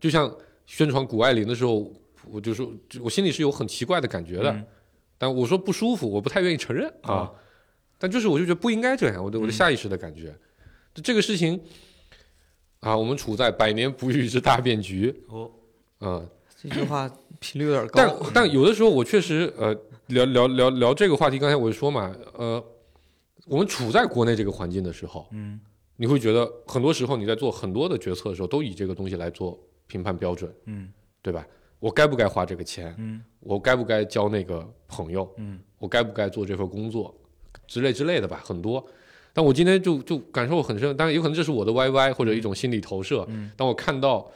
[0.00, 0.34] 就像
[0.66, 1.92] 宣传谷爱凌的时候，
[2.30, 2.70] 我就说
[3.00, 4.64] 我心里是有很奇怪的感觉的，嗯。
[5.18, 7.14] 但我说不舒服，我不太愿意承认啊。
[7.14, 7.32] 啊。
[7.98, 9.54] 但就是我就觉得不应该这样，我的我的嗯。
[9.54, 10.34] 下意识的感觉，
[10.92, 11.58] 就这个事情
[12.80, 15.50] 啊，我们处在百年不遇之大变局，哦，
[15.98, 16.22] 啊，
[16.60, 17.10] 这句话
[17.40, 17.92] 频率有点高。
[17.94, 18.30] 但高。
[18.34, 19.74] 但有的时候我确实呃
[20.08, 22.62] 聊聊聊聊这个话题，刚才我就说嘛，呃，
[23.46, 25.58] 我们处在国内这个环境的时候，嗯
[25.96, 30.92] 你会觉得很多时候你在做很多的决策的时候，都以这个东西来做评判标准，嗯
[31.22, 31.46] 对吧？
[31.78, 32.94] 我该不该花这个钱？
[32.98, 35.30] 嗯我该不该交那个朋友？
[35.38, 37.14] 嗯我该不该做这份工作
[37.66, 38.84] 之类之类的吧，很多。
[39.32, 43.24] 但我今天就就感受很深，当然有可能这是我的 YY 或者一种心理投射。
[43.28, 44.30] 嗯当我看到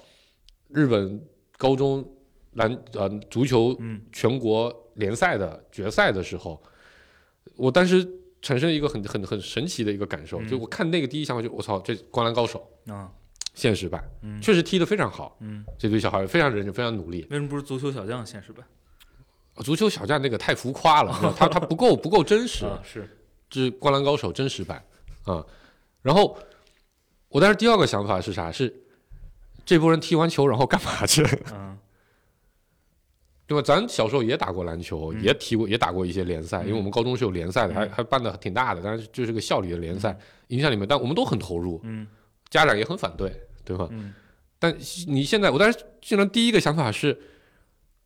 [0.69, 1.21] 日本
[1.57, 2.07] 高中
[2.53, 6.63] 篮呃足球嗯全国联赛的决赛的时候，
[7.57, 8.07] 我当时
[8.43, 13.11] 产生一个很很很神奇的一个感受，嗯就我看那个第一想法就我操，这灌篮高手，啊
[13.55, 17.27] 现实版，嗯确实踢得非常好，嗯，这堆小孩非常认真，非常努力。
[17.31, 18.65] 为什么不是足球小将现实版？
[19.57, 23.09] 足球小将那个太浮夸了， 他他不够不够真实，啊，是，
[23.51, 24.83] 这是《灌篮高手》真实版
[25.25, 25.45] 啊。
[26.01, 26.39] 然后
[27.29, 28.51] 我当时第二个想法是啥？
[28.51, 28.75] 是
[29.67, 31.23] 这波人踢完球然后干嘛去？
[31.53, 31.77] 嗯
[33.51, 33.63] 对吧？
[33.67, 35.21] 咱小时候也打过篮球，嗯。
[35.25, 37.91] 也踢过，也打过一些联赛，因为我们高中是有联赛的，还嗯。
[37.91, 40.17] 还办的挺大的，但是就是个校里的联赛，
[40.49, 42.07] 影响里面，但我们都很投入，嗯
[42.49, 43.33] 家长也很反对，
[43.65, 43.89] 对吧？
[43.91, 44.15] 嗯？
[44.61, 44.73] 但
[45.09, 47.19] 你现在，我当时竟然第一个想法是，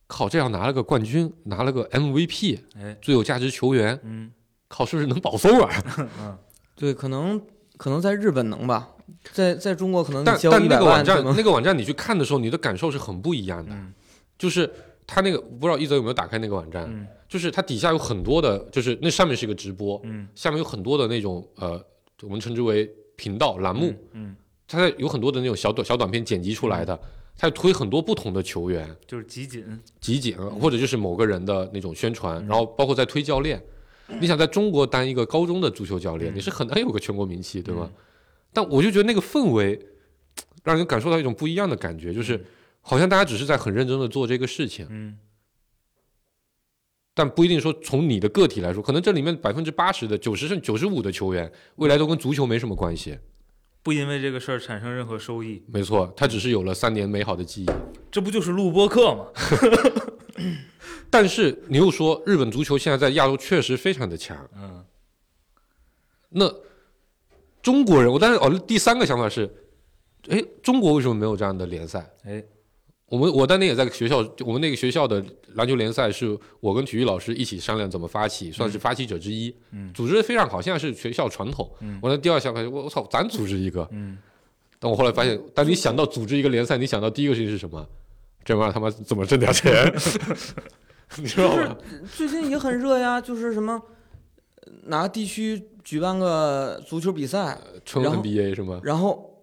[0.07, 2.97] 靠，这样拿了个冠军，拿了个 MVP，哎。
[3.03, 4.33] 最有价值球员，嗯
[4.69, 5.71] 靠，是不是能保送啊？
[6.21, 6.39] 嗯。
[6.75, 7.39] 对，可能
[7.77, 8.89] 可能在日本能吧，
[9.33, 13.93] 在在中国可能但但那个网站那个网站你去看的时候，你的感受是很不一样的，嗯。
[14.39, 14.71] 就是
[15.07, 17.07] 他那个不知道一泽有没有打开那个网站，嗯。
[17.29, 20.29] 就是它底下有很多的，就是那上面是一个直播，嗯。
[20.35, 21.85] 下面有很多的那种呃，
[22.23, 24.37] 我们称之为频道栏目，嗯，
[24.69, 26.99] 它在有很多的那种小短小短片剪辑出来的，
[27.37, 28.89] 它推很多不同的球员。
[29.07, 29.65] 就是集锦，
[30.01, 32.47] 集锦，或者就是某个人的那种宣传，嗯。
[32.47, 33.61] 然后包括在推教练。
[34.21, 36.37] 你想在中国当一个高中的足球教练，嗯。
[36.37, 37.91] 你是很难有个全国名气，对吗？
[37.93, 38.01] 嗯。
[38.53, 39.81] 但我就觉得那个氛围
[40.63, 42.45] 让人感受到一种不一样的感觉，就是
[42.87, 45.19] 好像大家只是在很认真的做这个事情，嗯
[47.17, 53.19] 但不一定说从你的个体来说，可能这里面百分之八十的、九十甚至九十五的球员，未来都跟足球没什么关系。
[53.83, 57.71] 不因为这个事儿产生任何收益，没错，他只是有了三年美好的记忆。
[58.11, 59.27] 这不就是录播课吗？
[61.09, 64.37] 但是你又说，日本足球现在在亚洲确实非常的强。
[64.57, 64.85] 嗯
[66.31, 66.53] 那
[67.63, 69.49] 中国人，我当时哦，第三个想法是，
[70.29, 72.11] 哎，中国为什么没有这样的联赛？
[72.25, 72.43] 哎
[73.09, 75.25] 我们我当年也在学校，我们那个学校的
[75.55, 81.71] 篮球联赛是我跟体育老师一起商量怎么发起，算是发起者之一，嗯组织的非常好，现在是学校传统。
[81.81, 83.87] 嗯我那第二想法是，我我操，咱组织一个。
[83.93, 84.19] 嗯
[84.81, 87.87] 但我后来发现，当你想到组织一个联赛，你想到第一个事情是什么？
[88.45, 89.73] 这玩意儿他妈怎么挣点钱？
[91.17, 91.77] 你知道吗？
[92.15, 93.81] 最近也很热呀，就是什么
[94.67, 98.81] 呃拿地区举办个足球比赛，纯然后 NBA 是吗？
[98.83, 99.34] 然后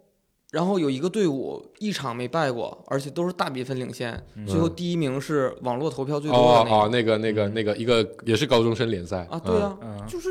[0.51, 6.75] 然后有一个队伍一场没败过，而且都是大比分领先，最后第一名是网络投票最多哦的那个。
[6.75, 10.29] 哦，那个那个那个一个也是高中生联赛啊，对啊，嗯就是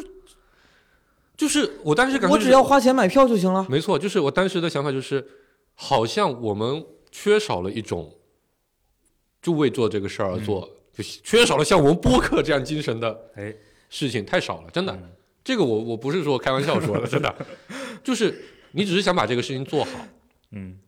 [1.37, 3.67] 就是我当时感觉就是我只要花钱买票就行了。
[3.69, 5.27] 没错，就是我当时的想法就是，
[5.75, 8.15] 好像我们缺少了一种，
[9.41, 13.55] 就为做这个事儿而做，就缺少了像我们播客这样精神的哎
[13.89, 14.93] 事情，太少了，真的。
[14.93, 15.11] 嗯
[15.43, 17.35] 这个我我不是说开玩笑说的， 真的，
[18.05, 19.91] 就是你只是想把这个事情做好。
[20.53, 20.79] 嗯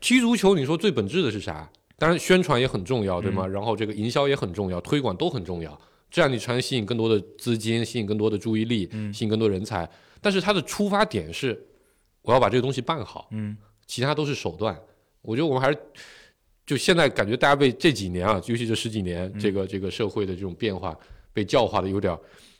[0.00, 1.70] 踢足球，你说最本质的是啥？
[1.96, 3.46] 当然宣传也很重要，对吗？
[3.46, 5.80] 嗯然后这个营销也很重要，推广都很重要，
[6.10, 9.88] 这样你才能吸引更多的资金，吸引更多的注意力，嗯吸引更多人才。
[10.20, 11.64] 但是它的出发点是，
[12.22, 13.56] 我要把这个东西办好，嗯
[13.86, 14.78] 其他都是手段。
[15.22, 15.78] 我觉得我们还是，
[16.66, 20.94] 就现在感觉大家被这几年啊，尤其这十几年，嗯这个这个社会的这种变化，
[21.32, 22.14] 被教化的有点，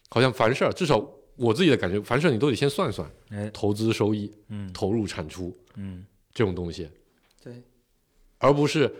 [0.09, 3.51] 好像凡事儿，至少我自己的感觉，凡事你都得先算算哎。
[3.51, 4.73] 投资收益、嗯。
[4.73, 6.89] 投入产出嗯，这种东西，
[7.43, 7.63] 对，
[8.39, 8.93] 而不是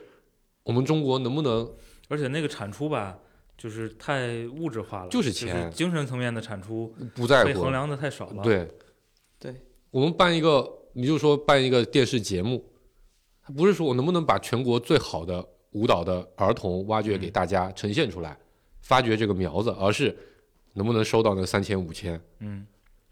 [0.63, 1.71] 我们中国能不能
[2.09, 3.19] 而且那个产出吧，
[3.57, 7.71] 就是太物质化了，就是是钱精神层面的产出不在乎被衡？
[7.71, 8.69] 量的太少了。，对，
[9.39, 9.55] 对，
[9.91, 12.65] 我们办一个，你就说办一个电视节目，
[13.43, 18.37] 它不是说我能不能把全国最好的舞蹈的儿童挖掘给大家呈现出来，
[18.81, 20.17] 发掘这个苗子，而是
[20.75, 22.21] 能不能收到那三千五千？
[22.39, 22.67] 嗯，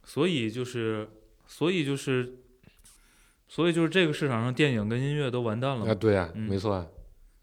[0.04, 1.08] 所以就是，
[1.46, 2.38] 所以就是，
[3.48, 6.86] 所以就是这个市场上电影跟音乐都完蛋了啊，对啊，嗯没错啊，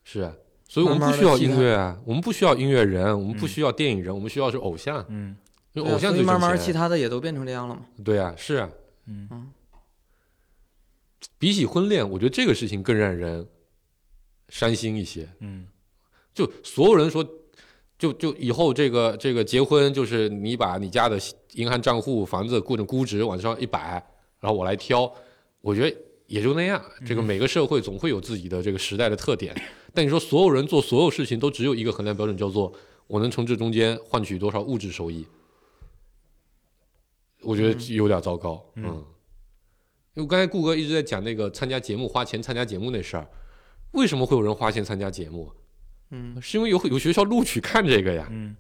[0.04, 0.34] 是啊，
[0.68, 5.36] 所以我们不需要音乐啊，我们不需要音乐人，我们不嗯需要电影人，我们需要是偶像，嗯
[5.76, 6.58] 偶像最所以慢慢。
[6.58, 7.86] 其他的也都变成这样了嘛。
[8.04, 8.70] 对啊，是啊，
[9.08, 9.52] 嗯
[11.38, 13.48] 比起婚恋，我觉得这个事情更让人
[14.50, 15.30] 伤心一些。
[15.40, 15.68] 嗯
[16.34, 17.28] 就所有人说，
[18.00, 21.20] 就就以后这个这个结婚，就是你把你家的
[21.56, 24.02] 银行账户、房子各种估值往上一摆，
[24.40, 25.14] 然后我来挑，
[25.60, 25.96] 我觉得
[26.26, 26.82] 也就那样。
[27.06, 29.54] 这个每个社会总会有自己的这个时代的特点，
[29.94, 32.72] 但你说所有人做所有事情都只有一个衡量标准，叫做
[33.06, 35.28] 我能从这中间换取多少物质收益，
[37.42, 38.64] 我觉得有点糟糕。
[38.76, 39.06] 嗯嗯，
[40.14, 43.28] 因为刚才顾哥一直在讲那个参加节目花钱参加节目那事儿，
[43.92, 45.52] 为什么会有人花钱参加节目？
[46.12, 46.42] 嗯。
[46.42, 48.56] 是因为有有学校录取看这个呀，嗯。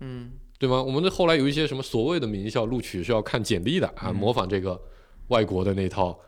[0.00, 0.32] 嗯。
[0.58, 0.82] 对吗？
[0.82, 4.16] 我们的后来有一些什么所谓的名校录取是要看简历的啊，嗯。
[4.16, 4.80] 模仿这个
[5.28, 6.18] 外国的那套，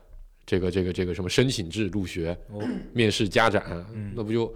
[0.45, 2.61] 这个这个这个什么申请制入学、哦。
[2.93, 3.63] 面试家长，
[3.93, 4.13] 嗯。
[4.15, 4.53] 那不就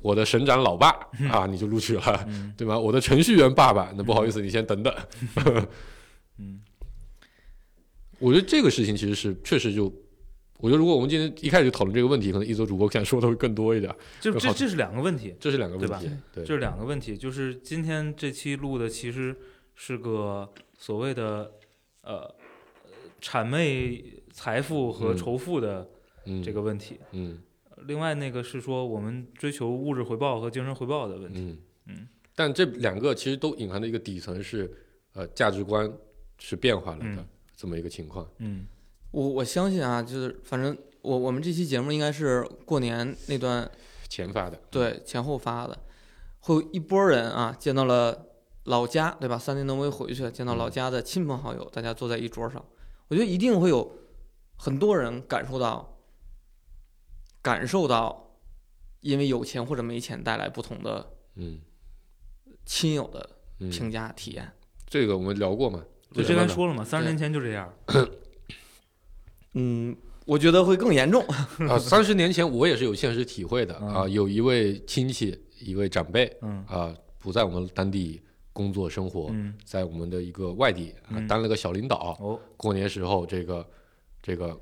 [0.00, 0.88] 我的省长老爸
[1.30, 2.52] 啊，你就录取了，嗯。
[2.58, 2.78] 对吗？
[2.78, 4.94] 我的程序员爸爸，那不好意思，你先等等。
[6.38, 6.60] 嗯。
[8.18, 9.92] 我觉得这个事情其实是确实就
[10.58, 13.94] 我觉得如果我们今天一开始就讨论这个问题，可能一则主播想说的会更多一点。
[14.20, 17.16] 就这这是两个问题，这是两个问题，对，这是两个问题。
[17.16, 19.36] 就是今天这期录的其实
[19.74, 21.52] 是个所谓的
[22.02, 22.34] 呃
[23.22, 25.88] 谄媚财富和嗯仇富的
[26.26, 26.98] 嗯，这个问题。
[27.12, 27.38] 嗯
[27.86, 31.40] 另外那个是说我们追求物质回报和精神回报的问题。
[31.40, 34.68] 嗯嗯，但这两个其实都隐含的一个底层是，
[35.12, 35.88] 呃，价值观
[36.38, 37.26] 是变化了的嗯
[37.56, 38.28] 这么一个情况。
[38.38, 38.66] 嗯
[39.10, 43.70] 我我相信啊，就是反正我我们这期节目应该是过年那段
[44.08, 45.78] 前发的，对前后发的，
[46.40, 48.26] 会有一波人啊见到了
[48.64, 49.38] 老家，对吧？
[49.38, 52.62] 三年都没回去，见到老家的亲朋好友，大家坐在一桌上，
[53.08, 53.98] 我觉得一定会有
[54.56, 55.98] 很多人感受到，
[57.40, 58.34] 感受到，
[59.00, 61.60] 因为有钱或者没钱带来不同的嗯
[62.66, 63.30] 亲友的
[63.60, 64.52] 嗯，评价体验。
[64.86, 65.82] 这个我们聊过嘛？
[66.12, 67.72] 就之前说了嘛，三十年前就这样。
[69.58, 71.22] 嗯，我觉得会更严重。
[71.68, 78.22] 啊，三十年前我也是有现实体会的嗯啊，有一位亲戚，一位长辈嗯啊，不在我们当地
[78.52, 82.16] 工作生活，嗯在我们的一个外地啊嗯当了个小领导。
[82.20, 83.66] 哦过年时候，这个
[84.22, 84.58] 这个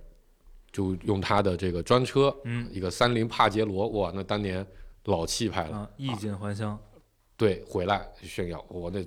[0.73, 4.67] 就用他的这个专车，嗯一个三菱帕杰罗，哇，那当年
[5.05, 5.77] 老气派了。
[5.77, 6.79] 啊，衣锦还乡。
[7.37, 9.05] 对，回来炫耀，我那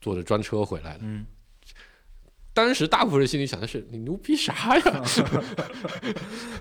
[0.00, 1.04] 坐着专车回来的。
[2.54, 5.04] 嗯当时大部分人心里想的是：你牛逼啥呀？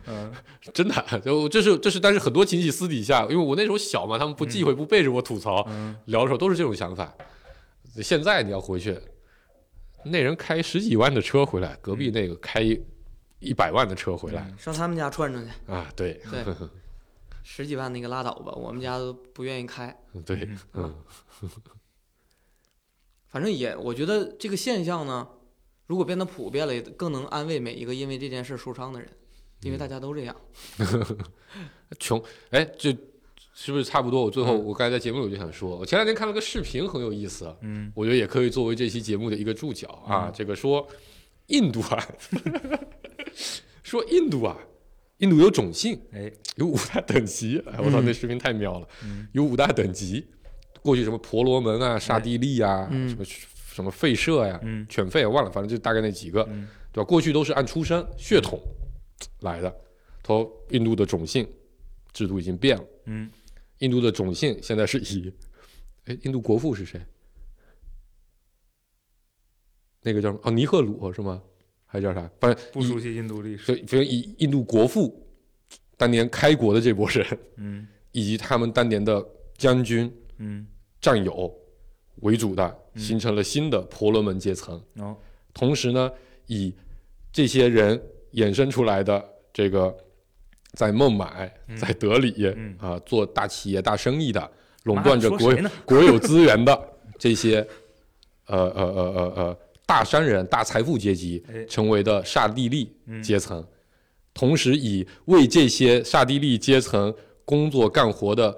[0.07, 0.33] 嗯。
[0.73, 5.95] 真的，就这是这是，但是很多亲戚私底下，因为我那时候小嘛，他们不忌讳，不背着我吐槽，嗯。
[6.05, 7.13] 聊的时候都是这种想法。
[8.01, 8.99] 现在你要回去，
[10.05, 12.61] 那人开十几万的车回来，隔壁那个开
[13.39, 16.19] 一百万的车回来、上他们家串串去，啊，对。
[16.31, 16.43] 对，
[17.45, 19.95] 十几万那个拉倒吧，我们家都不愿意开。
[20.25, 20.95] 对，嗯。
[23.29, 25.27] 反正也，我觉得这个现象呢，
[25.85, 29.09] 如果变得普遍了，也更能安慰每一个因为这件事受伤的人，
[29.61, 30.35] 因为大家都这样。
[31.99, 32.95] 穷，哎，这
[33.53, 34.23] 是不是差不多？
[34.23, 40.27] 我最后嗯我刚才在节目里我就想说，我前两天看了个视频，很有意思，嗯我觉得也可以作为这期节目的一个注脚啊。
[40.27, 40.87] 嗯这个说
[41.47, 42.07] 印度啊，
[43.83, 44.57] 说印度啊，
[45.17, 47.61] 印度有种姓，哎有五大等级。
[47.67, 50.25] 哎，我操，嗯那视频太妙了，嗯有五大等级。
[50.81, 53.23] 过去什么婆罗门啊、刹帝利啊、嗯什么
[53.73, 57.07] 什么吠舍呀、嗯犬吠，忘了，反正就大概那几个，嗯对吧？
[57.07, 58.59] 过去都是按出身血统
[59.41, 59.69] 来的。
[60.21, 61.47] 他说印度的种姓
[62.13, 63.29] 制度已经变了，嗯
[63.79, 65.33] 印度的种姓现在是以，
[66.05, 67.01] 哎，印度国父是谁？
[70.01, 70.41] 那个叫什么？
[70.43, 71.41] 哦，尼赫鲁是吗？
[71.85, 72.29] 还是叫啥？
[72.39, 73.65] 反正不熟悉印度历史。
[73.87, 75.27] 所以以印度国父
[75.97, 79.25] 当年开国的这波人，嗯以及他们当年的
[79.57, 80.67] 将军嗯
[81.01, 81.51] 战友
[82.21, 83.01] 为主的，嗯。
[83.01, 84.81] 形成了新的婆罗门阶层。
[84.97, 85.15] 哦。
[85.53, 86.11] 同时呢，
[86.47, 86.73] 以
[87.31, 88.01] 这些人
[88.33, 89.95] 衍生出来的这个
[90.73, 91.77] 在孟买、嗯。
[91.77, 92.75] 在德里嗯。
[92.79, 94.51] 啊做大企业、大生意的，
[94.83, 95.71] 垄断着国妈说谁呢？
[95.85, 97.65] 国有资源的这些
[98.47, 101.65] 呃呃呃呃呃大商人、大财富阶级，哎。
[101.65, 103.65] 成为的刹帝利嗯阶层，
[104.33, 107.13] 同时以为这些刹帝利阶层
[107.45, 108.57] 工作干活的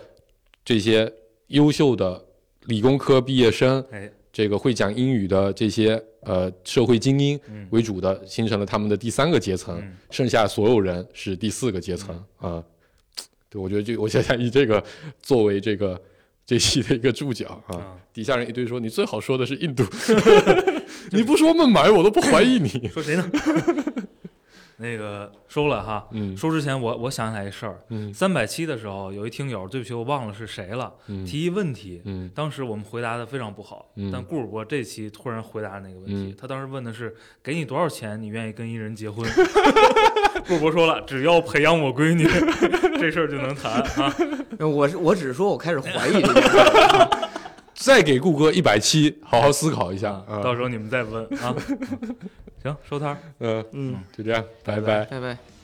[0.64, 1.12] 这些
[1.48, 2.24] 优秀的
[2.66, 4.12] 理工科毕业生，哎。
[4.34, 7.66] 这个会讲英语的这些呃社会精英嗯。
[7.72, 9.96] 为主的，形成了他们的第三个阶层，嗯。
[10.12, 12.62] 剩下所有人是第四个阶层啊。
[13.50, 14.84] 对，我觉得就我想想以这个
[15.22, 15.98] 作为这个
[16.46, 19.86] 这期的一个注脚啊，啊，底下人一堆说你最好说的是印度，
[21.12, 22.90] 你不说孟买我都不怀疑你。
[22.90, 23.32] 说谁呢？
[24.78, 26.08] 那个收了哈。
[26.12, 39.26] 嗯收之前我我想起来一事儿，嗯三百七的时候有一听友，对不起我忘了是谁了，嗯提一问题，嗯当时我们回答的非常不好，嗯但顾主播这期突然回答那个问题，嗯他当时问的是给你多少钱，你愿意跟一人结婚？
[40.48, 42.26] 顾主播说了，只要培养我闺女，
[43.00, 44.16] 这事儿就能谈啊。
[44.60, 46.50] 我是我只是说我开始怀疑这件事。
[47.76, 50.24] 再给顾哥一百七，好好思考一下。
[50.44, 51.54] 到时候你们再问啊。
[52.64, 53.18] 行，收摊儿。
[53.40, 55.55] 嗯，嗯，就这样，拜拜拜拜。